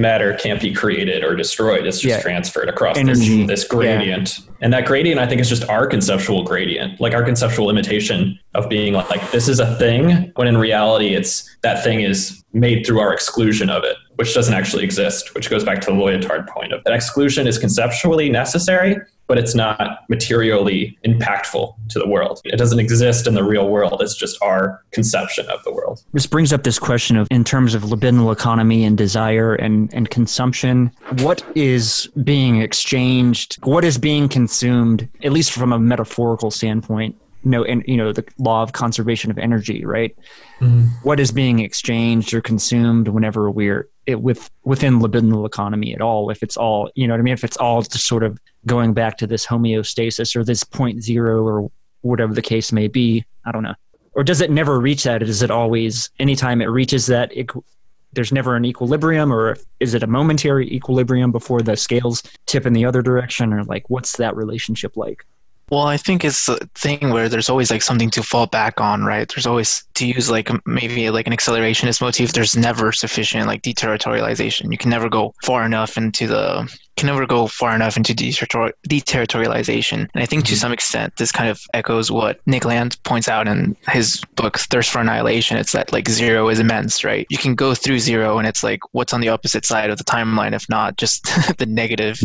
[0.00, 2.20] Matter can't be created or destroyed; it's just Yeah.
[2.22, 3.42] transferred across Energy.
[3.46, 4.40] this, this gradient.
[4.62, 8.68] And that gradient, I think, is just our conceptual gradient, like our conceptual imitation of
[8.68, 12.84] being like, like this is a thing, when in reality, it's that thing is made
[12.84, 15.34] through our exclusion of it, which doesn't actually exist.
[15.34, 18.96] Which goes back to the Lyotard point of that exclusion is conceptually necessary,
[19.30, 22.40] but it's not materially impactful to the world.
[22.44, 24.02] It doesn't exist in the real world.
[24.02, 26.02] It's just our conception of the world.
[26.12, 30.10] This brings up this question of, in terms of libidinal economy and desire and, and
[30.10, 30.90] consumption,
[31.20, 33.64] what is being exchanged?
[33.64, 37.14] What is being consumed, at least from a metaphorical standpoint?
[37.42, 40.16] No, and you know the law of conservation of energy, right?
[40.60, 40.86] Mm-hmm.
[41.02, 46.30] What is being exchanged or consumed whenever we're it, with within libidinal economy at all?
[46.30, 47.34] If it's all, you know what I mean?
[47.34, 51.42] If it's all just sort of going back to this homeostasis or this point zero
[51.42, 51.70] or
[52.02, 53.74] whatever the case may be, I don't know
[54.14, 55.22] or does it never reach that?
[55.22, 57.30] Is it always anytime it reaches that?
[57.32, 57.64] equ-
[58.12, 62.72] there's never an equilibrium, or is it a momentary equilibrium before the scales tip in
[62.72, 65.24] the other direction, or like what's that relationship like?
[65.70, 69.04] Well, I think it's a thing where there's always like something to fall back on,
[69.04, 69.28] right?
[69.28, 72.32] There's always to use like maybe like an accelerationist motif.
[72.32, 74.72] There's never sufficient like deterritorialization.
[74.72, 78.72] You can never go far enough into the can never go far enough into deterritor-
[78.88, 80.08] deterritorialization.
[80.12, 80.60] And I think to mm-hmm.
[80.60, 84.90] some extent this kind of echoes what Nick Land points out in his book Thirst
[84.90, 85.56] for Annihilation.
[85.56, 87.26] It's that like zero is immense, right?
[87.30, 90.04] You can go through zero and it's like what's on the opposite side of the
[90.04, 91.24] timeline, if not just
[91.58, 92.18] the negative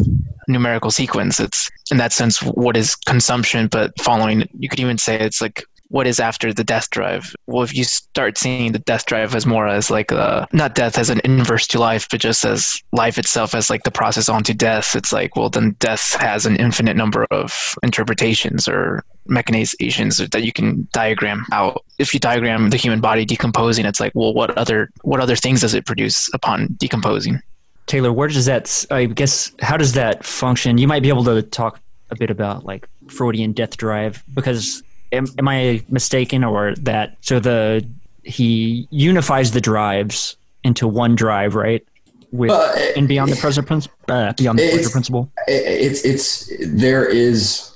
[0.48, 1.40] numerical sequence.
[1.40, 5.64] It's in that sense what is consumption, but following you could even say it's like
[5.90, 7.36] what is after the death drive.
[7.48, 10.98] Well, if you start seeing the death drive as more as like a not death
[10.98, 14.54] as an inverse to life, but just as life itself as like the process onto
[14.54, 20.44] death, it's like well then death has an infinite number of interpretations or mechanizations that
[20.44, 21.84] you can diagram out.
[21.98, 25.62] If you diagram the human body decomposing, it's like well what other what other things
[25.62, 27.40] does it produce upon decomposing?
[27.86, 28.86] Taylor, where does that?
[28.90, 30.78] I guess how does that function?
[30.78, 31.80] You might be able to talk
[32.10, 37.40] a bit about like Freudian death drive because am, am I mistaken or that so
[37.40, 37.86] the
[38.24, 41.86] he unifies the drives into one drive, right?
[42.32, 45.32] With Uh, and beyond the pleasure principle, uh, beyond the it's- pleasure principle.
[45.48, 47.72] it's it's there is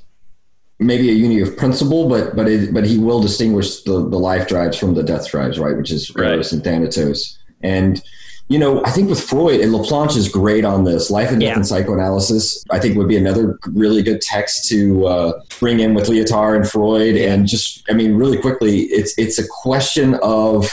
[0.79, 4.47] maybe a unity of principle, but but it, but he will distinguish the, the life
[4.47, 5.77] drives from the death drives, right?
[5.77, 6.31] Which is Right.
[6.33, 7.37] Eros and Thanatos.
[7.61, 8.01] And
[8.49, 11.11] you know, I think with Freud and Laplanche is great on this.
[11.11, 11.55] Life and Death Yeah.
[11.55, 16.07] and Psychoanalysis, I think, would be another really good text to uh, bring in with
[16.07, 17.15] Lyotard and Freud.
[17.15, 20.67] And just, I mean, really quickly, it's it's a question of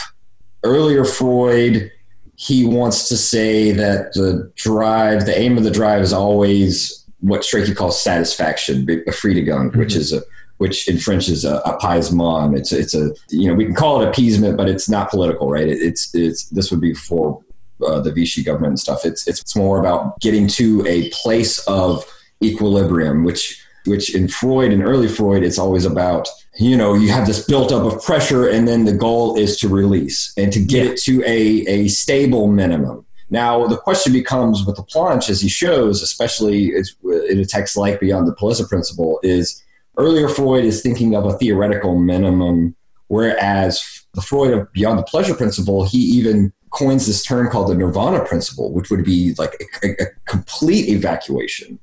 [0.65, 1.93] earlier Freud.
[2.37, 7.43] He wants to say that the drive, the aim of the drive, is always what
[7.43, 10.23] Strachey calls satisfaction, a Friedegang, which is a
[10.59, 12.57] which in French is a, a paisement.
[12.57, 15.69] It's it's a you know we can call it appeasement, but it's not political, right?
[15.69, 17.43] It, it's it's this would be for
[17.85, 19.05] uh, the Vichy government and stuff.
[19.05, 22.05] It's it's more about getting to a place of
[22.43, 26.29] equilibrium, which which in Freud and early Freud, it's always about
[26.59, 29.69] you know you have this built up of pressure, and then the goal is to
[29.69, 30.91] release and to get Yeah.
[30.93, 31.39] it to a
[31.69, 33.05] a stable minimum.
[33.29, 36.73] Now, the question becomes with Laplanche, as he shows, especially
[37.29, 39.61] in a text like Beyond the Pleasure Principle, is
[39.99, 42.77] earlier Freud is thinking of a theoretical minimum,
[43.09, 43.83] whereas
[44.15, 48.25] the Freud of Beyond the Pleasure Principle, he even coins this term called the Nirvana
[48.25, 51.79] Principle, which would be like a, a complete evacuation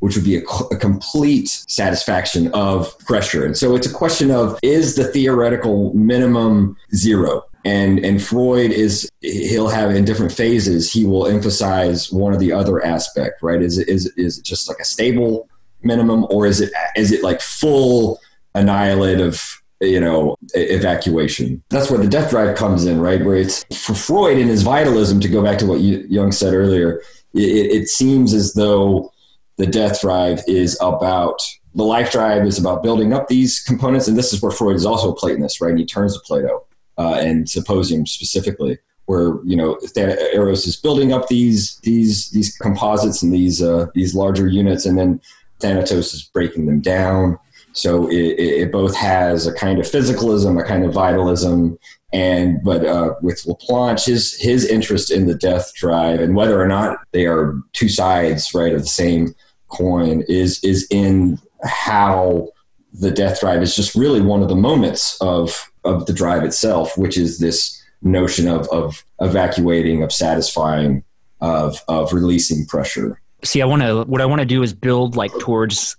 [0.00, 3.44] which would be a, a, complete satisfaction of pressure.
[3.44, 7.44] And so it's a question of is the theoretical minimum zero?
[7.64, 12.52] And and Freud is he'll have in different phases he will emphasize one or the
[12.52, 13.60] other aspect, right?
[13.60, 15.48] Is it is is it just like a stable
[15.82, 18.20] minimum or is it is it like full
[18.54, 21.62] annihilative you know evacuation.
[21.68, 23.24] That's where the death drive comes in right?
[23.24, 27.00] Where it's for freud in his vitalism to go back to what Young said earlier
[27.34, 29.12] it, it seems as though
[29.56, 31.40] the death drive is about
[31.74, 34.86] the life drive is about building up these components and this is where freud is
[34.86, 35.70] also a platonist right?
[35.70, 41.12] And he turns to plato uh, and symposium specifically where you know eros is building
[41.12, 45.20] up these these these composites and these uh, these larger units and then
[45.60, 47.38] thanatos is breaking them down
[47.78, 51.78] so it, it, both has a kind of physicalism a kind of vitalism
[52.12, 56.66] and but uh, with Laplanche, his his interest in the death drive and whether or
[56.66, 59.34] not they are two sides, right, of the same
[59.68, 62.48] coin is is in how
[62.94, 66.96] the death drive is just really one of the moments of of the drive itself,
[66.96, 71.04] which is this notion of of evacuating, of satisfying,
[71.42, 73.20] of of releasing pressure.
[73.44, 75.94] See, I want to what I want to do is build like towards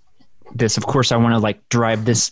[0.54, 0.76] this.
[0.76, 2.30] Of course, I want to like drive this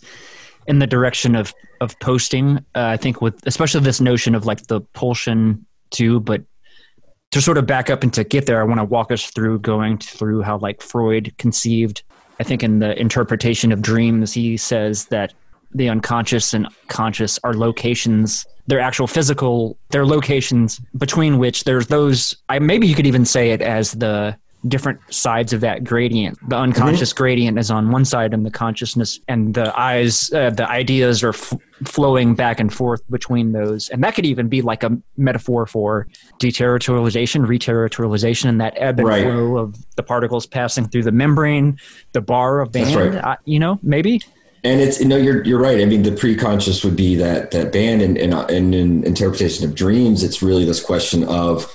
[0.67, 2.57] in the direction of of posting.
[2.75, 6.43] Uh, I think with especially this notion of like the pulsion too, but
[7.31, 9.59] to sort of back up and to get there, I want to walk us through
[9.59, 12.03] going through how like Freud conceived.
[12.39, 15.33] I think in the interpretation of dreams, he says that
[15.73, 22.35] the unconscious and conscious are locations they're actual physical they're locations between which there's those
[22.49, 24.35] i maybe you could even say it as the
[24.67, 26.37] different sides of that gradient.
[26.49, 27.17] The unconscious mm-hmm.
[27.17, 31.29] gradient is on one side, and the consciousness and the eyes, uh, the ideas are
[31.29, 31.53] f-
[31.85, 33.89] flowing back and forth between those.
[33.89, 36.07] And that could even be like a metaphor for
[36.39, 39.23] deterritorialization, reterritorialization, and that ebb and right.
[39.23, 41.79] flow of the particles passing through the membrane,
[42.11, 42.95] the bar of band.
[42.95, 43.23] Right.
[43.23, 44.21] Uh, you know, maybe.
[44.65, 45.79] And it's no, you're you're right.
[45.79, 49.73] I mean, the pre-conscious would be that that band, and and, and in interpretation of
[49.73, 51.73] dreams, it's really this question of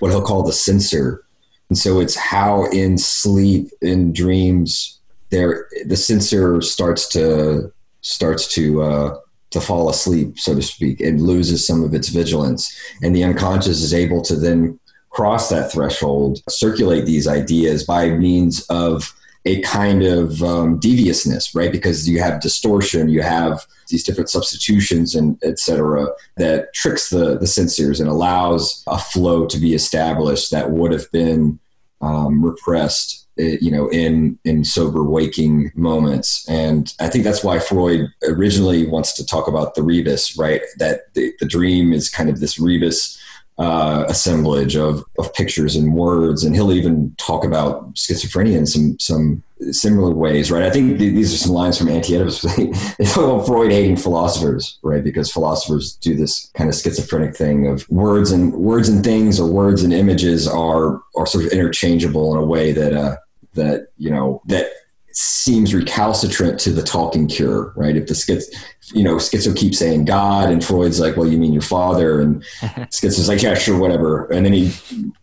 [0.00, 1.24] what he'll call the censor
[1.68, 7.72] and so it's how in sleep, in dreams, there the censor starts to
[8.02, 9.16] starts to uh,
[9.50, 12.74] to fall asleep, so to speak, and loses some of its vigilance.
[13.02, 14.78] And the unconscious is able to then
[15.10, 19.12] cross that threshold, circulate these ideas by means of
[19.46, 21.70] a kind of um, deviousness, right?
[21.70, 27.38] Because you have distortion, you have these different substitutions and et cetera that tricks the,
[27.38, 31.58] the censors and allows a flow to be established that would have been
[32.00, 37.58] um, repressed eh, you know in in sober waking moments and i think that's why
[37.58, 42.28] freud originally wants to talk about the rebus right that the, the dream is kind
[42.28, 43.18] of this rebus
[43.58, 46.44] uh, assemblage of, of pictures and words.
[46.44, 50.62] And he'll even talk about schizophrenia in some, some similar ways, right?
[50.62, 52.42] I think these are some lines from Anti-Oedipus.
[52.98, 55.02] they talk about Freud hating philosophers, right?
[55.02, 59.50] Because philosophers do this kind of schizophrenic thing of words and words and things or
[59.50, 63.16] words and images are, are sort of interchangeable in a way that, uh,
[63.54, 64.70] that, you know, that
[65.18, 67.96] seems recalcitrant to the talking cure, right?
[67.96, 68.54] If the schiz,
[68.92, 72.42] you know, schizo keeps saying God, and Freud's like, well, you mean your father, and
[72.92, 74.74] schizo's like, yeah, sure, whatever, and then he,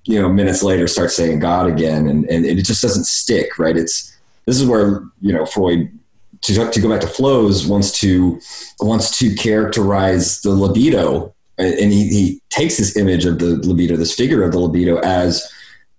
[0.05, 3.77] you know, minutes later starts saying God again, and and it just doesn't stick, right?
[3.77, 5.91] It's this is where you know Freud.
[6.41, 8.37] To, to go back to flows wants to
[8.81, 14.13] wants to characterize the libido and he, he takes this image of the libido this
[14.13, 15.49] figure of the libido as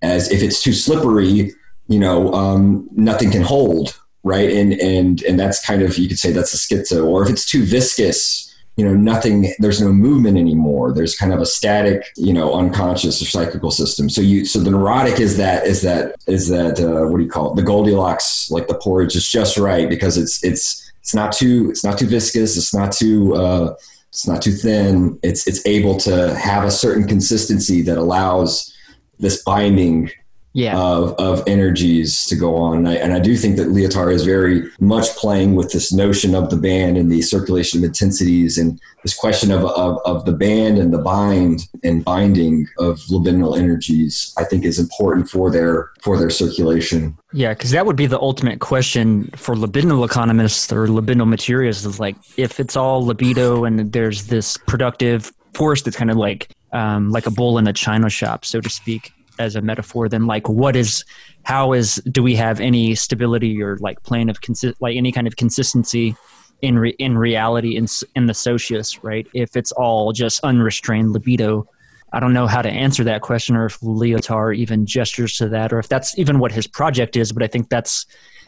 [0.03, 1.51] as if it's too slippery
[1.89, 4.51] you know, um, nothing can hold, right?
[4.51, 7.07] And and and that's kind of you could say that's a schizo.
[7.07, 9.53] Or if it's too viscous, you know, nothing.
[9.59, 10.93] There's no movement anymore.
[10.93, 14.09] There's kind of a static, you know, unconscious or psychical system.
[14.11, 17.31] So you so the neurotic is that is that is that uh, what do you
[17.31, 17.57] call it?
[17.57, 21.85] The Goldilocks, like the porridge, is just right because it's it's it's not too it's
[21.85, 22.57] not too viscous.
[22.57, 23.75] It's not too uh,
[24.09, 25.19] it's not too thin.
[25.23, 28.75] It's it's able to have a certain consistency that allows
[29.21, 30.11] this binding
[30.55, 30.79] yeah.
[30.79, 32.79] of, of energies to go on.
[32.79, 36.35] And I, and I do think that Lyotard is very much playing with this notion
[36.35, 40.33] of the band and the circulation of intensities and this question of, of, of the
[40.33, 45.91] band and the bind and binding of libidinal energies, I think is important for their,
[46.03, 47.19] for their circulation.
[47.33, 51.99] Yeah, because that would be the ultimate question for libidinal economists or libidinal materialists is
[51.99, 57.11] like, if it's all libido and there's this productive force that's kind of like um,
[57.11, 60.49] like a bull in a china shop, so to speak, as a metaphor, then like
[60.49, 61.05] what is,
[61.43, 65.27] how is, do we have any stability or like plane of consi- like any kind
[65.27, 66.17] of consistency
[66.63, 67.87] in re- in reality in
[68.17, 69.27] in the socius, right?
[69.35, 71.69] If it's all just unrestrained libido,
[72.13, 75.73] I don't know how to answer that question, or if Lyotard even gestures to that,
[75.73, 77.33] or if that's even what his project is.
[77.33, 78.07] But I think that's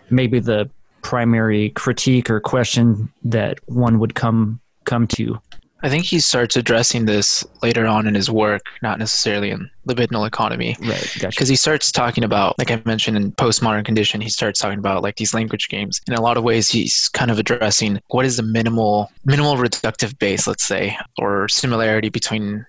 [0.08, 0.70] maybe the
[1.02, 5.38] primary critique or question that one would come come to.
[5.86, 10.26] I think he starts addressing this later on in his work, not necessarily in libidinal
[10.26, 10.74] economy.
[10.80, 10.98] Right.
[11.20, 11.28] Gotcha.
[11.28, 15.04] because he starts talking about like i mentioned in postmodern condition he starts talking about
[15.04, 18.36] like these language games in a lot of ways he's kind of addressing what is
[18.36, 22.66] the minimal minimal reductive base let's say or similarity between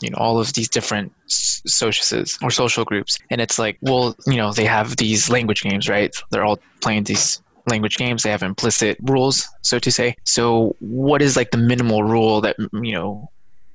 [0.00, 4.36] you know all of these different sociuses or social groups and it's like well you
[4.36, 8.42] know they have these language games right they're all playing these language games they have
[8.42, 13.28] implicit rules so to say so what is like the minimal rule that you know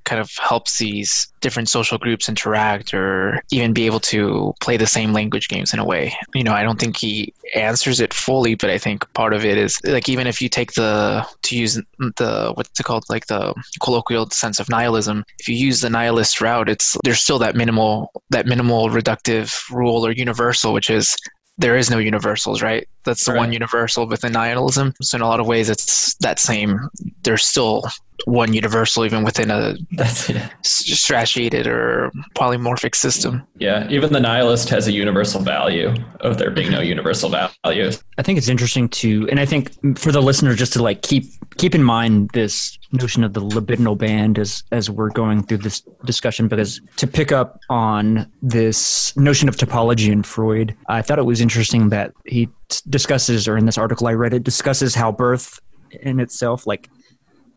[0.10, 4.88] kind of helps these different social groups interact or even be able to play the
[4.88, 6.12] same language games in a way.
[6.34, 9.58] You know, I don't think he answers it fully, but I think part of it
[9.58, 13.54] is like even if you take the to use the what's it called like the
[13.84, 18.12] colloquial sense of nihilism, if you use the nihilist route, it's there's still that minimal
[18.32, 21.16] that minimal reductive rule or universal, which is
[21.60, 22.88] there is no universals, right?
[23.04, 23.40] That's the Right.
[23.40, 24.94] one universal within nihilism.
[25.02, 26.80] So in a lot of ways, it's that same.
[27.24, 27.84] There's still
[28.26, 30.50] one universal even within a That's yeah.
[30.62, 33.46] stratiated or polymorphic system.
[33.58, 33.88] yeah.
[33.90, 36.88] Even the nihilist has a universal value of there being no mm-hmm.
[36.88, 38.04] universal values.
[38.18, 41.26] I think it's interesting to, and I think for the listener, just to like keep
[41.58, 45.82] keep in mind this notion of the libidinal band as as we're going through this
[46.06, 51.26] discussion, because to pick up on this notion of topology in Freud, I thought it
[51.26, 55.12] was interesting that he t- discusses, or in this article I read, it discusses how
[55.12, 55.60] birth
[56.02, 56.90] in itself, like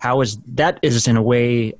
[0.03, 1.73] how is that is in a way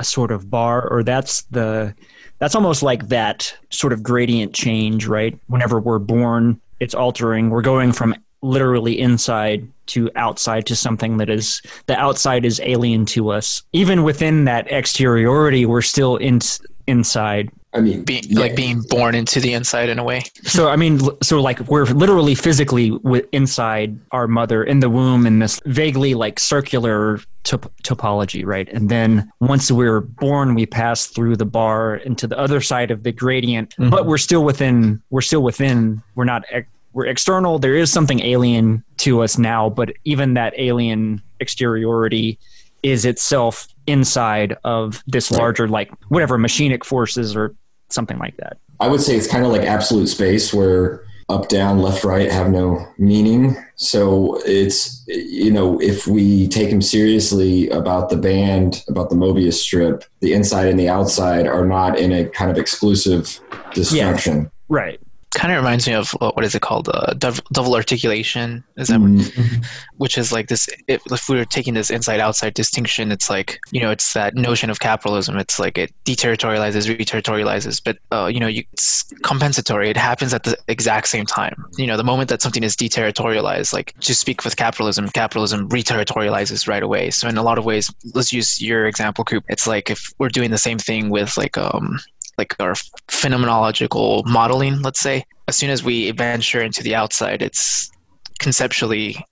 [0.00, 1.94] a sort of bar, or that's the
[2.40, 5.38] that's almost like that sort of gradient change, right?
[5.46, 7.50] Whenever we're born, it's altering.
[7.50, 13.06] We're going from literally inside to outside to something that is the outside is alien
[13.06, 13.62] to us.
[13.72, 16.40] Even within that exteriority, we're still in,
[16.88, 17.48] inside.
[17.74, 20.22] I mean, Being yeah, like being born into the inside in a way.
[20.42, 25.26] So I mean, so like we're literally physically wi- inside our mother in the womb
[25.26, 28.68] in this vaguely like circular top- topology, right?
[28.68, 33.04] And then once we're born, we pass through the bar into the other side of
[33.04, 33.88] the gradient, mm-hmm.
[33.88, 35.02] but we're still within.
[35.08, 36.02] We're still within.
[36.14, 36.44] We're not.
[36.50, 37.58] Ex- we're external.
[37.58, 42.38] There is something alien to us now, but even that alien exteriority
[42.82, 47.54] is itself inside of this larger, like whatever machinic forces or
[47.92, 48.58] something like that.
[48.80, 52.50] I would say it's kind of like absolute space where up, down, left, right have
[52.50, 53.56] no meaning.
[53.76, 59.54] So it's, you know, if we take him seriously about the band, about the Mobius
[59.54, 63.40] strip, the inside and the outside are not in a kind of exclusive
[63.72, 64.50] destruction.
[64.68, 65.00] Right.
[65.34, 66.88] Kind of reminds me of uh, what is it called?
[66.88, 68.62] Uh, double articulation.
[68.76, 69.64] Is that Mm,
[69.96, 70.68] which is like this?
[70.88, 74.70] If, if we were taking this inside-outside distinction, it's like you know, it's that notion
[74.70, 75.38] of capitalism.
[75.38, 79.88] It's like it deterritorializes, reterritorializes, but uh, you know, you, it's compensatory.
[79.88, 81.64] It happens at the exact same time.
[81.76, 86.68] You know, the moment that something is deterritorialized, like to speak with capitalism, capitalism reterritorializes
[86.68, 87.10] right away.
[87.10, 89.44] So in a lot of ways, let's use your example, Coop.
[89.48, 91.98] It's like if we're doing the same thing with like um
[92.38, 92.74] like our
[93.08, 97.90] phenomenological modeling, let's say, as soon as we venture into the outside, it's
[98.38, 99.24] conceptually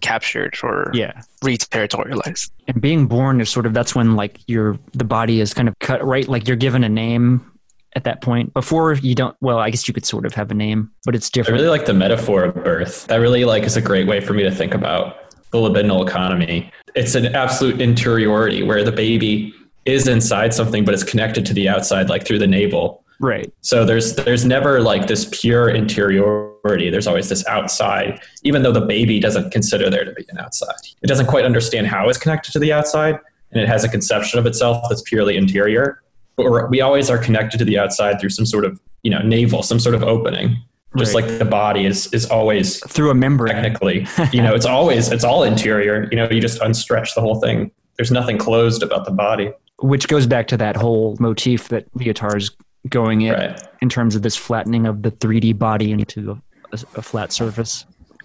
[0.00, 1.12] captured or Yeah.
[1.44, 2.50] reterritorialized.
[2.66, 5.78] and being born is sort of that's when like your the body is kind of
[5.78, 7.40] cut right like you're given a name
[7.94, 10.54] at that point before you don't well i guess you could sort of have a
[10.54, 11.54] name but it's different.
[11.54, 13.06] I different really like the metaphor of birth.
[13.06, 16.72] That really like is a great way for me to think about the libidinal economy.
[16.96, 21.68] It's an absolute interiority where the baby is inside something, but it's connected to the
[21.68, 23.04] outside, like through the navel.
[23.20, 26.90] right So there's there's never like this pure interiority.
[26.90, 30.74] There's always this outside, even though the baby doesn't consider there to be an outside.
[31.02, 33.18] It doesn't quite understand how it's connected to the outside,
[33.50, 36.02] and it has a conception of itself that's purely interior.
[36.36, 39.20] But we're, we always are connected to the outside through some sort of you know
[39.20, 40.56] navel, some sort of opening.
[40.98, 41.24] Just Right.
[41.24, 45.24] like the body is is always through a membrane technically, you know, it's always it's
[45.24, 46.06] all interior.
[46.10, 47.70] You know, you just unstretch the whole thing.
[47.96, 49.52] There's nothing closed about the body.
[49.82, 52.50] Which goes back to that whole motif that Lyotard's
[52.88, 53.62] going in Right.
[53.80, 56.40] in terms of this flattening of the 3d body into
[56.72, 57.84] a, a flat surface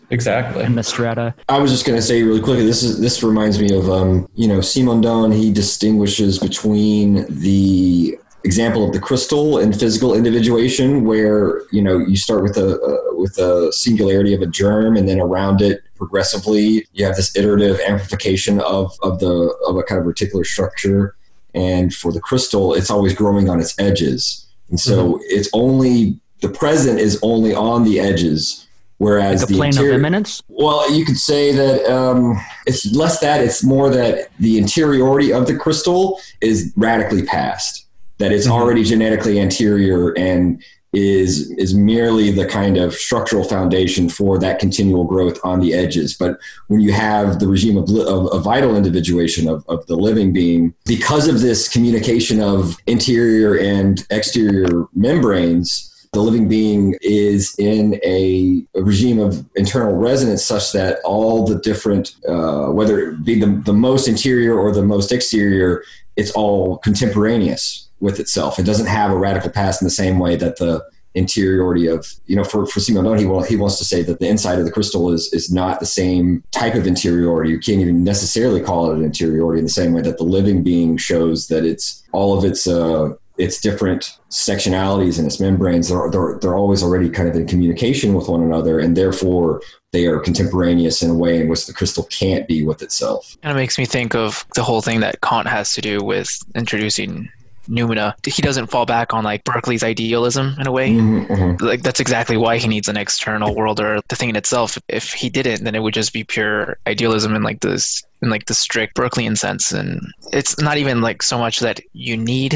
[0.10, 0.64] Exactly.
[0.64, 2.66] and the strata I was just going to say really quickly.
[2.66, 5.34] This is this reminds me of um, you know Simondon.
[5.36, 12.16] He distinguishes between the example of the crystal and physical individuation, where you know you
[12.16, 16.88] start with a uh, with a singularity of a germ, and then around it progressively
[16.94, 19.34] you have this iterative amplification of of the
[19.68, 21.16] of a kind of reticular structure.
[21.54, 25.22] And for the crystal, it's always growing on its edges, and so Mm-hmm.
[25.30, 28.68] it's only the present is only on the edges,
[29.00, 30.44] whereas Like the plane interior, of immanence.
[30.50, 35.48] well, you could say that um, it's less that it's more that the interiority of
[35.48, 37.86] the crystal is radically past.
[38.20, 38.52] That it's Mhm.
[38.52, 40.62] already genetically anterior and
[40.94, 46.14] is is merely the kind of structural foundation for that continual growth on the edges.
[46.14, 50.34] But when you have the regime of, of, of vital individuation of, of the living
[50.34, 58.00] being, because of this communication of interior and exterior membranes, the living being is in
[58.04, 63.40] a, a regime of internal resonance such that all the different, uh, whether it be
[63.40, 65.84] the, the most interior or the most exterior,
[66.18, 68.60] it's all contemporaneous with itself.
[68.60, 70.84] It doesn't have a radical past in the same way that the
[71.16, 74.28] interiority of, you know, for, for Simon he, wa- he wants to say that the
[74.28, 77.50] inside of the crystal is, is not the same type of interiority.
[77.50, 80.64] You can't even necessarily call it an interiority in the same way that the living
[80.64, 86.10] being shows that it's all of its, uh, its different sectionalities and its membranes they're,
[86.10, 89.62] they're, they're always already kind of in communication with one another and therefore
[89.94, 93.52] they are contemporaneous in a way in which the crystal can't be with itself and
[93.52, 97.30] it makes me think of the whole thing that Kant has to do with introducing
[97.70, 98.14] noumena.
[98.26, 100.92] He doesn't fall back on like Berkeley's idealism in a way.
[100.92, 101.62] Mhm, mhm.
[101.62, 104.78] Like that's exactly why he needs an external world or the thing in itself.
[104.88, 108.46] If he didn't, then it would just be pure idealism and like this in like
[108.46, 109.72] the strict Berkeleyan sense.
[109.72, 110.02] And
[110.34, 112.52] it's not even like so much that you need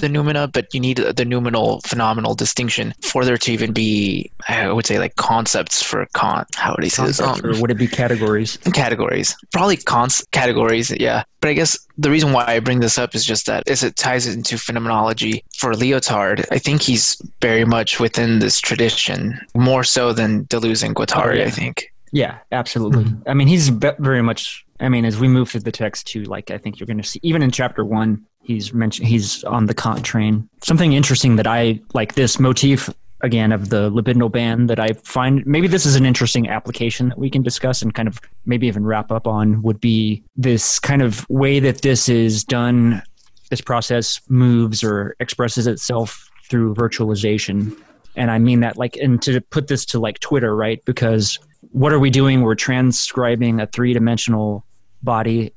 [0.00, 4.72] the noumena, but you need the noumenal phenomenal distinction for there to even be I
[4.72, 6.48] would say like concepts for Kant.
[6.54, 7.20] How would he say this?
[7.20, 8.56] Concepts, Um, or would it be categories?
[8.72, 13.14] categories probably cons categories yeah but i guess the reason why i bring this up
[13.14, 17.64] is just that as it ties it into phenomenology for lyotard i think he's very
[17.64, 21.44] much within this tradition more so than deleuze and guattari Oh, yeah.
[21.44, 23.04] i think Yeah, absolutely.
[23.04, 23.28] Mm-hmm.
[23.28, 24.63] I mean, he's be- very much.
[24.80, 27.08] I mean, as we move through the text too, like I think you're going to
[27.08, 30.48] see, even in chapter one, he's mentioned he's on the Kant train.
[30.62, 32.90] Something interesting that I like this motif
[33.22, 37.18] again of the libidinal band that I find maybe this is an interesting application that
[37.18, 41.00] we can discuss and kind of maybe even wrap up on would be this kind
[41.00, 43.02] of way that this is done.
[43.50, 47.74] This process moves or expresses itself through virtualization
[48.16, 50.84] and I mean that like and to put this to like Twitter, right?
[50.84, 51.38] Because
[51.74, 52.42] what are we doing?
[52.42, 54.64] We're transcribing a three-dimensional
[55.02, 55.52] body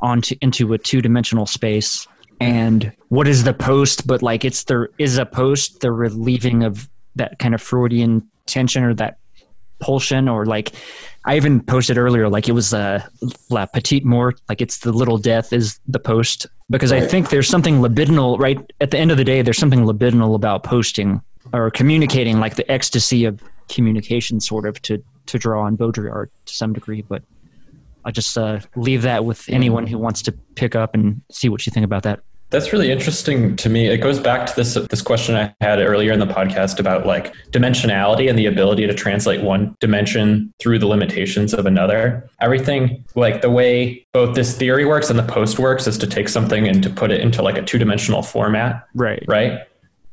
[0.00, 2.08] onto into a two-dimensional space.
[2.40, 4.04] And what is the post?
[4.04, 8.82] But like it's the is a post the relieving of that kind of Freudian tension
[8.82, 9.18] or that
[9.78, 10.72] pulsion or like
[11.26, 13.08] I even posted earlier like it was a
[13.50, 17.48] la petite mort like it's the little death is the post because I think there's
[17.48, 21.20] something libidinal right at the end of the day there's something libidinal about posting
[21.52, 26.54] or communicating like the ecstasy of communication sort of to to draw on Baudrillard to
[26.54, 27.22] some degree but
[28.04, 31.66] I just uh, leave that with anyone who wants to pick up and see what
[31.66, 32.20] you think about that
[32.50, 33.86] That's really interesting to me.
[33.88, 37.32] It goes back to this this question I had earlier in the podcast about like
[37.50, 42.28] dimensionality and the ability to translate one dimension through the limitations of another.
[42.42, 46.28] Everything like the way both this theory works and the post works is to take
[46.28, 49.60] something and to put it into like a two-dimensional format, right right?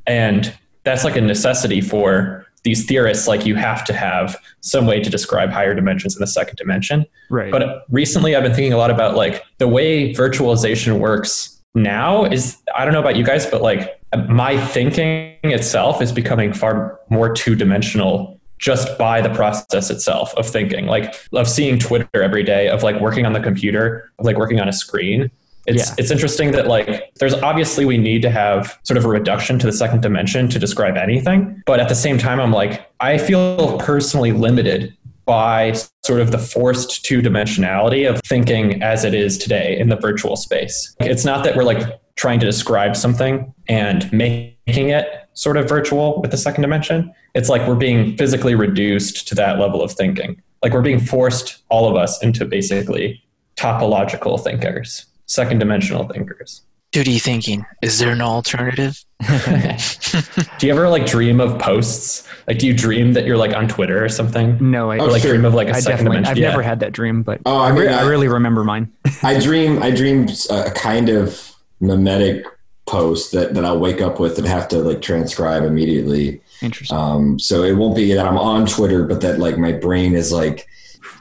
[0.08, 0.54] And
[0.86, 5.10] that's like a necessity for these theorists like you have to have some way to
[5.10, 7.06] describe higher dimensions in the second dimension.
[7.30, 12.26] right But recently, I've been thinking a lot about like the way virtualization works now
[12.26, 17.00] is I don't know about you guys, but like my thinking itself is becoming far
[17.10, 22.44] more two dimensional just by the process itself of thinking, like of seeing Twitter every
[22.44, 25.32] day, of like working on the computer, of like working on a screen.
[25.70, 25.96] It's Yeah.
[25.98, 29.66] it's interesting that like there's obviously we need to have sort of a reduction to
[29.66, 33.78] the second dimension to describe anything, but at the same time I'm like I feel
[33.78, 35.74] personally limited by
[36.04, 40.36] sort of the forced two dimensionality of thinking as it is today in the virtual
[40.36, 40.96] space.
[41.00, 45.06] It's not that we're like trying to describe something and making it
[45.36, 47.14] sort of virtual with the second dimension.
[47.36, 50.42] It's like we're being physically reduced to that level of thinking.
[50.64, 53.24] Like we're being forced, all of us, into basically
[53.56, 56.64] topological thinkers, second dimensional thinkers.
[56.92, 58.98] 2d thinking is there an alternative
[60.58, 62.28] do you ever like dream of posts?
[62.48, 64.58] Like, do you dream that you're like on Twitter or something?
[64.60, 65.34] no I, Or like sure.
[65.34, 66.32] dream of like a I second definitely dimension?
[66.32, 66.50] I've Yeah.
[66.50, 68.92] never had that dream but Oh, I I, re- I I- really remember mine
[69.24, 72.44] I dream I dream a kind of mimetic
[72.88, 76.42] post that, that I'll wake up with and have to like transcribe immediately.
[76.64, 80.16] interesting Um, so it won't be that I'm on Twitter, but that like my brain
[80.16, 80.66] is like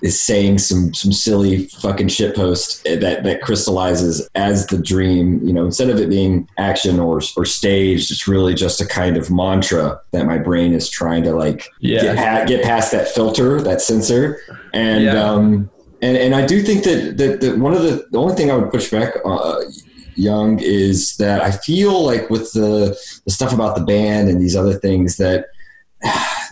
[0.02, 5.40] is saying some some silly fucking shit post that that crystallizes as the dream.
[5.46, 9.16] You know, instead of it being action or or staged, it's really just a kind
[9.16, 12.14] of mantra that my brain is trying to like Yeah.
[12.14, 14.40] get, get past that filter, that censor,
[14.72, 15.22] and Yeah.
[15.24, 15.68] um,
[16.00, 18.56] and and I do think that that, that one of the the only thing I
[18.56, 19.56] would push back, uh,
[20.14, 24.56] young is that I feel like with the, the stuff about the band and these
[24.56, 25.46] other things that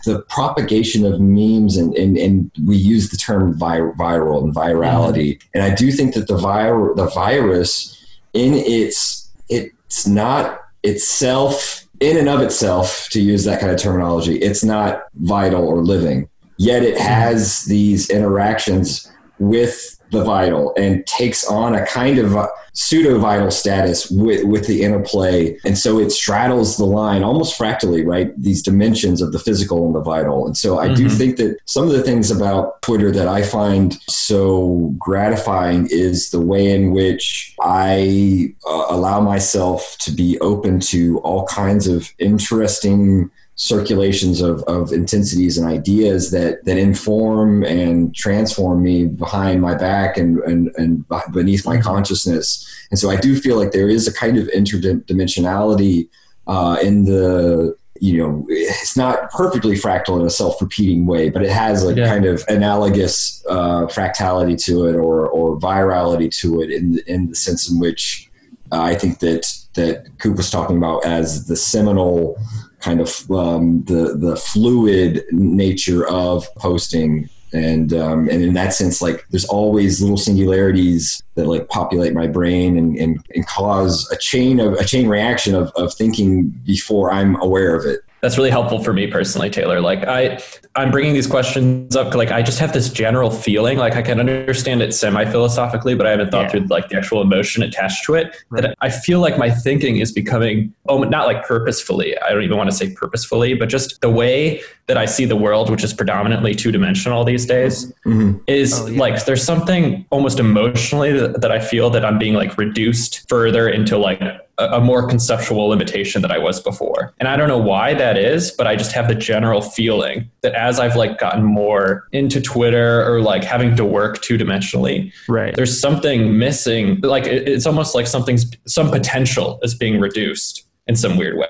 [0.05, 5.35] the propagation of memes and, and, and we use the term vir- viral and virality.
[5.35, 5.49] Mm-hmm.
[5.53, 7.93] And I do think that the, vir- the virus
[8.33, 14.37] in its, it's not itself in and of itself, to use that kind of terminology,
[14.37, 16.29] it's not vital or living.
[16.57, 23.17] Yet it has these interactions with the vital and takes on a kind of pseudo
[23.17, 25.57] vital status with, with the interplay.
[25.65, 28.31] And so it straddles the line almost fractally, right?
[28.39, 30.45] These dimensions of the physical and the vital.
[30.45, 30.95] And so I mm-hmm.
[30.95, 36.29] do think that some of the things about Twitter that I find so gratifying is
[36.29, 42.13] the way in which I uh, allow myself to be open to all kinds of
[42.19, 49.75] interesting circulations of, of intensities and ideas that that inform and transform me behind my
[49.75, 51.03] back and, and, and
[51.33, 51.83] beneath my mm-hmm.
[51.83, 52.65] consciousness.
[52.91, 56.07] And so I do feel like there is a kind of interdimensionality
[56.45, 61.49] uh, in the you know it's not perfectly fractal in a self-repeating way but it
[61.49, 62.07] has a yeah.
[62.07, 67.35] kind of analogous uh, fractality to it or, or virality to it in, in the
[67.35, 68.29] sense in which
[68.71, 72.37] uh, I think that that Coop was talking about as the seminal
[72.79, 79.01] kind of um, the the fluid nature of posting and um, and in that sense
[79.01, 84.17] like there's always little singularities that like populate my brain and, and, and cause a
[84.17, 88.49] chain of a chain reaction of, of thinking before i'm aware of it that's really
[88.49, 90.39] helpful for me personally taylor like i
[90.75, 94.19] i'm bringing these questions up like i just have this general feeling like i can
[94.19, 96.49] understand it semi philosophically but i haven't thought yeah.
[96.49, 98.63] through like the actual emotion attached to it right.
[98.63, 102.57] that i feel like my thinking is becoming oh not like purposefully i don't even
[102.57, 105.93] want to say purposefully but just the way that i see the world which is
[105.93, 108.37] predominantly two dimensional these days mm-hmm.
[108.47, 108.99] is oh, yeah.
[108.99, 113.69] like there's something almost emotionally that, that i feel that i'm being like reduced further
[113.69, 114.21] into like
[114.57, 117.13] a, more conceptual limitation that I was before.
[117.19, 120.53] And I don't know why that is, but I just have the general feeling that
[120.53, 125.55] as I've like gotten more into Twitter or like having to work two dimensionally, right.
[125.55, 126.99] there's something missing.
[127.01, 131.47] Like it's almost like something's some potential is being reduced in some weird way.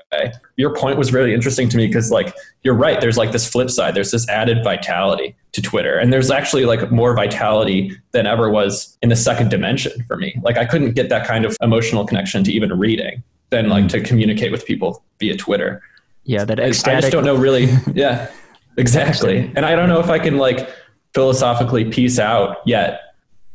[0.56, 3.70] Your point was really interesting to me because like you're right, there's like this flip
[3.70, 3.94] side.
[3.94, 5.98] There's this added vitality to Twitter.
[5.98, 10.38] And there's actually like more vitality than ever was in the second dimension for me.
[10.42, 14.00] Like I couldn't get that kind of emotional connection to even reading than like to
[14.00, 15.82] communicate with people via Twitter.
[16.24, 16.98] Yeah, that ecstatic.
[16.98, 17.68] I just don't know really.
[17.94, 18.30] Yeah,
[18.76, 19.50] exactly.
[19.56, 20.68] And I don't know if I can like
[21.14, 23.08] philosophically piece out yet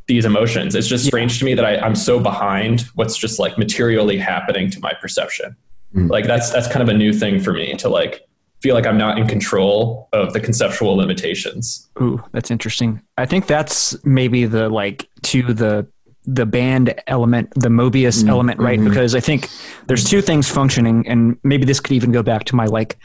[0.06, 0.74] these emotions.
[0.74, 1.38] It's just strange yeah.
[1.38, 5.56] to me that I, I'm so behind what's just like materially happening to my perception.
[5.94, 6.10] Mm.
[6.10, 8.22] Like that's that's kind of a new thing for me to like
[8.60, 11.88] feel like I'm not in control of the conceptual limitations.
[12.00, 13.02] Ooh, that's interesting.
[13.18, 15.86] I think that's maybe the like to the
[16.24, 18.30] the band element, the Mobius mm-hmm.
[18.30, 18.78] element, right?
[18.78, 18.88] Mm-hmm.
[18.88, 19.48] Because I think
[19.86, 22.96] there's two things functioning, and maybe this could even go back to my like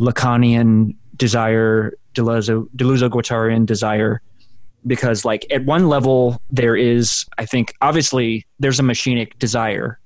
[0.00, 4.22] Lacanian desire, Deleuze, Deleuze Guattarian desire.
[4.86, 9.98] Because like at one level there is, I think, obviously there's a machinic desire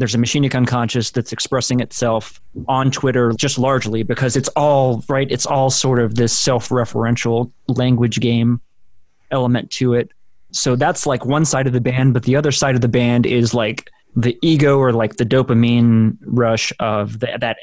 [0.00, 5.30] there's a machinic unconscious that's expressing itself on Twitter just largely because it's all right.
[5.30, 8.60] It's all sort of this self-referential language game
[9.30, 10.10] element to it.
[10.52, 13.26] So that's like one side of the band, but the other side of the band
[13.26, 17.58] is like the ego or like the dopamine rush of the, that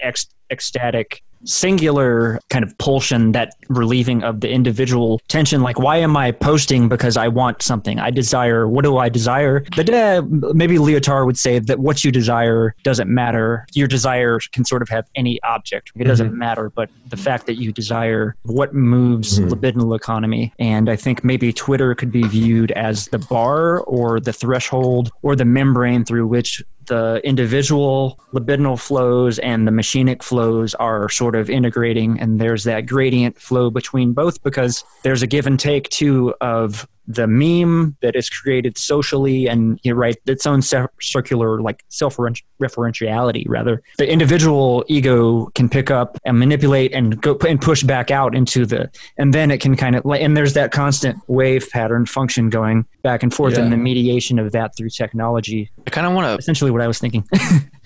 [0.49, 5.61] ecstatic singular kind of pulsion, that relieving of the individual tension.
[5.61, 6.89] Like, why am I posting?
[6.89, 7.99] Because I want something.
[7.99, 8.67] I desire.
[8.67, 9.63] What do I desire?
[9.75, 13.65] But uh, maybe Lyotard would say that what you desire doesn't matter.
[13.73, 15.91] Your desire can sort of have any object.
[15.95, 16.37] It doesn't mm-hmm.
[16.37, 16.69] matter.
[16.69, 19.49] But the fact that you desire what moves mm-hmm.
[19.49, 20.53] libidinal economy.
[20.59, 25.35] And I think maybe Twitter could be viewed as the bar or the threshold or
[25.35, 31.49] the membrane through which the individual libidinal flows and the machinic flows are sort of
[31.49, 36.33] integrating and there's that gradient flow between both because there's a give and take too
[36.41, 41.83] of the meme that is created socially and you know, right its own circular like
[41.89, 43.81] self-referentiality rather.
[43.97, 48.65] The individual ego can pick up and manipulate and go and push back out into
[48.65, 52.49] the and then it can kind of like and there's that constant wave pattern function
[52.49, 53.63] going back and forth yeah.
[53.63, 55.71] and the mediation of that through technology.
[55.85, 57.25] I kind of want to essentially what i was thinking.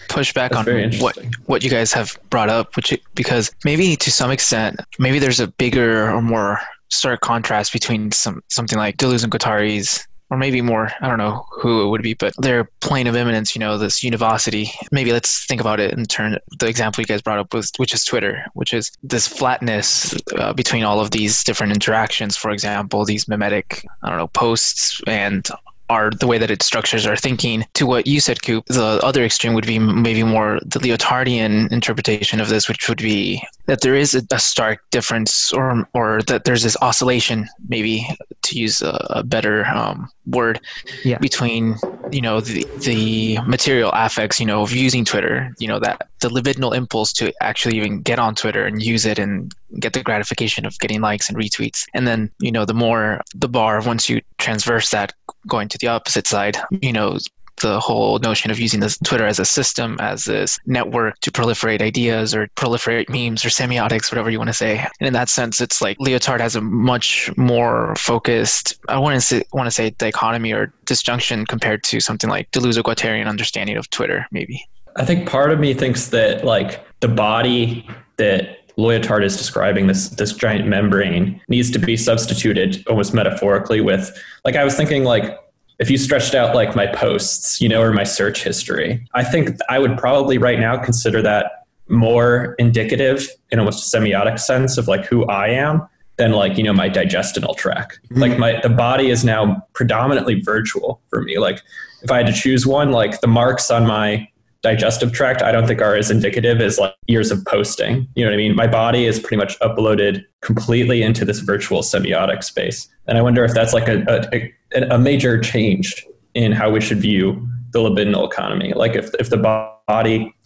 [0.09, 4.11] push back That's on what what you guys have brought up which because maybe to
[4.11, 6.59] some extent maybe there's a bigger or more
[6.91, 11.45] stark contrast between some something like Deleuze and Guattari's or maybe more, I don't know
[11.51, 14.71] who it would be, but their plane of immanence, you know, this univocity.
[14.89, 16.37] Maybe let's think about it in turn.
[16.57, 20.53] The example you guys brought up was, which is Twitter, which is this flatness uh,
[20.53, 22.37] between all of these different interactions.
[22.37, 25.45] For example, these mimetic, I don't know, posts and
[25.91, 27.65] our the way that it structures our thinking.
[27.75, 32.39] To what you said, Coop, the other extreme would be maybe more the lyotardian interpretation
[32.41, 36.45] of this, which would be that there is a, a stark difference, or or that
[36.45, 38.07] there's this oscillation, maybe
[38.43, 40.59] to use a, a better um, word,
[41.03, 41.19] Yeah.
[41.19, 41.75] between
[42.11, 46.29] you know the the material affects, you know, of using Twitter, you know that the
[46.29, 50.65] libidinal impulse to actually even get on Twitter and use it and get the gratification
[50.65, 54.21] of getting likes and retweets, and then you know the more the bar once you
[54.37, 55.13] transverse that
[55.47, 57.17] going to the opposite side, you know
[57.61, 61.81] the whole notion of using this Twitter as a system, as this network to proliferate
[61.81, 64.79] ideas or proliferate memes or semiotics, whatever you want to say.
[64.99, 69.43] And in that sense, it's like Lyotard has a much more focused, I wouldn't say,
[69.53, 74.65] want to say dichotomy or disjunction compared to something like Deleuze-Guattarian understanding of Twitter, maybe.
[74.95, 77.87] I think part of me thinks that like the body
[78.17, 84.11] that Lyotard is describing this this giant membrane needs to be substituted almost metaphorically with
[84.45, 85.37] like I was thinking like
[85.79, 89.57] if you stretched out like my posts, you know, or my search history, I think
[89.67, 94.87] I would probably right now consider that more indicative in almost a semiotic sense of
[94.87, 95.87] like who I am
[96.17, 97.97] than like, you know, my digestional track.
[98.05, 98.21] Mm-hmm.
[98.21, 101.39] Like my the body is now predominantly virtual for me.
[101.39, 101.61] Like
[102.03, 104.27] if I had to choose one, like the marks on my
[104.61, 108.07] digestive tract, I don't think are as indicative as like years of posting.
[108.15, 108.55] You know what I mean?
[108.55, 112.87] My body is pretty much uploaded completely into this virtual semiotic space.
[113.07, 116.99] And I wonder if that's like a, a, a major change in how we should
[116.99, 118.73] view the libidinal economy.
[118.73, 119.71] Like if, if the body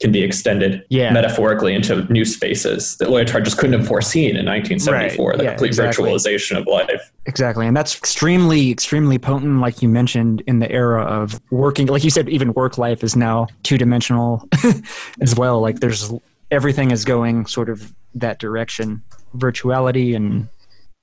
[0.02, 1.12] can be extended Yeah.
[1.12, 5.38] metaphorically into new spaces that Lyotard just couldn't have foreseen in 1974, Right.
[5.38, 6.10] the Yeah, complete exactly.
[6.10, 7.12] virtualization of life.
[7.26, 7.68] Exactly.
[7.68, 11.88] And that's extremely, extremely potent, like you mentioned, in the era of working.
[11.88, 14.48] Like you said, even work life is now two dimensional
[15.22, 15.62] as well.
[15.62, 16.12] Like there's
[16.52, 19.02] everything is going sort of that direction.
[19.38, 20.48] Virtuality and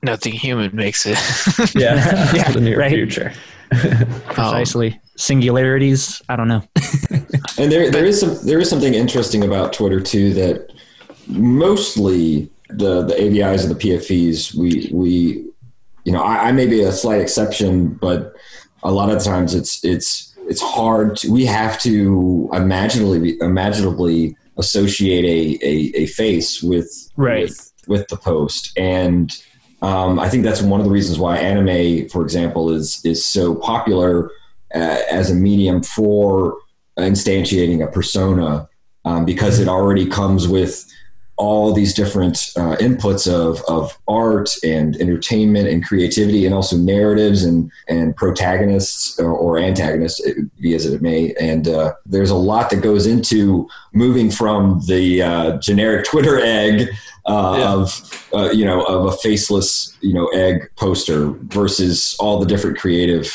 [0.05, 1.17] Nothing human makes it.
[1.77, 1.95] Yeah,
[2.35, 2.91] Yeah, the near right.
[2.91, 3.33] future.
[4.27, 6.21] precisely singularities.
[6.29, 6.63] I don't know.
[7.59, 10.73] And there, there is some, there is something interesting about Twitter too that
[11.29, 15.45] mostly the the AVIs and the PFPs we we
[16.05, 18.35] you know I, I may be a slight exception, but
[18.83, 25.25] a lot of times it's it's it's hard to we have to imaginably imaginably associate
[25.25, 27.43] a a, a face with Right.
[27.45, 29.37] with, with the post and
[29.83, 33.55] um, I think that's one of the reasons why anime, for example, is is so
[33.55, 34.31] popular
[34.75, 36.57] uh, as a medium for
[36.99, 38.69] instantiating a persona
[39.05, 40.89] um, because it already comes with
[41.37, 47.43] all these different uh, inputs of, of art and entertainment and creativity and also narratives
[47.43, 50.21] and, and protagonists or, or antagonists
[50.61, 51.35] be as it may.
[51.41, 56.91] And uh, there's a lot that goes into moving from the uh, generic twitter egg
[57.27, 57.73] uh, Yeah.
[57.75, 62.79] of uh, you know of a faceless you know egg poster versus all the different
[62.79, 63.33] creative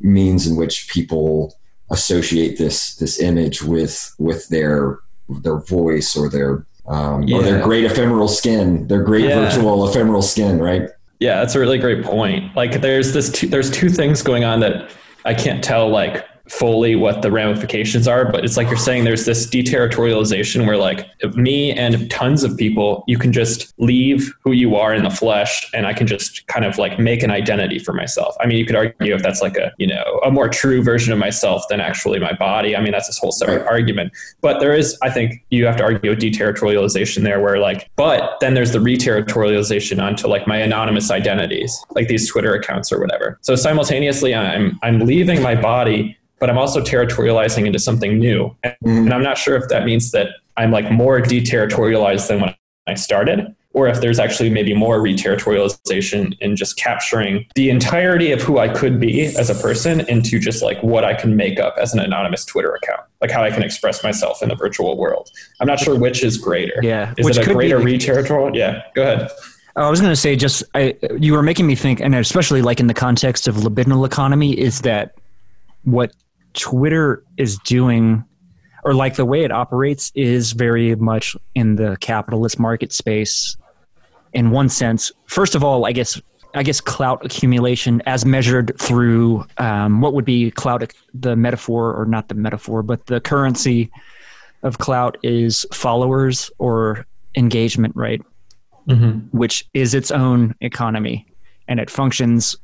[0.00, 1.54] means in which people
[1.90, 4.98] associate this this image with with their
[5.28, 9.40] their voice or their um, or their great ephemeral skin, their great Yeah.
[9.40, 10.88] virtual ephemeral skin, right?
[11.18, 12.54] Yeah, that's a really great point.
[12.54, 14.90] Like there's this two, there's two things going on that
[15.24, 19.24] I can't tell like fully what the ramifications are, but it's like you're saying there's
[19.24, 24.76] this deterritorialization where like me and tons of people, you can just leave who you
[24.76, 27.92] are in the flesh and I can just kind of like make an identity for
[27.92, 28.34] myself.
[28.40, 31.12] I mean, you could argue if that's like a, you know, a more true version
[31.12, 32.76] of myself than actually my body.
[32.76, 33.66] I mean, that's this whole separate Right.
[33.68, 34.12] argument.
[34.40, 38.36] But there is, I think you have to argue a deterritorialization there where like, but
[38.40, 43.38] then there's the reterritorialization onto like my anonymous identities, like these Twitter accounts or whatever.
[43.42, 48.54] So simultaneously I'm I'm leaving my body, but I'm also territorializing into something new.
[48.62, 52.54] And, and I'm not sure if that means that I'm like more deterritorialized than when
[52.86, 53.54] I started.
[53.72, 58.70] Or if there's actually maybe more reterritorialization in just capturing the entirety of who I
[58.70, 62.00] could be as a person into just like what I can make up as an
[62.00, 65.30] anonymous Twitter account, like how I can express myself in the virtual world.
[65.60, 66.80] I'm not sure which is greater.
[66.82, 68.56] Yeah, Is which it a could be greater reterritorial?
[68.56, 69.30] Yeah, go ahead.
[69.76, 72.62] Oh, I was going to say, just I, you were making me think, and especially
[72.62, 75.16] like in the context of libidinal economy, is that
[75.84, 76.14] what
[76.56, 78.24] Twitter is doing,
[78.84, 83.56] or like the way it operates, is very much in the capitalist market space.
[84.32, 86.20] In one sense, first of all, I guess
[86.54, 92.06] I guess clout accumulation, as measured through um, what would be clout, the metaphor, or
[92.06, 93.90] not the metaphor, but the currency
[94.62, 97.06] of clout is followers or
[97.36, 98.22] engagement, right?
[99.32, 101.26] which is its own economy
[101.68, 102.56] and it functions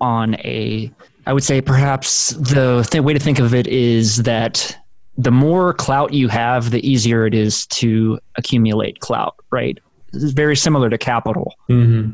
[0.00, 0.92] on a
[1.26, 4.76] i would say perhaps the th- way to think of it is that
[5.18, 9.78] the more clout you have the easier it is to accumulate clout right
[10.12, 12.10] this is very similar to capital mm-hmm.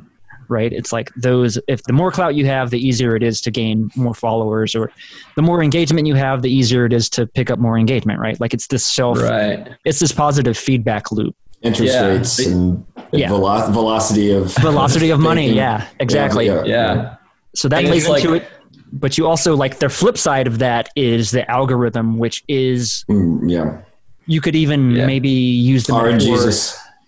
[0.49, 0.73] right?
[0.73, 1.59] It's like those.
[1.69, 4.91] If the more clout you have, the easier it is to gain more followers, or
[5.37, 8.41] the more engagement you have, the easier it is to pick up more engagement, right?
[8.41, 9.69] Like it's this self, Right.
[9.85, 11.37] it's this positive feedback loop.
[11.61, 12.07] Interest Yeah.
[12.07, 12.83] rates and
[13.13, 13.29] Yeah.
[13.29, 16.47] velo- velocity of Velocity of money, yeah, exactly.
[16.47, 17.17] Yeah.
[17.55, 18.49] So that And plays like- into it.
[18.93, 23.51] But you also like the flip side of that is the algorithm, which is Mm,
[23.51, 23.79] yeah.
[24.27, 25.07] you could even Yeah.
[25.07, 26.51] maybe use the metaphor-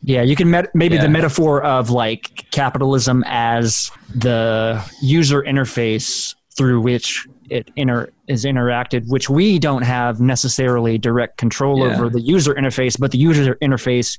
[0.02, 1.02] Yeah, you can met, maybe Yeah.
[1.02, 9.09] the metaphor of like capitalism as the user interface through which it inter is interacted,
[9.09, 11.94] which we don't have necessarily direct control Yeah.
[11.97, 14.19] over the user interface, but the user interface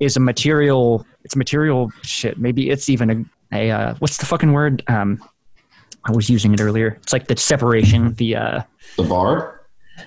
[0.00, 1.06] is a material.
[1.24, 2.38] It's material shit.
[2.38, 4.82] Maybe it's even a, a uh, what's the fucking word?
[4.88, 5.22] Um,
[6.04, 6.98] I was using it earlier.
[7.02, 8.62] It's like the separation, the uh,
[8.96, 9.60] The bar?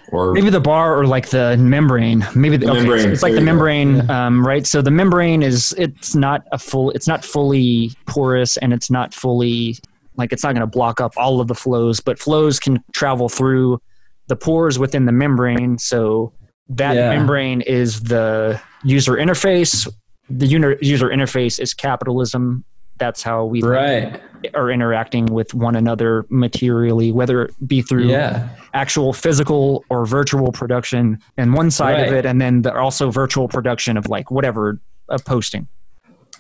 [0.10, 2.26] Or maybe the bar or like the membrane.
[2.36, 4.66] Maybe the, The okay, membrane, it's, it's like there the membrane um, right?
[4.66, 9.14] So the membrane is it's not a full it's not fully porous and it's not
[9.14, 9.78] fully
[10.18, 13.30] like it's not going to block up all of the flows but flows can travel
[13.30, 13.80] through
[14.28, 15.78] the pores within the membrane.
[15.78, 16.34] So
[16.70, 17.10] that Yeah.
[17.10, 19.88] membrane is the user interface.
[20.30, 22.66] The user interface is capitalism
[22.98, 24.20] that's how we Right.
[24.54, 28.48] are interacting with one another materially whether it be through Yeah.
[28.74, 33.48] actual physical or virtual production and one side of it and then the also virtual
[33.48, 35.68] production of like whatever of posting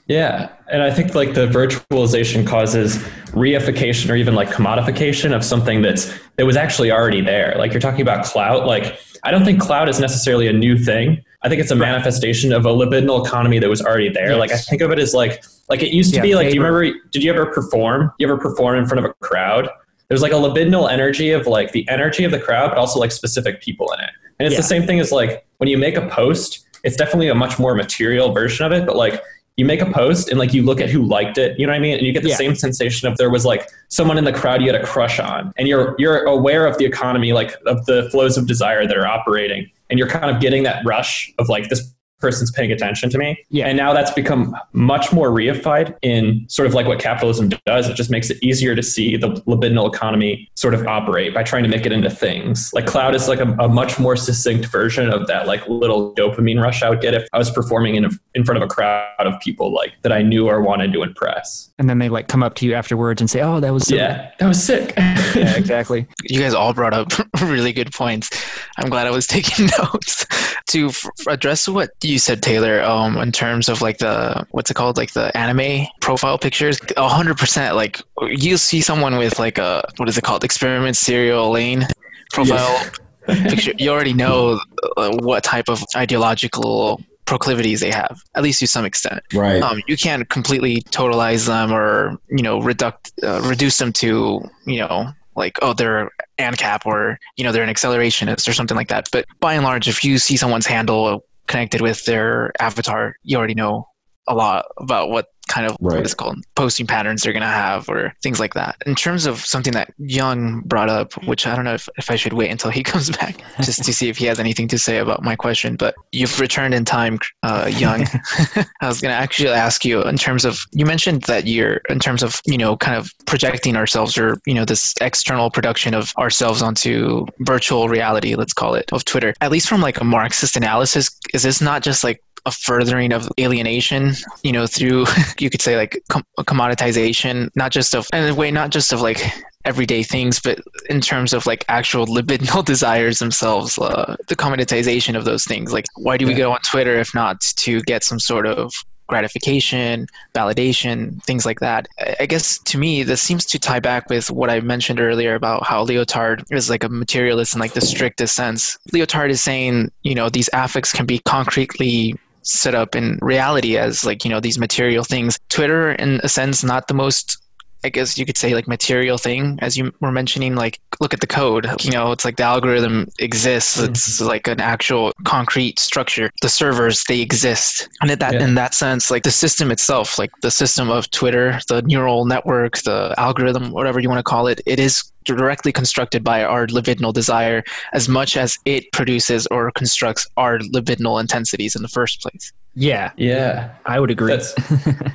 [0.07, 2.98] Yeah, and I think like the virtualization causes
[3.32, 7.56] reification or even like commodification of something that's that was actually already there.
[7.57, 8.68] Like you're talking about clout.
[8.68, 11.23] Like I don't think clout is necessarily a new thing.
[11.46, 14.30] I think it's a manifestation of a libidinal economy that was already there.
[14.32, 14.40] Yes.
[14.40, 16.50] Like I think of it as like like it used to Yeah, be like.
[16.50, 17.00] Do you remember?
[17.12, 18.12] Did you ever perform?
[18.18, 19.70] You ever perform in front of a crowd?
[20.08, 23.12] There's like a libidinal energy of like the energy of the crowd, but also like
[23.12, 24.10] specific people in it.
[24.40, 24.62] And it's Yeah.
[24.62, 26.66] the same thing as like when you make a post.
[26.84, 29.20] It's definitely a much more material version of it, but like
[29.58, 31.78] you make a post and like you look at who liked it, you know what
[31.78, 31.98] I mean?
[31.98, 32.36] And you get the Yeah.
[32.36, 35.52] same sensation of there was like someone in the crowd you had a crush on
[35.58, 39.08] and you're you're aware of the economy, like of the flows of desire that are
[39.08, 39.70] operating.
[39.90, 43.38] And you're kind of getting that rush of like this person's paying attention to me.
[43.49, 43.68] Yeah.
[43.68, 47.90] And now that's become much more reified in sort of like what capitalism does.
[47.90, 51.64] It just makes it easier to see the libidinal economy sort of operate by trying
[51.64, 52.72] to make it into things.
[52.74, 56.62] Like cloud is like a, a much more succinct version of that like little dopamine
[56.62, 59.14] rush I would get if I was performing in a, in front of a crowd
[59.20, 61.72] of people like that I knew or wanted to impress.
[61.77, 63.95] And then they like come up to you afterwards and say oh that was so
[63.95, 64.93] Yeah, that was sick.
[64.97, 67.11] yeah exactly you guys all brought up
[67.41, 68.30] really good points.
[68.77, 70.26] I'm glad I was taking notes
[70.68, 72.81] to f- address what you said, Taylor.
[72.81, 77.38] Um, in terms of like the what's it called, like the anime profile pictures, hundred
[77.38, 77.76] percent.
[77.76, 81.85] Like you see someone with like a what is it called, experiment serial Lain
[82.31, 82.84] profile
[83.27, 83.73] picture.
[83.77, 84.60] You already know
[84.97, 89.61] uh, what type of ideological proclivities they have, at least to some extent right.
[89.61, 94.80] um, you can't completely totalize them or you know reduct uh, reduce them to you
[94.80, 99.10] know like oh they're ANCAP or you know they're an accelerationist or something like that.
[99.11, 103.53] But by and large, if you see someone's handle connected with their avatar, you already
[103.53, 103.88] know
[104.27, 105.98] a lot about what kind of Right.
[105.98, 108.76] what is called posting patterns they're gonna have or things like that.
[108.86, 112.16] In terms of something that Young brought up, which I don't know if, if I
[112.16, 114.98] should wait until he comes back just to see if he has anything to say
[114.98, 115.76] about my question.
[115.76, 118.06] But you've returned in time, uh, Young.
[118.82, 122.24] I was gonna actually ask you in terms of you mentioned that you're in terms
[122.24, 126.62] of you know kind of projecting ourselves or you know this external production of ourselves
[126.62, 129.34] onto virtual reality, let's call it, of Twitter.
[129.42, 133.30] At least from like a Marxist analysis, is this not just like a furthering of
[133.40, 134.14] alienation,
[134.44, 135.06] you know, through
[135.40, 138.94] you could say like com- commoditization, not just of and in a way not just
[138.94, 139.22] of like
[139.66, 140.60] everyday things, but
[140.90, 145.74] in terms of like actual libidinal desires themselves, uh, the commoditization of those things.
[145.74, 148.72] Like, why do we go on Twitter if not to get some sort of
[149.08, 151.88] gratification, validation, things like that.
[152.00, 155.36] I- I guess to me, this seems to tie back with what I mentioned earlier
[155.36, 158.78] about how Lyotard is like a materialist in like the strictest sense.
[158.94, 162.16] Lyotard is saying, you know, these affects can be concretely
[162.46, 165.40] set up in reality as like, you know, these material things.
[165.50, 167.38] Twitter, in a sense, not the most
[167.86, 170.56] I guess you could say like material thing, as you were mentioning.
[170.56, 171.68] Like, look at the code.
[171.84, 173.78] You know, it's like the algorithm exists.
[173.78, 174.28] It's mm-hmm.
[174.28, 176.32] like an actual concrete structure.
[176.41, 178.44] The servers they exist, and in that Yeah.
[178.44, 182.78] in that sense, like the system itself, like the system of Twitter, the neural network,
[182.80, 187.14] the algorithm, whatever you want to call it, it is directly constructed by our libidinal
[187.14, 187.64] desire
[187.94, 192.52] as much as it produces or constructs our libidinal intensities in the first place.
[192.76, 193.72] Yeah, Yeah.
[193.86, 194.32] I would agree.
[194.32, 194.53] That's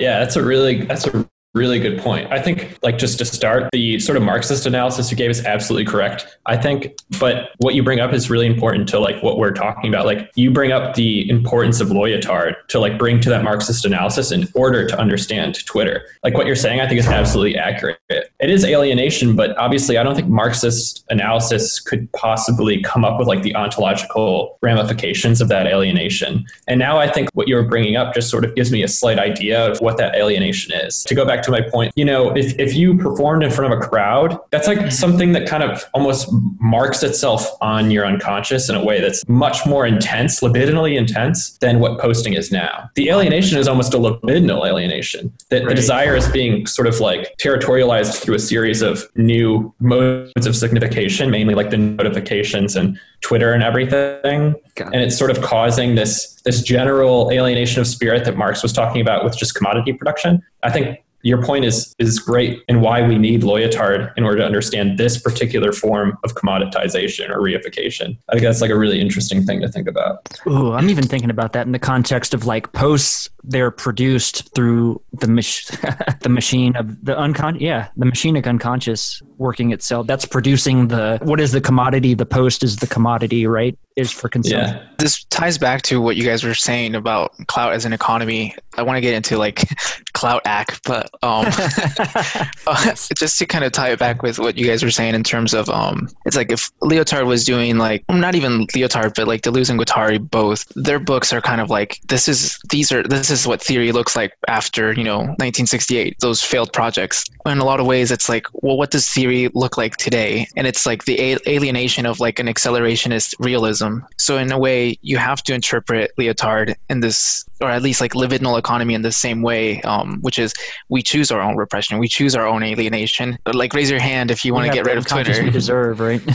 [0.01, 2.31] yeah, that's a really that's a really good point.
[2.33, 5.91] I think, like, just to start, the sort of Marxist analysis you gave is absolutely
[5.91, 6.27] correct.
[6.47, 9.89] I think, but what you bring up is really important to like what we're talking
[9.89, 10.07] about.
[10.07, 14.31] Like, you bring up the importance of Lyotard to like bring to that Marxist analysis
[14.31, 16.07] in order to understand Twitter.
[16.23, 17.99] Like, what you're saying, I think is absolutely accurate.
[18.09, 23.27] It is alienation, but obviously, I don't think Marxist analysis could possibly come up with
[23.27, 26.45] like the ontological ramifications of that alienation.
[26.69, 29.19] And now I think what you're bringing up just sort of gives me a slight
[29.19, 31.03] idea of what that alienation is.
[31.05, 33.79] To go back to my point, you know, if, if you performed in front of
[33.79, 34.89] a crowd, that's like mm-hmm.
[34.91, 36.29] something that kind of almost
[36.61, 41.81] marks itself on your unconscious in a way that's much more intense, libidinally intense than
[41.81, 42.91] what posting is now.
[42.95, 45.33] The alienation is almost a libidinal alienation.
[45.51, 50.47] That the desire is being sort of like territorialized through a series of new modes
[50.47, 54.55] of signification, mainly like the notifications and Twitter and everything.
[54.77, 58.73] Got And it's sort of causing this this general alienation of spirit that Marx was
[58.73, 60.43] talking about with just commodity production.
[60.63, 64.45] I think your point is is great and why we need Lyotard in order to
[64.45, 68.17] understand this particular form of commoditization or reification.
[68.29, 70.29] I think that's like a really interesting thing to think about.
[70.47, 73.29] Ooh, I'm even thinking about that in the context of like posts.
[73.43, 77.61] They're produced through the mach- the machine of the uncon.
[77.61, 80.07] Yeah, the machine of unconscious working itself.
[80.07, 82.15] That's producing the what is the commodity?
[82.15, 83.79] The post is the commodity, right?
[83.97, 84.77] Is for consumption.
[84.77, 84.87] Yeah.
[84.99, 88.55] This ties back to what you guys were saying about clout as an economy.
[88.79, 89.69] I want to get into like
[90.13, 91.47] clout act, but um,
[92.67, 95.25] uh, just to kind of tie it back with what you guys were saying in
[95.25, 99.43] terms of um, it's like if Lyotard was doing like not even Lyotard, but like
[99.43, 103.29] Deleuze and Guattari both, their books are kind of like this is these are this
[103.29, 107.25] is what theory looks like after you know 1968, those failed projects.
[107.47, 110.47] In a lot of ways, it's like well, what does theory look like today?
[110.57, 113.80] And it's like the a- alienation of like an accelerationist realism.
[114.19, 118.13] So in a way, you have to interpret Lyotard in this, or at least like
[118.13, 120.53] libidinal economy in the same way, um, which is
[120.89, 123.39] we choose our own repression, we choose our own alienation.
[123.45, 125.43] But like raise your hand if you want to get rid of Twitter.
[125.43, 126.23] We deserve, right?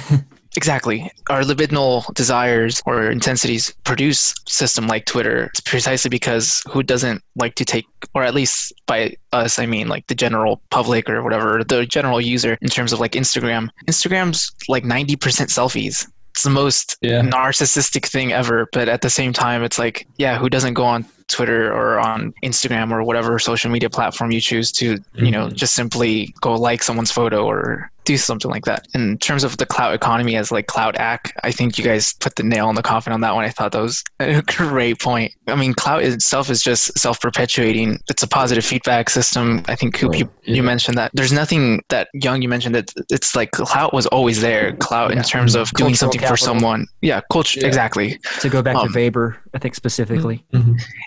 [0.57, 1.09] Exactly.
[1.29, 5.45] Our libidinal desires or intensities produce system like Twitter.
[5.45, 9.87] It's precisely because who doesn't like to take, or at least by us, I mean
[9.87, 13.69] like the general public or whatever, the general user in terms of like Instagram.
[13.87, 16.07] Instagram's like 90% selfies.
[16.35, 17.21] It's the most Yeah.
[17.21, 18.67] narcissistic thing ever.
[18.73, 22.33] But at the same time, it's like, yeah, who doesn't go on Twitter or on
[22.43, 25.55] Instagram or whatever social media platform you choose to, you know, mm-hmm.
[25.55, 28.87] just simply go like someone's photo or do something like that.
[28.93, 32.35] In terms of the cloud economy as like cloud act, I think you guys put
[32.35, 33.43] the nail on the coffin on that one.
[33.45, 35.33] I thought that was a great point.
[35.47, 37.99] I mean, cloud itself is just self-perpetuating.
[38.09, 39.63] It's a positive feedback system.
[39.67, 41.11] I think Coop, you, you mentioned that.
[41.13, 44.73] There's nothing that Young you mentioned that it's like cloud was always there.
[44.77, 46.87] Cloud in terms of doing Cultural something for someone.
[47.01, 47.67] Yeah, culture Yeah.
[47.67, 48.19] exactly.
[48.39, 50.45] to go back Um, to Weber, I think specifically.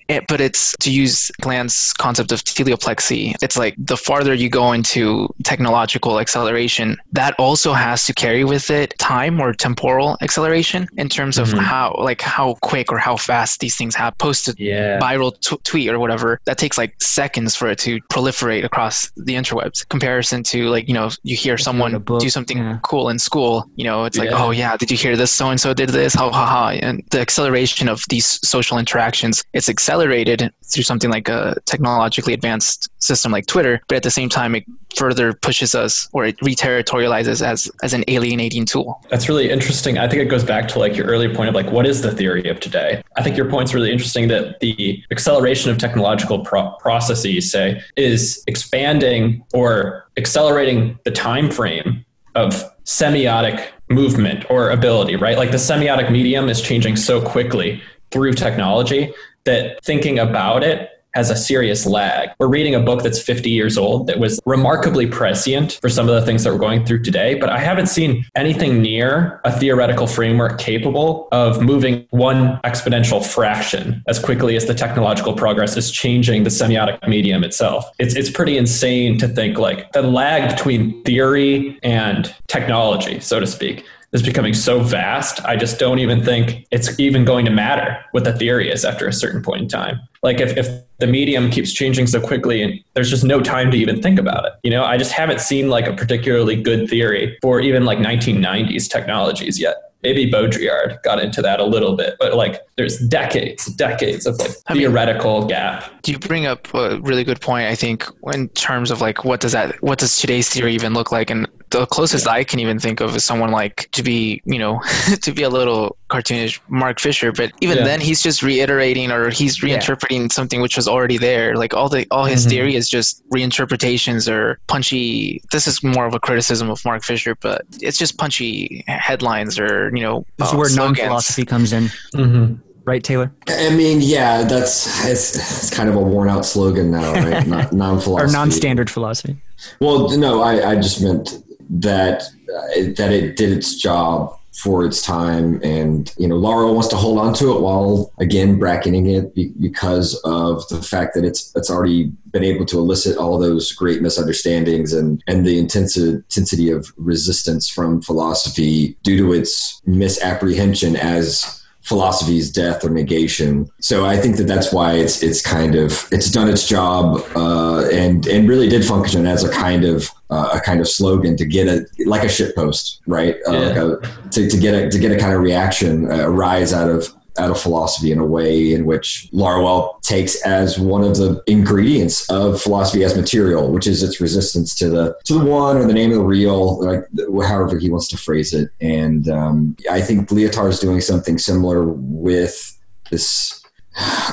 [0.09, 3.35] It, but it's to use Land's concept of teleoplexy.
[3.43, 8.71] It's like the farther you go into technological acceleration, that also has to carry with
[8.71, 11.59] it time or temporal acceleration in terms of Mhm.
[11.61, 14.99] how, like how quick or how fast these things have posted Yeah.
[15.01, 19.35] viral t- tweet or whatever that takes like seconds for it to proliferate across the
[19.35, 22.79] interwebs comparison to like you know you hear like someone do something yeah.
[22.83, 24.45] cool in school you know it's like Yeah.
[24.45, 27.03] oh yeah did you hear this so and so did this ha ha ha and
[27.11, 33.33] the acceleration of these social interactions it's accelerated through something like a technologically advanced system
[33.33, 34.65] like twitter but at the same time it
[34.97, 36.37] further pushes us or it
[36.79, 39.99] reterritorializes as as an alienating tool That's really interesting.
[39.99, 42.13] I think it goes back to like your earlier point of like, what is the
[42.13, 43.03] theory of today?
[43.17, 48.43] I think your point's really interesting that the acceleration of technological pro- processes, say, is
[48.47, 55.37] expanding or accelerating the time frame of semiotic movement or ability, right?
[55.37, 59.13] Like the semiotic medium is changing so quickly through technology
[59.45, 62.31] that thinking about it has a serious lag.
[62.39, 66.15] We're reading a book that's 50 years old that was remarkably prescient for some of
[66.15, 70.07] the things that we're going through today, but I haven't seen anything near a theoretical
[70.07, 76.45] framework capable of moving one exponential fraction as quickly as the technological progress is changing
[76.45, 77.85] the semiotic medium itself.
[77.99, 83.47] It's it's pretty insane to think like the lag between theory and technology, so to
[83.47, 85.45] speak, is becoming so vast.
[85.45, 89.07] I just don't even think it's even going to matter what the theory is after
[89.07, 90.01] a certain point in time.
[90.23, 90.67] Like if, if
[90.99, 94.45] the medium keeps changing so quickly and there's just no time to even think about
[94.47, 94.53] it.
[94.63, 98.91] You know, I just haven't seen like a particularly good theory for even like 1990s
[98.91, 99.77] technologies yet.
[100.03, 104.53] Maybe Baudrillard got into that a little bit, but like there's decades, decades of like
[104.69, 105.91] I mean- theoretical gap.
[106.03, 109.41] Do you bring up a really good point i think in terms of like what
[109.41, 112.79] does that what does today's theory even look like and the closest i can even
[112.79, 114.81] think of is someone like to be you know
[115.23, 117.85] to be a little cartoonish Mark Fisher, but even Yeah.
[117.85, 121.55] then he's just reiterating or he's reinterpreting something which was already there.
[121.55, 122.49] Like all the all his Mhm.
[122.49, 125.43] theory is just reinterpretations or punchy.
[125.53, 129.91] This is more of a criticism of Mark Fisher, but it's just punchy headlines or
[129.95, 132.55] you know This is uh, where non-philosophy comes in, Mm-hmm.
[132.87, 133.31] right, Taylor?
[133.49, 137.47] I mean, yeah, that's it's, it's kind of a worn out slogan now, right?
[137.73, 138.31] Non-philosophy.
[138.31, 139.37] Or non-standard philosophy.
[139.81, 145.01] Well, no, I, I just meant that uh, that it did its job for its
[145.01, 149.35] time, and you know, Laruelle wants to hold on to it while again bracketing it
[149.35, 153.73] be, because of the fact that it's it's already been able to elicit all those
[153.73, 160.97] great misunderstandings and and the intensi- intensity of resistance from philosophy due to its misapprehension
[160.97, 161.58] as
[161.89, 163.69] philosophy's death or negation.
[163.81, 167.89] So I think that that's why it's it's kind of it's done its job uh,
[167.93, 171.47] and and really did function as a kind of uh, a kind of slogan to
[171.47, 173.37] get a like a shit post, right?
[173.49, 173.59] Uh, Yeah.
[173.61, 176.91] like a, to, to get a to get a kind of reaction, a rise out
[176.91, 177.09] of
[177.39, 182.29] out of philosophy in a way in which Laruelle takes as one of the ingredients
[182.31, 185.93] of philosophy as material, which is its resistance to the to the one or the
[185.93, 187.05] name of the real, like
[187.47, 188.71] however he wants to phrase it.
[188.81, 192.79] And um, I think Lyotard is doing something similar with
[193.11, 193.63] this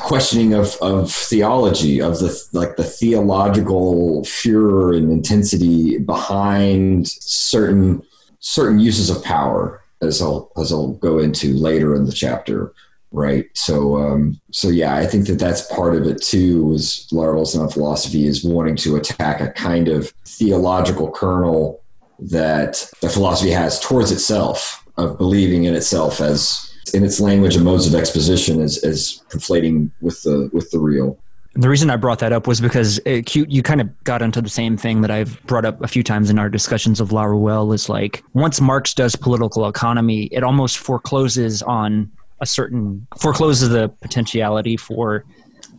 [0.02, 8.02] questioning of, of theology, of the like the theological furor and intensity behind certain
[8.40, 12.74] certain uses of power, as I'll as I'll go into later in the chapter
[13.16, 13.46] right.
[13.54, 17.70] So um so yeah i think that that's part of it too is Laruelle's non
[17.70, 21.82] philosophy is wanting to attack a kind of theological kernel
[22.20, 27.66] that the philosophy has towards itself of believing in itself as in its language and
[27.66, 31.18] modes of exposition as as conflating with the with the real.
[31.54, 34.22] And the reason I brought that up was because it, you, you kind of got
[34.22, 37.10] into the same thing that I've brought up a few times in our discussions of
[37.10, 42.12] Laruelle is like once Marx does political economy, it almost forecloses on
[42.46, 45.26] a certain forecloses the potentiality for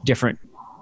[0.05, 0.37] different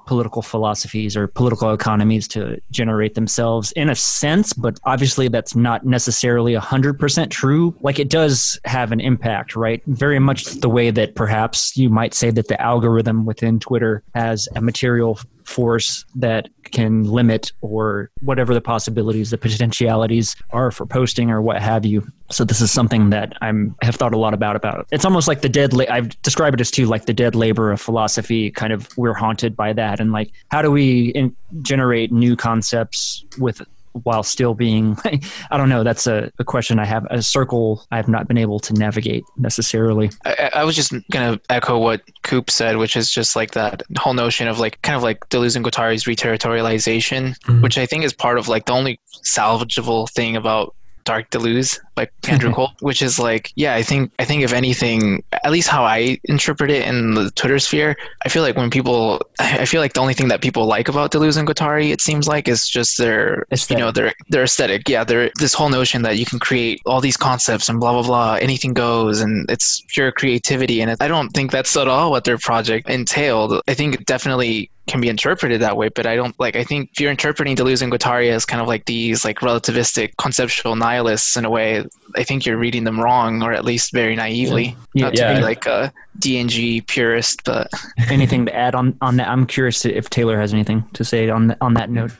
[0.06, 5.84] political philosophies or political economies to generate themselves in a sense, but obviously that's not
[5.84, 7.74] necessarily 100% true.
[7.80, 9.82] Like it does have an impact, right?
[9.86, 14.48] Very much the way that perhaps you might say that the algorithm within Twitter has
[14.56, 21.30] a material force that can limit or whatever the possibilities, the potentialities are for posting
[21.30, 22.06] or what have you.
[22.30, 24.86] So this is something that I'm have thought a lot about about.
[24.90, 25.72] It's almost like the dead.
[25.72, 28.50] La- I've described it as too like the dead labor of philosophy.
[28.50, 33.24] Kind of we're haunted by that, and like how do we in- generate new concepts
[33.38, 33.62] with
[34.02, 34.96] while still being
[35.50, 35.84] I don't know.
[35.84, 39.24] That's a, a question I have a circle I have not been able to navigate
[39.36, 40.10] necessarily.
[40.24, 44.14] I, I was just gonna echo what Coop said, which is just like that whole
[44.14, 47.62] notion of like kind of like Deleuze and Guattari's reterritorialization, Mhm.
[47.62, 52.12] which I think is part of like the only salvageable thing about Dark Deleuze, like
[52.28, 55.84] Andrew Culp, which is like, yeah, I think I think if anything, at least how
[55.84, 59.92] I interpret it in the Twitter sphere, I feel like when people, I feel like
[59.92, 62.98] the only thing that people like about Deleuze and Guattari, it seems like, is just
[62.98, 64.88] their, you know, their their aesthetic.
[64.88, 68.02] Yeah, their this whole notion that you can create all these concepts and blah blah
[68.02, 70.80] blah, anything goes, and it's pure creativity.
[70.80, 73.60] And it, I don't think that's at all what their project entailed.
[73.68, 76.56] I think it definitely can be interpreted that way, but I don't like.
[76.56, 80.16] I think if you're interpreting Deleuze and Guattari as kind of like these like relativistic
[80.18, 81.84] conceptual nihilists in a way,
[82.16, 84.76] I think you're reading them wrong, or at least very naively.
[84.92, 85.04] Yeah.
[85.06, 85.34] Not to Yeah.
[85.34, 87.70] be like a DNG purist, but
[88.10, 89.28] Anything to add on on that?
[89.28, 92.12] I'm curious to, if Taylor has anything to say on on that note.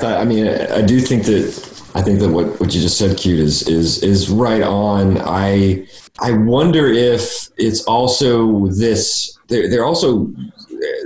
[0.00, 3.40] I mean, I do think that I think that what, what you just said, cute,
[3.40, 5.18] is is is right on.
[5.22, 5.86] I
[6.20, 9.32] I wonder if it's also this.
[9.48, 10.28] They're, they're also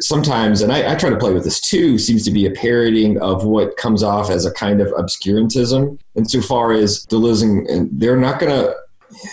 [0.01, 1.98] sometimes, and I, I try to play with this too.
[1.98, 6.73] Seems to be a parodying of what comes off as a kind of obscurantism, insofar
[6.73, 8.74] as Deleuze and, they're not going to.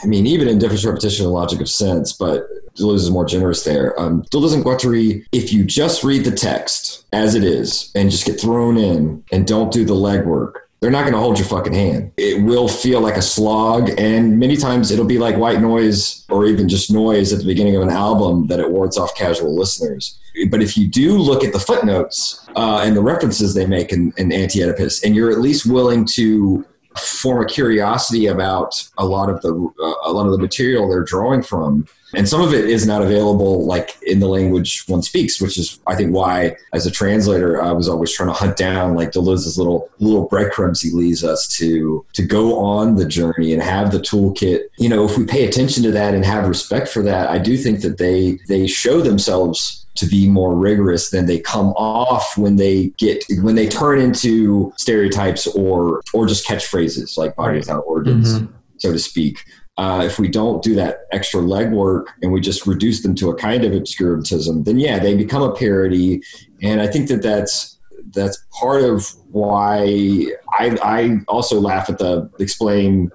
[0.04, 3.64] I mean, even in difference, repetition, and logic of sense, but Deleuze is more generous
[3.64, 4.00] there.
[4.00, 8.26] Um, Deleuze and Guattari, if you just read the text as it is and just
[8.26, 11.74] get thrown in and don't do the legwork, they're not going to hold your fucking
[11.74, 12.12] hand.
[12.18, 16.46] It will feel like a slog, and many times it'll be like white noise or
[16.46, 20.20] even just noise at the beginning of an album that it wards off casual listeners.
[20.50, 24.14] But if you do look at the footnotes uh, and the references they make in,
[24.18, 26.66] in Anti Oedipus, and you're at least willing to
[26.98, 31.04] form a curiosity about a lot of the uh, a lot of the material they're
[31.04, 35.42] drawing from and some of it is not available like in the language one speaks
[35.42, 38.96] which is i think why as a translator i was always trying to hunt down
[38.96, 43.62] like deleuze's little little breadcrumbs he leaves us to to go on the journey and
[43.62, 44.62] have the toolkit.
[44.78, 47.58] You know if we pay attention to that and have respect for that i do
[47.58, 52.56] think that they they show themselves to be more rigorous than they come off when
[52.56, 58.40] they get when they turn into stereotypes or or just catchphrases like body without organs
[58.40, 58.48] Mhm.
[58.78, 59.40] so to speak
[59.78, 63.36] uh, if we don't do that extra legwork and we just reduce them to a
[63.36, 66.20] kind of obscurantism, then yeah, they become a parody.
[66.64, 67.78] And I think that that's
[68.12, 70.26] that's part of why
[70.58, 73.12] I, I also laugh at the explain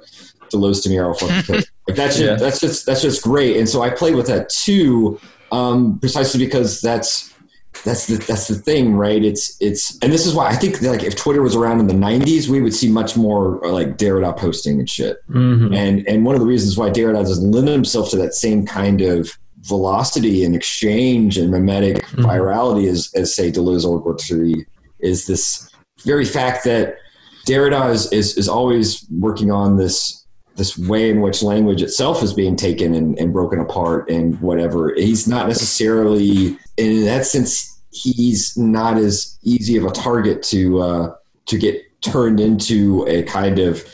[0.53, 1.15] Deleuze to me or
[1.89, 2.37] like that's just, Yeah.
[2.37, 3.57] that's just that's just great.
[3.57, 5.19] And so I play with that too,
[5.53, 7.33] um, precisely because that's
[7.85, 9.24] that's the that's the thing, right?
[9.24, 11.87] It's it's and this is why I think that, like if Twitter was around in
[11.87, 15.19] the '90s, we would see much more uh, like Derrida posting and shit.
[15.29, 15.77] Mhm.
[15.77, 19.01] And and one of the reasons why Derrida doesn't limit himself to that same kind
[19.01, 19.31] of
[19.62, 24.66] velocity and exchange and mimetic virality as, as say Deleuze or Guattari
[24.99, 25.70] is this
[26.05, 26.97] very fact that
[27.47, 30.22] Derrida is, is, is always working on this
[30.57, 34.95] this way in which language itself is being taken and, and broken apart and whatever.
[34.95, 41.15] He's not necessarily in that sense he's not as easy of a target to uh,
[41.47, 43.85] to get turned into a kind of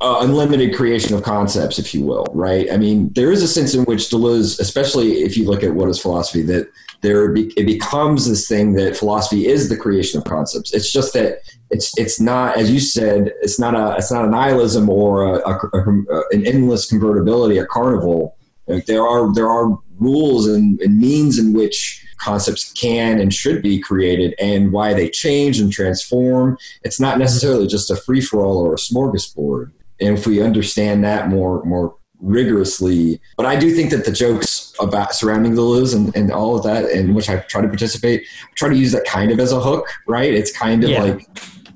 [0.00, 2.70] uh, unlimited creation of concepts, if you will, right?
[2.72, 5.88] I mean, there is a sense in which Deleuze, especially if you look at what
[5.88, 6.68] is philosophy, that
[7.02, 10.74] there be, it becomes this thing that philosophy is the creation of concepts.
[10.74, 11.38] It's just that
[11.72, 15.38] it's it's not, as you said, it's not a it's not a nihilism or a,
[15.50, 18.36] a, a- an endless convertibility, a carnival.
[18.68, 23.62] Like there are there are rules and, and means in which concepts can and should
[23.62, 26.56] be created, and why they change and transform.
[26.84, 29.72] It's not necessarily just a free for all or a smorgasbord.
[30.00, 34.72] And if we understand that more more rigorously, but I do think that the jokes
[34.80, 38.54] about surrounding Deleuze and, and all of that, in which I try to participate, I
[38.54, 40.32] try to use that kind of as a hook, right?
[40.32, 41.02] It's kind of Yeah.
[41.02, 41.26] like,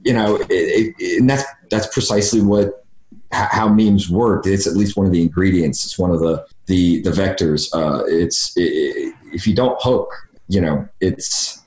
[0.06, 2.84] you know, it, it, it- and that's that's precisely what
[3.32, 4.46] how memes work.
[4.46, 5.84] It's at least one of the ingredients.
[5.84, 7.68] It's one of the the the vectors.
[7.74, 10.08] Uh, it's i if you don't hook,
[10.48, 11.60] you know, it's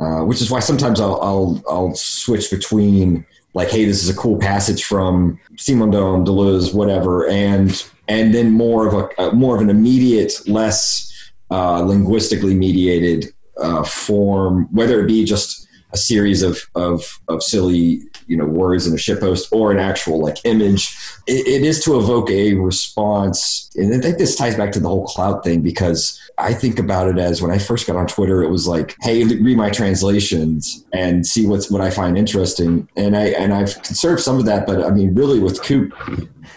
[0.00, 4.16] uh, which is why sometimes I'll, I'll I'll switch between like, hey, this is a
[4.16, 9.60] cool passage from Simondon, Deleuze, whatever, and and then more of a, a more of
[9.62, 11.10] an immediate, less
[11.50, 13.26] uh, linguistically mediated
[13.58, 15.61] uh, form, whether it be just
[15.92, 20.20] a series of, of, of silly you know words in a shitpost or an actual
[20.20, 20.96] like image.
[21.26, 24.88] It, it is to evoke a response and i think this ties back to the
[24.88, 28.42] whole cloud thing because i think about it as when i first got on twitter
[28.42, 32.88] it was like hey read my translations and see what's what i find interesting.
[32.96, 35.92] And i and i've conserved some of that but i mean really with coop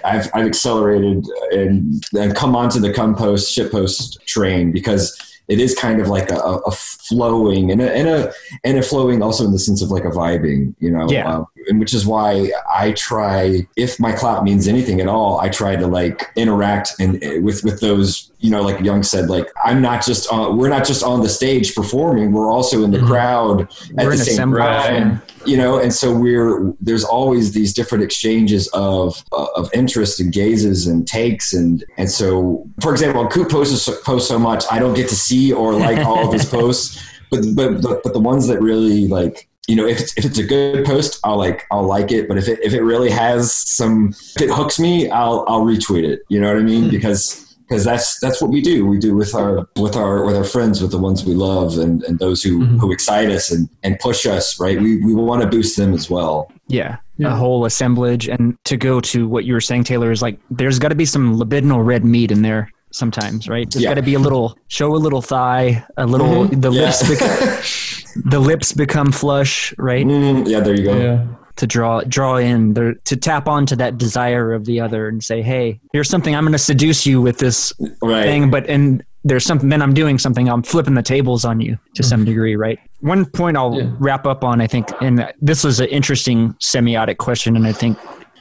[0.04, 5.16] I've, I've accelerated and, and come onto the compost shitpost train because
[5.48, 9.22] it is kind of like a, a flowing and a, and a and a flowing
[9.22, 11.08] also in the sense of like a vibing, you know.
[11.10, 11.30] Yeah.
[11.30, 15.50] Uh, and which is why I try, if my clout means anything at all, I
[15.50, 19.82] try to like interact and with with those, you know, like Young said, like I'm
[19.82, 23.62] not just on, we're not just on the stage performing, we're also in the crowd
[23.62, 24.06] at Mm-hmm.
[24.06, 28.68] We're the same time and- you know and so we're there's always these different exchanges
[28.74, 33.88] of uh, of interest and gazes and takes and and so for example coop posts
[34.04, 37.42] posts so much i don't get to see or like all of his posts but
[37.56, 40.86] but, but the ones that really like you know if it's if it's a good
[40.86, 44.42] post i'll like i'll like it but if it if it really has some if
[44.44, 46.90] it hooks me i'll i'll retweet it you know what i mean hmm.
[46.90, 48.86] because because that's that's what we do.
[48.86, 52.04] We do with our with our with our friends, with the ones we love, and,
[52.04, 52.78] and those who, mm-hmm.
[52.78, 54.60] who excite us and, and push us.
[54.60, 54.80] Right?
[54.80, 56.52] We we want to boost them as well.
[56.68, 58.28] Yeah, a whole assemblage.
[58.28, 61.06] And to go to what you were saying, Taylor, is like there's got to be
[61.06, 63.70] some libidinal red meat in there sometimes, right?
[63.70, 63.90] There's Yeah.
[63.90, 66.60] got to be a little show a little thigh, a little mm-hmm.
[66.60, 66.82] the Yeah.
[66.82, 70.06] lips bec- the lips become flush, right?
[70.06, 70.98] Mm, yeah, there you go.
[70.98, 71.26] Yeah.
[71.58, 75.42] To draw draw in there to tap onto that desire of the other and say,
[75.42, 77.72] hey, here's something I'm going to seduce you with this
[78.02, 78.24] Right.
[78.26, 81.78] thing, but and there's something then I'm doing something I'm flipping the tables on you
[81.96, 82.78] to some degree, right?
[83.00, 83.90] One point I'll Yeah.
[84.00, 87.98] wrap up on, I think, and this was an interesting semiotic question, and I think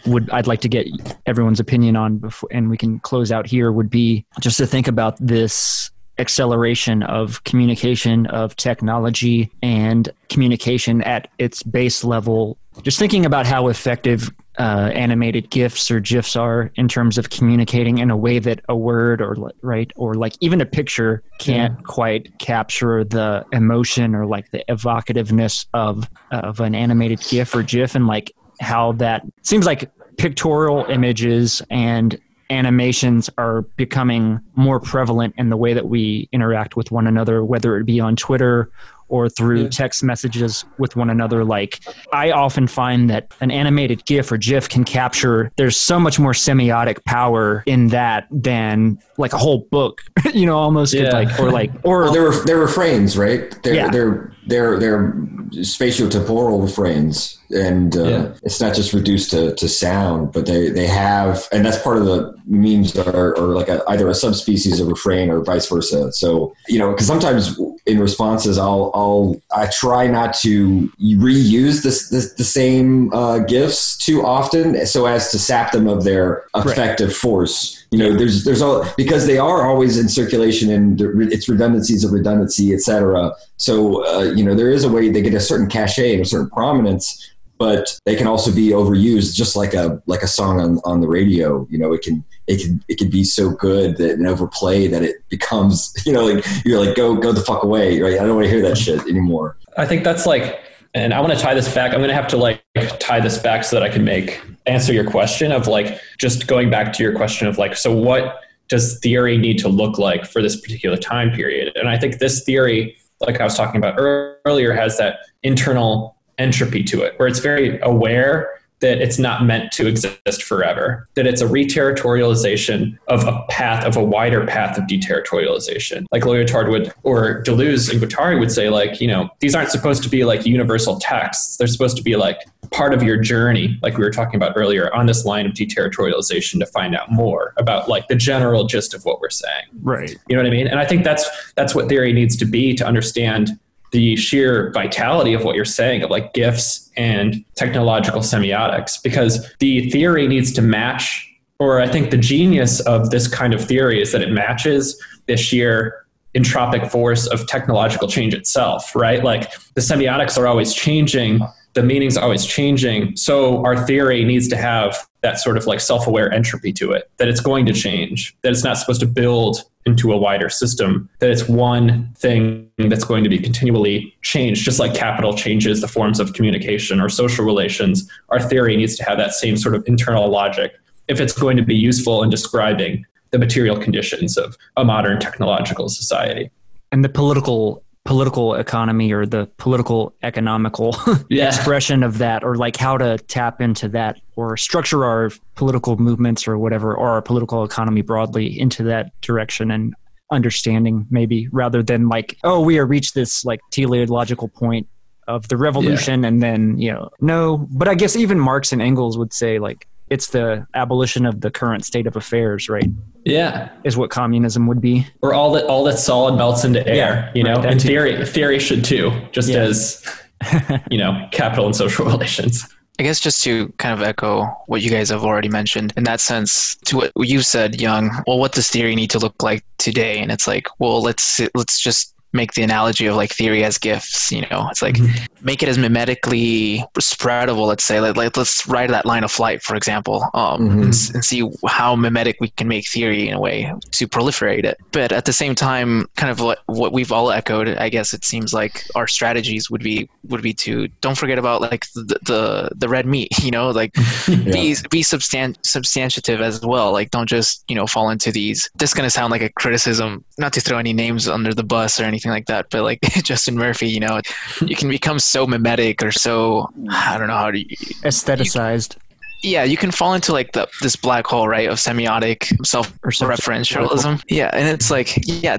[0.07, 0.87] would I'd like to get
[1.25, 3.71] everyone's opinion on before, and we can close out here.
[3.73, 11.29] Would be just to think about this acceleration of communication of technology and communication at
[11.39, 12.59] its base level.
[12.83, 17.99] Just thinking about how effective uh, animated gifs or gifs are in terms of communicating
[17.99, 22.39] in a way that a word or right or like even a picture can't quite
[22.39, 28.07] capture the emotion or like the evocativeness of of an animated gif or gif and
[28.07, 32.21] like how that seems like pictorial images and
[32.55, 37.77] animations are becoming more prevalent in the way that we interact with one another whether
[37.77, 38.71] it be on Twitter
[39.09, 41.45] or through text messages with one another.
[41.45, 41.81] Like,
[42.13, 46.33] I often find that an animated GIF or GIF can capture, there's so much more
[46.33, 50.01] semiotic power in that than like a whole book,
[50.35, 51.13] you know, almost could, Yeah.
[51.13, 53.55] like, or like, or Well, they're they're refrains, right?
[53.63, 53.89] They're Yeah.
[53.91, 55.13] they're they're they're
[55.53, 58.29] spatiotemporal refrains, and uh, Yeah.
[58.43, 62.07] it's not just reduced to, to sound, but they they have, and that's part of
[62.07, 66.13] the memes are, are like a, either a subspecies of refrain or vice versa.
[66.13, 72.09] So you know, because sometimes in responses, I'll I'll I try not to reuse this,
[72.09, 77.15] this the same uh, gifs too often, so as to sap them of their effective
[77.15, 77.84] force.
[77.95, 81.01] You know, there's there's all because they are always in circulation and
[81.33, 83.33] it's redundancies of redundancy, et cetera.
[83.57, 86.25] So uh, you know, there is a way they get a certain cachet and a
[86.25, 90.81] certain prominence, but they can also be overused, just like a like a song on,
[90.85, 91.69] on the radio.
[91.71, 95.05] You know, it can it can it can be so good that and overplay that
[95.05, 98.15] it becomes you know like you're like go go the fuck away, right?
[98.15, 99.57] I don't want to hear that shit anymore.
[99.77, 100.61] I think that's like,
[100.95, 101.93] and I want to tie this back.
[101.93, 102.63] I'm going to have to like
[103.01, 106.71] tie this back so that I can make answer your question of like just going
[106.71, 110.41] back to your question of like, so what does theory need to look like for
[110.41, 111.73] this particular time period?
[111.77, 116.83] And I think this theory, like I was talking about earlier, has that internal entropy
[116.85, 121.41] to it, where it's very aware that it's not meant to exist forever, that it's
[121.41, 126.05] a reterritorialization of a path, of a wider path of deterritorialization.
[126.13, 130.03] Like Lyotard would, or Deleuze and Guattari would say, like, you know, these aren't supposed
[130.03, 131.57] to be like universal texts.
[131.57, 132.41] They're supposed to be like
[132.73, 136.59] part of your journey, like we were talking about earlier, on this line of deterritorialization
[136.59, 139.65] to find out more about like the general gist of what we're saying.
[139.81, 140.15] right.
[140.29, 140.67] You know what I mean?
[140.67, 143.59] And I think that's that's what theory needs to be to understand
[143.93, 149.91] the sheer vitality of what you're saying of like gifts and technological semiotics because the
[149.91, 154.13] theory needs to match or I think the genius of this kind of theory is
[154.13, 156.05] that it matches the sheer
[156.35, 159.23] entropic force of technological change itself, right?
[159.23, 161.41] Like the semiotics are always changing,
[161.75, 163.17] the meanings always changing.
[163.17, 167.29] So our theory needs to have that sort of like self-aware entropy to it, that
[167.29, 171.31] it's going to change, that it's not supposed to build into a wider system, that
[171.31, 176.21] it's one thing that's going to be continually changed, just like capital changes the forms
[176.21, 178.11] of communication or social relations.
[178.31, 180.73] Our theory needs to have that same sort of internal logic
[181.09, 185.91] if it's going to be useful in describing the material conditions of a modern technological
[185.91, 186.51] society.
[186.93, 190.95] And the political political economy or the political economical
[191.31, 191.47] Yeah.
[191.47, 196.47] expression of that or like how to tap into that or structure our political movements
[196.47, 199.95] or whatever or our political economy broadly into that direction and
[200.31, 204.87] understanding maybe rather than like oh we have reached this like teleological point
[205.27, 209.17] of the revolution and then you know no but i guess even marx and engels
[209.17, 212.91] would say like it's the abolition of the current state of affairs right
[213.25, 213.69] Yeah.
[213.85, 217.31] is what communism would be Or all that all that solid melts into air, Yeah,
[217.35, 217.89] you know, right, that and too.
[217.89, 219.63] theory theory should too, just Yeah.
[219.69, 220.05] as
[220.91, 222.67] you know, capital and social relations.
[223.01, 226.21] I guess just to kind of echo what you guys have already mentioned, in that
[226.21, 228.11] sense, to what you said, Young.
[228.27, 230.21] Well, what does theory need to look like today?
[230.21, 234.31] And it's like, well, let's let's just make the analogy of like theory as gifts.
[234.31, 234.99] You know, it's like
[235.41, 237.67] make it as mimetically spreadable.
[237.67, 240.73] Let's say, like, like let's ride that line of flight, for example, um, Mhm.
[240.85, 244.77] and, and see how mimetic we can make theory in a way to proliferate it.
[244.93, 248.25] But at the same time, kind of what what we've all echoed, I guess it
[248.25, 252.71] seems like our strategies would be would be to don't forget about like the the,
[252.77, 253.29] the red meat.
[253.45, 253.93] You know, like
[254.27, 256.93] be be substan- substantiative as well.
[256.93, 258.71] Like don't just you know fall into these.
[258.77, 262.01] This is gonna sound like a criticism, not to throw any names under the bus
[262.01, 264.21] or anything like that, but like Justin Murphy, you know,
[264.65, 267.65] you can become so mimetic or so I don't know how to.
[268.05, 268.97] aestheticized
[269.43, 274.23] Yeah, you can fall into like the this black hole, right, of semiotic self-referentialism.
[274.29, 275.59] Yeah, and it's like yeah.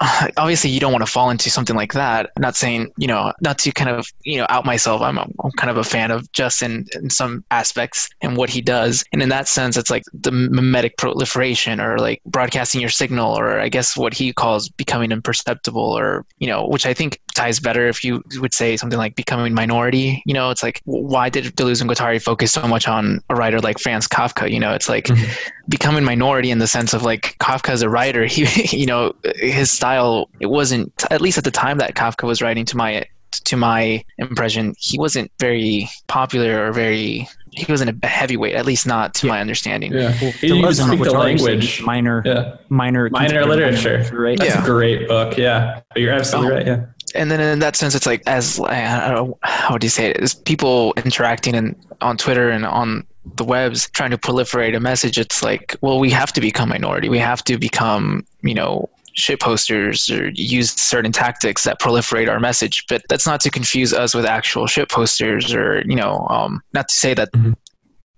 [0.36, 2.30] Obviously, you don't want to fall into something like that.
[2.38, 5.02] Not saying, you know, not to kind of, you know, out myself.
[5.02, 9.04] I'm, I'm kind of a fan of Justin in some aspects and what he does.
[9.12, 13.60] And in that sense, it's like the mimetic proliferation or like broadcasting your signal, or
[13.60, 17.86] I guess what he calls becoming imperceptible, or, you know, which I think ties better
[17.88, 20.22] if you would say something like becoming minority.
[20.26, 23.60] You know, it's like, why did Deleuze and Guattari focus so much on a writer
[23.60, 24.50] like Franz Kafka?
[24.50, 25.32] You know, it's like, mm-hmm.
[25.68, 28.46] Becoming minority in the sense of like Kafka as a writer, he,
[28.76, 32.64] you know, his style, it wasn't, at least at the time that Kafka was writing
[32.66, 33.04] to my,
[33.44, 38.86] to my impression, he wasn't very popular or very, he wasn't a heavyweight, at least
[38.86, 39.92] not to my understanding.
[39.92, 40.14] Yeah.
[40.20, 41.82] Well, You need to Deleuze and speak the language.
[41.82, 42.56] minor Yeah.
[42.68, 44.16] minor Minor considered literature.
[44.16, 44.62] right That's Yeah.
[44.62, 45.36] a great book.
[45.36, 45.80] Yeah.
[45.92, 46.66] But you're absolutely right.
[46.66, 46.84] Yeah.
[47.14, 50.10] and then in that sense, it's like as I don't know, how do you say
[50.10, 50.18] it?
[50.20, 55.18] Is people interacting in, on Twitter and on the webs trying to proliferate a message.
[55.18, 57.08] It's like, well, we have to become minority.
[57.08, 62.38] We have to become, you know, shit posters or use certain tactics that proliferate our
[62.38, 62.84] message.
[62.88, 66.88] But that's not to confuse us with actual shit posters or, you know, um, not
[66.88, 67.56] to say that, Mhm.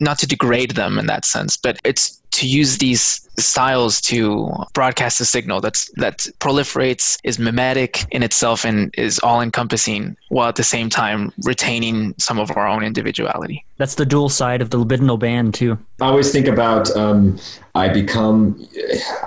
[0.01, 5.21] Not to degrade them in that sense, but it's to use these styles to broadcast
[5.21, 10.57] a signal that's that proliferates, is mimetic in itself, and is all encompassing, while at
[10.57, 13.65] the same time retaining some of our own individuality.
[13.79, 15.79] That's the dual side of the libidinal band too.
[16.01, 17.39] I always think about um,
[17.75, 18.69] I become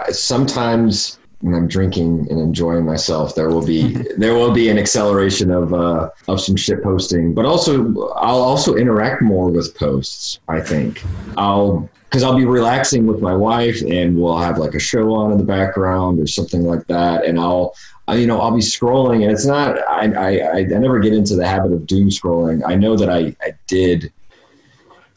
[0.09, 5.51] sometimes when I'm drinking and enjoying myself, there will be there will be an acceleration
[5.51, 10.39] of uh, of some shit posting, but also I'll also interact more with posts.
[10.47, 11.03] I think
[11.37, 15.31] I'll because I'll be relaxing with my wife and we'll have like a show on
[15.31, 17.73] in the background or something like that, and I'll.
[18.07, 19.77] I- You know, I'll be scrolling, and it's not.
[19.87, 22.61] I, I I I never get into the habit of doom scrolling.
[22.65, 24.11] I know that I I did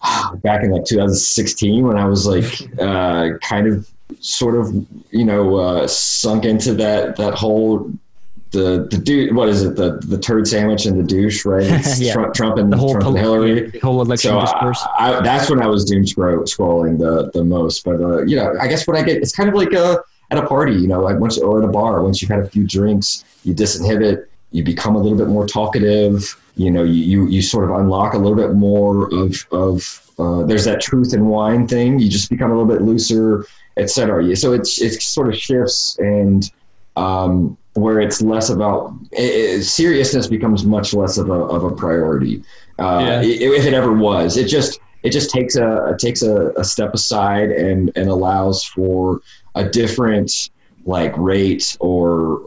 [0.42, 2.44] back in like 2016 when I was like
[2.78, 3.88] uh, kind of
[4.20, 4.74] sort of
[5.10, 7.90] you know uh, sunk into that that whole
[8.50, 11.64] the the dude what is it the the turd sandwich and the douche right
[11.98, 12.12] Yeah.
[12.12, 14.82] Trump, Trump and The whole Trump and Hillary the whole election so discourse.
[14.98, 17.84] I, I, that's when I was doom scroll, scrolling the the most.
[17.84, 19.98] But uh, you know, I guess what I get it's kind of like uh
[20.30, 22.48] at a party, you know, like once or at a bar, once you've had a
[22.48, 26.40] few drinks, you disinhibit, you become a little bit more talkative.
[26.56, 30.44] You know, you you, you sort of unlock a little bit more of of uh,
[30.44, 31.98] there's that truth and wine thing.
[31.98, 34.34] You just become a little bit looser, etc.
[34.36, 36.50] So it's it sort of shifts and
[36.96, 41.70] um, where it's less about i i seriousness becomes much less of a of a
[41.74, 42.42] priority.
[42.78, 43.22] Uh, Yeah.
[43.22, 46.94] if it ever was, it just it just takes a it takes a, a step
[46.94, 49.20] aside and and allows for
[49.54, 50.50] a different
[50.86, 52.40] like rate or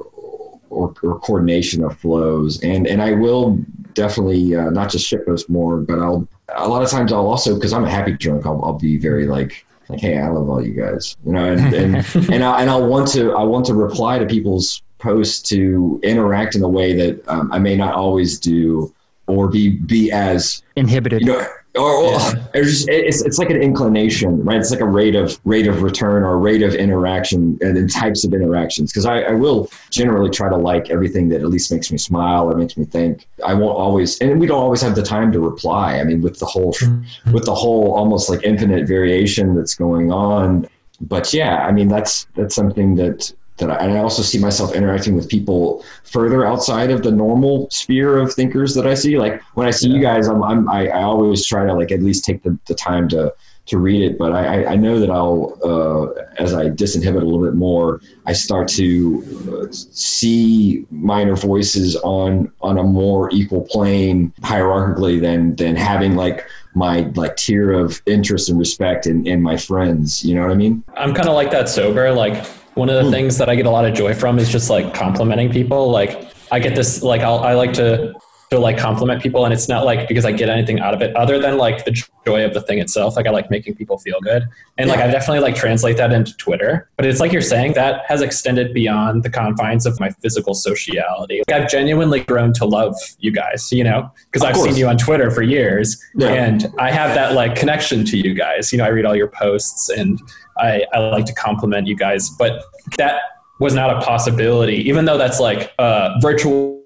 [0.70, 3.58] or, or coordination of flows and and I will
[3.94, 7.56] definitely uh, not just ship those more but I'll a lot of times I'll also
[7.56, 10.66] because I'm a happy drunk I'll, I'll be very like like hey I love all
[10.66, 11.96] you guys you know and and
[12.32, 16.56] and, I, and I'll want to I want to reply to people's posts to interact
[16.56, 18.94] in a way that um, I may not always do
[19.28, 21.22] or be be as Inhibited.
[21.22, 22.34] you know or, Yeah.
[22.56, 24.58] it's, just- it's it's like an inclination right?
[24.58, 28.26] It's like a rate of rate of return or rate of interaction and then types
[28.26, 28.92] of interactions.
[28.92, 32.50] Because I, I will generally try to like everything that at least makes me smile
[32.50, 33.28] or makes me think.
[33.46, 36.00] I won't always and we don't always have the time to reply.
[36.00, 37.32] I mean with the whole mm-hmm.
[37.32, 40.68] with the whole almost like infinite variation that's going on.
[41.00, 44.74] But yeah i mean that's that's something that that I, and I also see myself
[44.76, 49.18] interacting with people further outside of the normal sphere of thinkers that I see.
[49.18, 52.02] Like when I see you guys, I'm, I'm I, I always try to like at
[52.02, 53.34] least take the, the time to
[53.68, 54.18] to read it.
[54.18, 58.00] But I, I- I know that I'll uh, as I disinhibit a little bit more,
[58.26, 65.56] I start to uh, see minor voices on on a more equal plane hierarchically than
[65.56, 66.46] than having like
[66.76, 70.24] my like tier of interest and respect in, in my friends.
[70.24, 70.84] You know what I mean?
[70.96, 72.12] I'm kind of like that sober.
[72.14, 72.46] Like
[72.78, 73.12] one of the hmm.
[73.12, 75.90] things that I get a lot of joy from is just like complimenting people.
[75.90, 78.14] Like I get this, like I'll, I like to
[78.50, 81.16] to like compliment people, and it's not like because I get anything out of it
[81.16, 81.92] other than like the
[82.26, 83.16] joy of the thing itself.
[83.18, 84.44] Like I like making people feel good,
[84.78, 86.90] and like I definitely like translate that into Twitter.
[86.96, 91.42] But it's like you're saying that has extended beyond the confines of my physical sociality.
[91.50, 94.70] Like I've genuinely grown to love you guys, you know, because I've course.
[94.70, 96.30] seen you on Twitter for years, Yeah.
[96.30, 98.72] and I have that like connection to you guys.
[98.72, 100.20] You know, I read all your posts and
[100.58, 102.64] I, I like to compliment you guys, but
[102.98, 103.20] that
[103.60, 106.12] was not a possibility, even though that's like a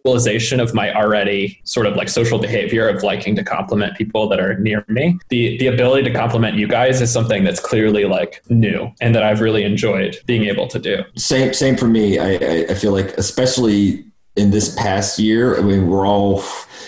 [0.05, 4.57] of my already sort of like social behavior of liking to compliment people that are
[4.59, 5.17] near me.
[5.29, 9.23] The the ability to compliment you guys is something that's clearly like new and that
[9.23, 11.03] I've really enjoyed being able to do.
[11.15, 12.19] Same, same for me.
[12.19, 14.05] I, I, I feel like, especially
[14.35, 16.43] in this past year, I mean, we're all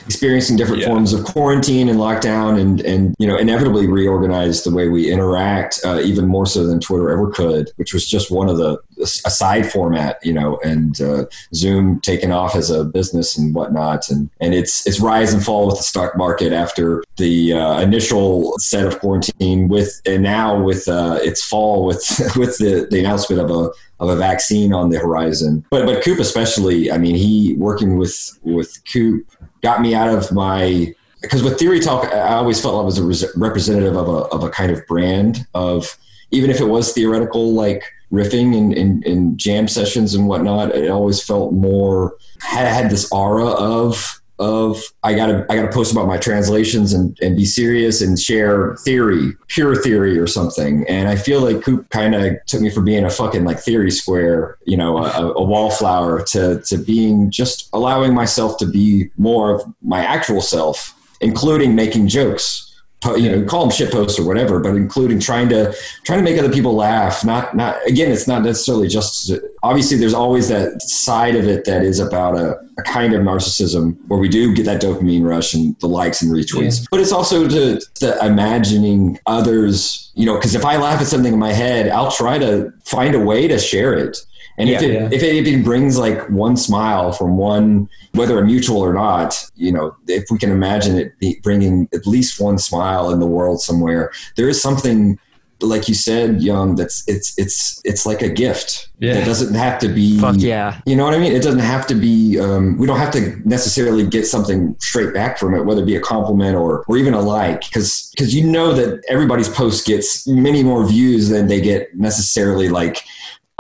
[0.06, 0.88] experiencing different Yeah.
[0.88, 5.80] forms of quarantine and lockdown, and and you know, inevitably reorganized the way we interact,
[5.86, 9.30] uh, even more so than Twitter ever could, which was just one of the a
[9.30, 14.30] side format, you know, and uh, Zoom taking off as a business and whatnot, and
[14.40, 18.86] and it's it's rise and fall with the stock market after the uh, initial set
[18.86, 22.04] of quarantine with, and now with uh, its fall with
[22.36, 25.66] with the the announcement of a of a vaccine on the horizon.
[25.70, 29.26] But but Coop especially, I mean, he working with with Coop
[29.62, 33.28] got me out of my because with Theory Talk, I always felt I was a
[33.38, 35.98] representative of a of a kind of brand of
[36.32, 37.84] even if it was theoretical like
[38.14, 43.12] riffing and in, in, jam sessions and whatnot, it always felt more had, had this
[43.12, 48.02] aura of of I gotta I gotta post about my translations and, and be serious
[48.02, 50.86] and share theory, pure theory or something.
[50.88, 53.92] And I feel like Coop kind of took me from being a fucking like theory
[53.92, 59.54] square, you know, a, a wallflower to to being just allowing myself to be more
[59.56, 62.73] of my actual self, including making jokes
[63.16, 66.40] you know, call them shit posts or whatever, but including trying to trying to make
[66.40, 67.24] other people laugh.
[67.24, 71.84] Not not again, it's not necessarily just obviously there's always that side of it that
[71.84, 75.78] is about a, a kind of narcissism where we do get that dopamine rush and
[75.80, 76.86] the likes and retweets.
[76.90, 81.34] But it's also to, to imagining others, you know, because if I laugh at something
[81.34, 84.18] in my head, I'll try to find a way to share it.
[84.58, 85.10] And if, it, Yeah.
[85.12, 89.72] if it even brings like one smile from one, whether a mutual or not, you
[89.72, 93.62] know, if we can imagine it be bringing at least one smile in the world
[93.62, 95.18] somewhere, there is something,
[95.60, 98.90] like you said, Young, that's it's it's it's like a gift.
[99.00, 99.16] Yeah.
[99.16, 100.20] It doesn't have to be.
[100.20, 100.82] Fuck yeah.
[100.86, 101.32] You know what I mean?
[101.32, 102.38] It doesn't have to be.
[102.40, 105.96] Um, we don't have to necessarily get something straight back from it, whether it be
[105.96, 110.28] a compliment or or even a like, because because you know that everybody's post gets
[110.28, 113.02] many more views than they get necessarily like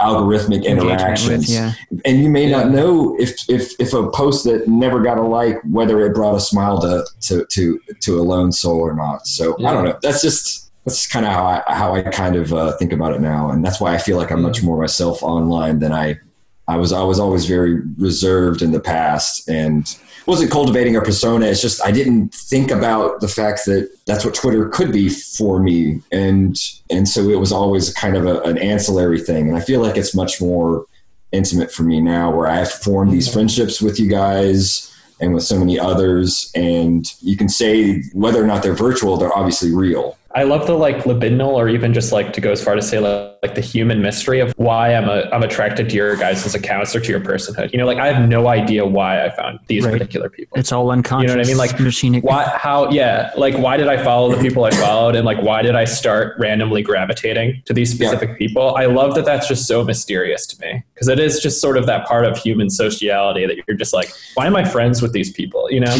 [0.04, 1.74] algorithmic interactions with, yeah.
[2.06, 5.62] and you may not know if if if a post that never got a like
[5.64, 9.26] whether it brought a smile to to to, to a lone soul or not.
[9.26, 9.98] So i don't know.
[10.02, 13.22] That's just that's kind of how i how i kind of uh, think about it
[13.22, 13.50] now.
[13.50, 16.20] And that's why i feel like i'm much more myself online than i
[16.68, 19.50] i was i was always very reserved in the past.
[19.50, 19.88] And
[20.26, 24.34] wasn't cultivating a persona it's just i didn't think about the fact that that's what
[24.34, 26.58] twitter could be for me and
[26.90, 29.98] and so it was always kind of a, an ancillary thing and i feel like
[29.98, 30.86] it's much more
[31.34, 33.34] intimate for me now where I've formed these mm-hmm.
[33.34, 36.52] friendships with you guys and with so many others.
[36.56, 40.18] And you can say whether or not they're virtual, they're obviously real.
[40.36, 43.00] I love the like libidinal, or even just like to go as far to say
[43.00, 46.56] like, like the human mystery of why I'm a, I'm attracted to your guys' as
[46.56, 47.72] accounts or to your personhood.
[47.72, 49.92] You know, like I have no idea why I found these Right.
[49.94, 50.58] particular people.
[50.58, 51.30] It's all unconscious.
[51.30, 51.58] You know what I mean?
[51.58, 52.22] Like, machine.
[52.22, 55.62] why how yeah like why did i follow the people i followed and like why
[55.62, 58.10] did i start randomly gravitating to these Yeah.
[58.10, 61.60] specific people i love that that's just so mysterious to me because it is just
[61.60, 65.02] sort of that part of human sociality that you're just like why am i friends
[65.02, 65.96] with these people you know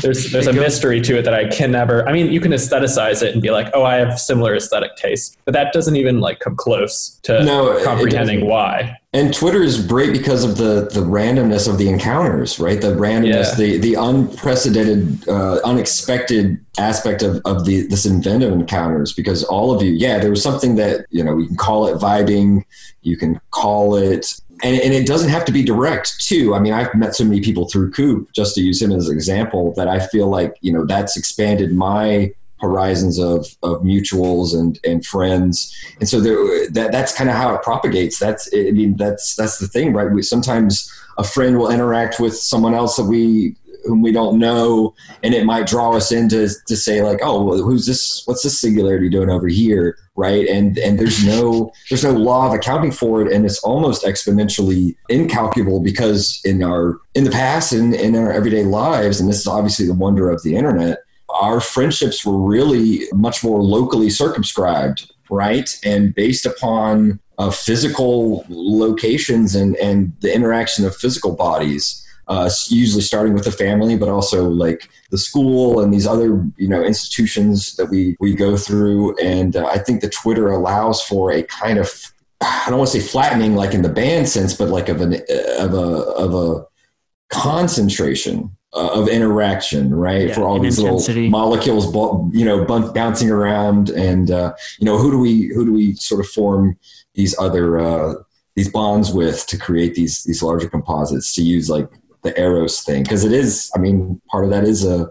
[0.00, 3.22] there's there's a mystery to it that i can never i mean you can aestheticize
[3.22, 5.36] it and be like oh i have similar aesthetic taste.
[5.44, 10.12] but that doesn't even like come close to No, comprehending why And Twitter is great
[10.12, 12.80] because of the the randomness of the encounters, right?
[12.80, 13.54] The randomness, Yeah.
[13.54, 19.12] the the unprecedented, uh, unexpected aspect of, of the this inventive encounters.
[19.12, 21.96] Because all of you, yeah, there was something that you know we can call it
[21.98, 22.64] vibing,
[23.02, 24.34] you can call it.
[24.62, 26.54] And, and it doesn't have to be direct too.
[26.54, 29.14] I mean, I've met so many people through Coop, just to use him as an
[29.14, 32.32] example, that I feel like you know that's expanded my
[32.68, 35.74] horizons of, of mutuals and, and friends.
[36.00, 36.36] And so there,
[36.70, 38.18] that that's kind of how it propagates.
[38.18, 40.10] That's, I mean, that's, that's the thing, right?
[40.10, 40.72] We, sometimes
[41.18, 45.44] a friend will interact with someone else that we, whom we don't know, and it
[45.44, 48.22] might draw us into to say like, oh, who's this?
[48.26, 50.48] What's this singularity doing over here, right?
[50.48, 54.96] And and there's no there's no law of accounting for it, and it's almost exponentially
[55.08, 59.46] incalculable because in our in the past and in our everyday lives, and this is
[59.46, 61.03] obviously the wonder of the internet,
[61.34, 65.68] our friendships were really much more locally circumscribed, right?
[65.84, 73.02] And based upon uh, physical locations and, and the interaction of physical bodies, uh, usually
[73.02, 77.76] starting with the family, but also like the school and these other, you know, institutions
[77.76, 79.16] that we, we go through.
[79.18, 81.90] And uh, I think the Twitter allows for a kind of,
[82.40, 85.14] I don't want to say flattening like in the band sense, but like of an,
[85.58, 86.66] of a, of a
[87.28, 90.28] concentration uh, of interaction, right?
[90.28, 91.28] Yeah, for all these intensity.
[91.28, 91.86] little molecules,
[92.34, 96.20] you know, bouncing around, and uh, you know, who do we who do we sort
[96.20, 96.76] of form
[97.14, 98.14] these other uh,
[98.56, 101.34] these bonds with to create these these larger composites?
[101.36, 101.88] To use like
[102.22, 103.70] the Eros thing, because it is.
[103.76, 105.08] I mean, part of that is a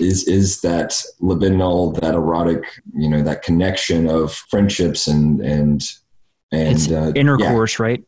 [0.00, 5.82] is is that libidinal, that erotic, you know, that connection of friendships and and
[6.50, 8.02] and uh, intercourse, right?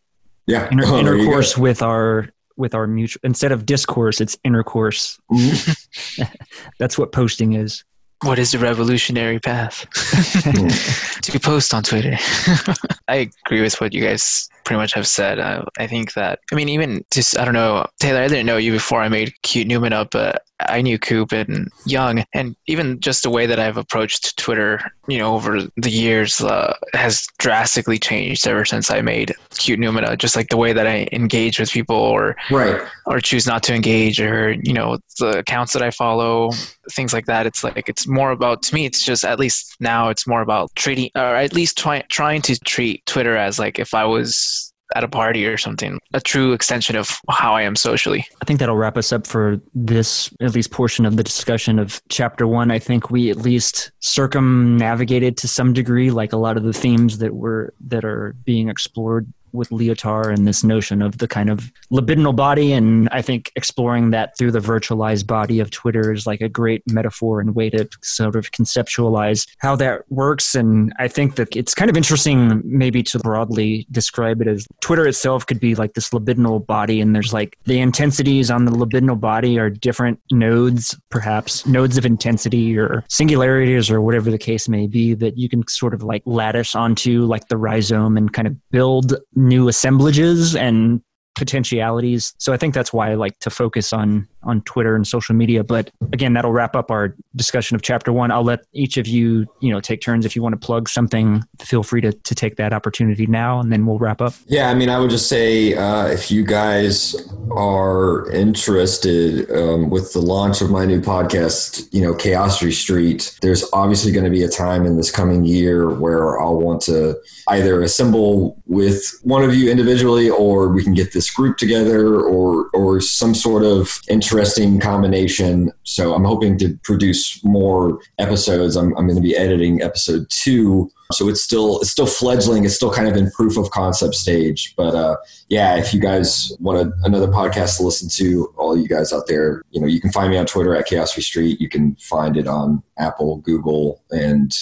[0.47, 1.13] Yeah, Inter- Oh, there you go.
[1.13, 2.29] intercourse with our
[2.61, 5.19] with our mutual instead of discourse, it's intercourse.
[5.33, 6.27] Mhm.
[6.79, 7.85] That's what posting is.
[8.23, 9.87] What is the revolutionary path?
[11.23, 12.19] to post on Twitter.
[13.09, 15.41] I agree with what you guys pretty much have said.
[15.41, 18.59] I, I think that, I mean, even just, I don't know, Taylor, I didn't know
[18.59, 23.01] you before I made Cute Numina up, but I knew Coop and Young, and even
[23.01, 27.99] just the way that I've approached Twitter, you know, over the years uh, has drastically
[27.99, 30.17] changed ever since I made Cute Numina.
[30.17, 32.81] Just like the way that I engage with people or right.
[33.07, 36.51] or choose not to engage or you know the accounts that i follow
[36.93, 40.09] things like that it's like it's more about to me it's just at least now
[40.09, 43.95] it's more about treating or at least try, trying to treat twitter as like if
[43.95, 48.27] i was at a party or something a true extension of how i am socially
[48.43, 52.03] I think that'll wrap us up for this at least portion of the discussion of
[52.09, 52.71] chapter one.
[52.71, 57.19] I think we at least circumnavigated to some degree, like a lot of the themes
[57.19, 61.73] that were that are being explored with Lyotard and this notion of the kind of
[61.93, 62.73] libidinal body.
[62.73, 66.83] And I think exploring that through the virtualized body of Twitter is like a great
[66.91, 70.55] metaphor and way to sort of conceptualize how that works.
[70.55, 75.07] And I think that it's kind of interesting, maybe to broadly describe it as Twitter
[75.07, 79.19] itself could be like this libidinal body, and there's like the intensities on the libidinal
[79.19, 84.87] body are different nodes, perhaps nodes of intensity or singularities or whatever the case may
[84.87, 88.71] be that you can sort of like lattice onto like the rhizome and kind of
[88.71, 91.03] build new assemblages and
[91.37, 92.35] potentialities.
[92.39, 95.63] So I think that's why I like to focus on on Twitter and social media.
[95.63, 98.31] But again, that'll wrap up our discussion of chapter one.
[98.31, 100.25] I'll let each of you, you know, take turns.
[100.25, 103.73] If you want to plug something, feel free to, to take that opportunity now, and
[103.73, 104.35] then we'll wrap up.
[104.47, 107.15] Yeah, I mean, I would just say uh, if you guys
[107.51, 113.65] are interested um, with the launch of my new podcast, you know, Chaosry Street, there's
[113.73, 117.17] obviously going to be a time in this coming year where I'll want to
[117.49, 122.71] either assemble with one of you individually, or we can get this group together, or
[122.73, 125.73] or some sort of interesting combination.
[125.83, 128.77] So I'm hoping to produce more episodes.
[128.77, 130.89] I'm, I'm going to be editing episode two.
[131.13, 132.65] So it's still it's still fledgling.
[132.65, 134.75] It's still kind of in proof of concept stage.
[134.77, 135.17] But uh,
[135.49, 139.27] yeah, if you guys want a, another podcast to listen to, all you guys out
[139.27, 141.61] there, you know, you can find me on Twitter at Chaos Free Street.
[141.61, 144.53] You can find it on Apple, Google, and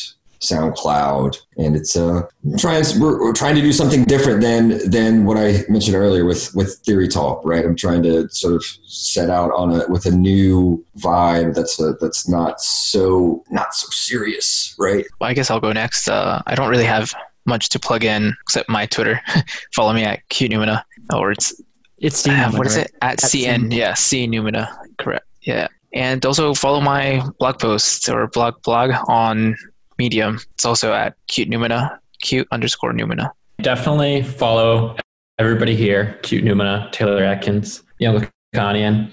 [0.40, 2.22] SoundCloud, and it's uh
[2.58, 6.54] trying we're, we're trying to do something different than than what I mentioned earlier with
[6.54, 7.64] with Theory Talk, right?
[7.64, 11.94] I'm trying to sort of set out on a with a new vibe that's a,
[12.00, 15.04] that's not so not so serious, right?
[15.20, 16.08] Well, I guess I'll go next.
[16.08, 17.12] Uh, I don't really have
[17.46, 19.20] much to plug in except my Twitter.
[19.74, 20.82] Follow me at QNumina,
[21.14, 21.60] or it's
[21.98, 22.30] It's C.
[22.30, 23.72] uh, what is it at, At CN?
[23.72, 23.78] C.
[23.78, 24.68] Yeah, C Numina.
[24.98, 25.26] Correct.
[25.42, 29.56] Yeah, and also follow my blog posts or blog blog on
[29.98, 30.38] Medium.
[30.54, 33.30] It's also at cute Numina, cute underscore Numina.
[33.60, 34.96] Definitely follow
[35.38, 39.10] everybody here, Cute Numina, Taylor Atkins, Young Lacanian.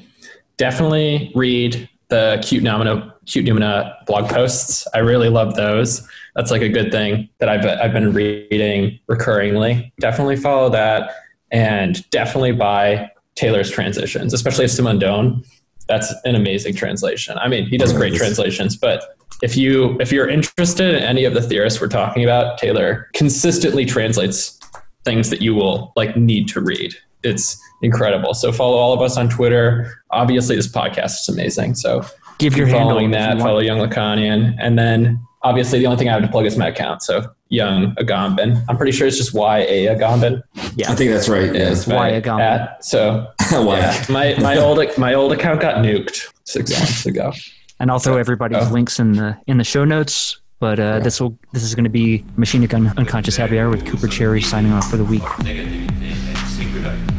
[0.57, 4.87] Definitely read the Cute Numina, Cute Numina blog posts.
[4.93, 6.07] I really love those.
[6.35, 9.91] That's like a good thing that I've, I've been reading recurringly.
[9.99, 11.11] Definitely follow that
[11.51, 15.45] and definitely buy Taylor's transitions, especially Simondon.
[15.87, 17.37] That's an amazing translation.
[17.37, 19.14] I mean, he does great translations, but
[19.45, 23.85] if you if you're interested in any of the theorists we're talking about, Taylor consistently
[23.85, 24.59] translates
[25.05, 26.95] things that you will like need to read.
[27.23, 28.33] It's incredible.
[28.33, 30.01] So follow all of us on Twitter.
[30.09, 31.75] Obviously, this podcast is amazing.
[31.75, 32.01] So
[32.39, 33.29] Give keep your handle following if you that.
[33.37, 33.41] want.
[33.41, 36.67] Follow Young Lacanian, and then obviously the only thing I have to plug is my
[36.69, 37.03] account.
[37.03, 38.65] So Young Agamben.
[38.67, 40.41] I'm pretty sure it's just Y A Agamben.
[40.75, 40.91] Yeah.
[40.91, 41.53] I think that's right.
[41.53, 41.69] Yeah.
[41.69, 42.39] Is Y Agamben.
[42.41, 42.83] at.
[42.83, 43.77] So Why?
[43.77, 47.31] yeah, my my old my old account got nuked six months ago.
[47.79, 48.71] And I'll throw everybody's Oh.
[48.73, 50.39] links in the in the show notes.
[50.59, 54.07] But uh, this will this is going to be Machinic Unconscious Happy Hour with Cooper
[54.07, 55.21] Cherry signing off for the week.
[55.21, 57.13] negativity and singularity,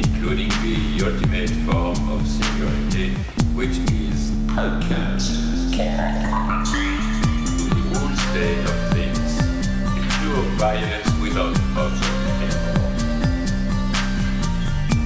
[0.00, 3.10] including the ultimate form of singularity,
[3.54, 5.42] which is outcast.
[5.72, 5.82] To
[7.68, 12.92] the whole state of things, the pure violence without object anymore.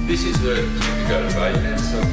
[0.07, 2.05] This is the typical violence of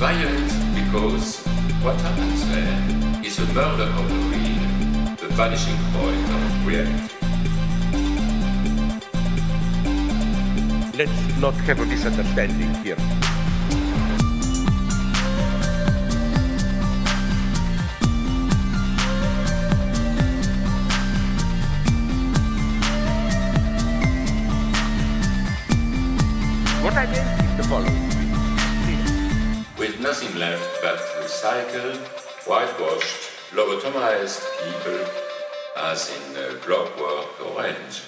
[0.00, 1.44] violent because
[1.84, 7.14] what happens there is a murder of the real, the vanishing point of reality.
[10.96, 12.96] Let's not have a misunderstanding here.
[26.82, 28.09] What I meant is the following.
[30.00, 31.98] Nothing left but recycled,
[32.46, 33.20] whitewashed,
[33.52, 35.04] lobotomized people,
[35.76, 38.00] as in uh, Clockwork Orange.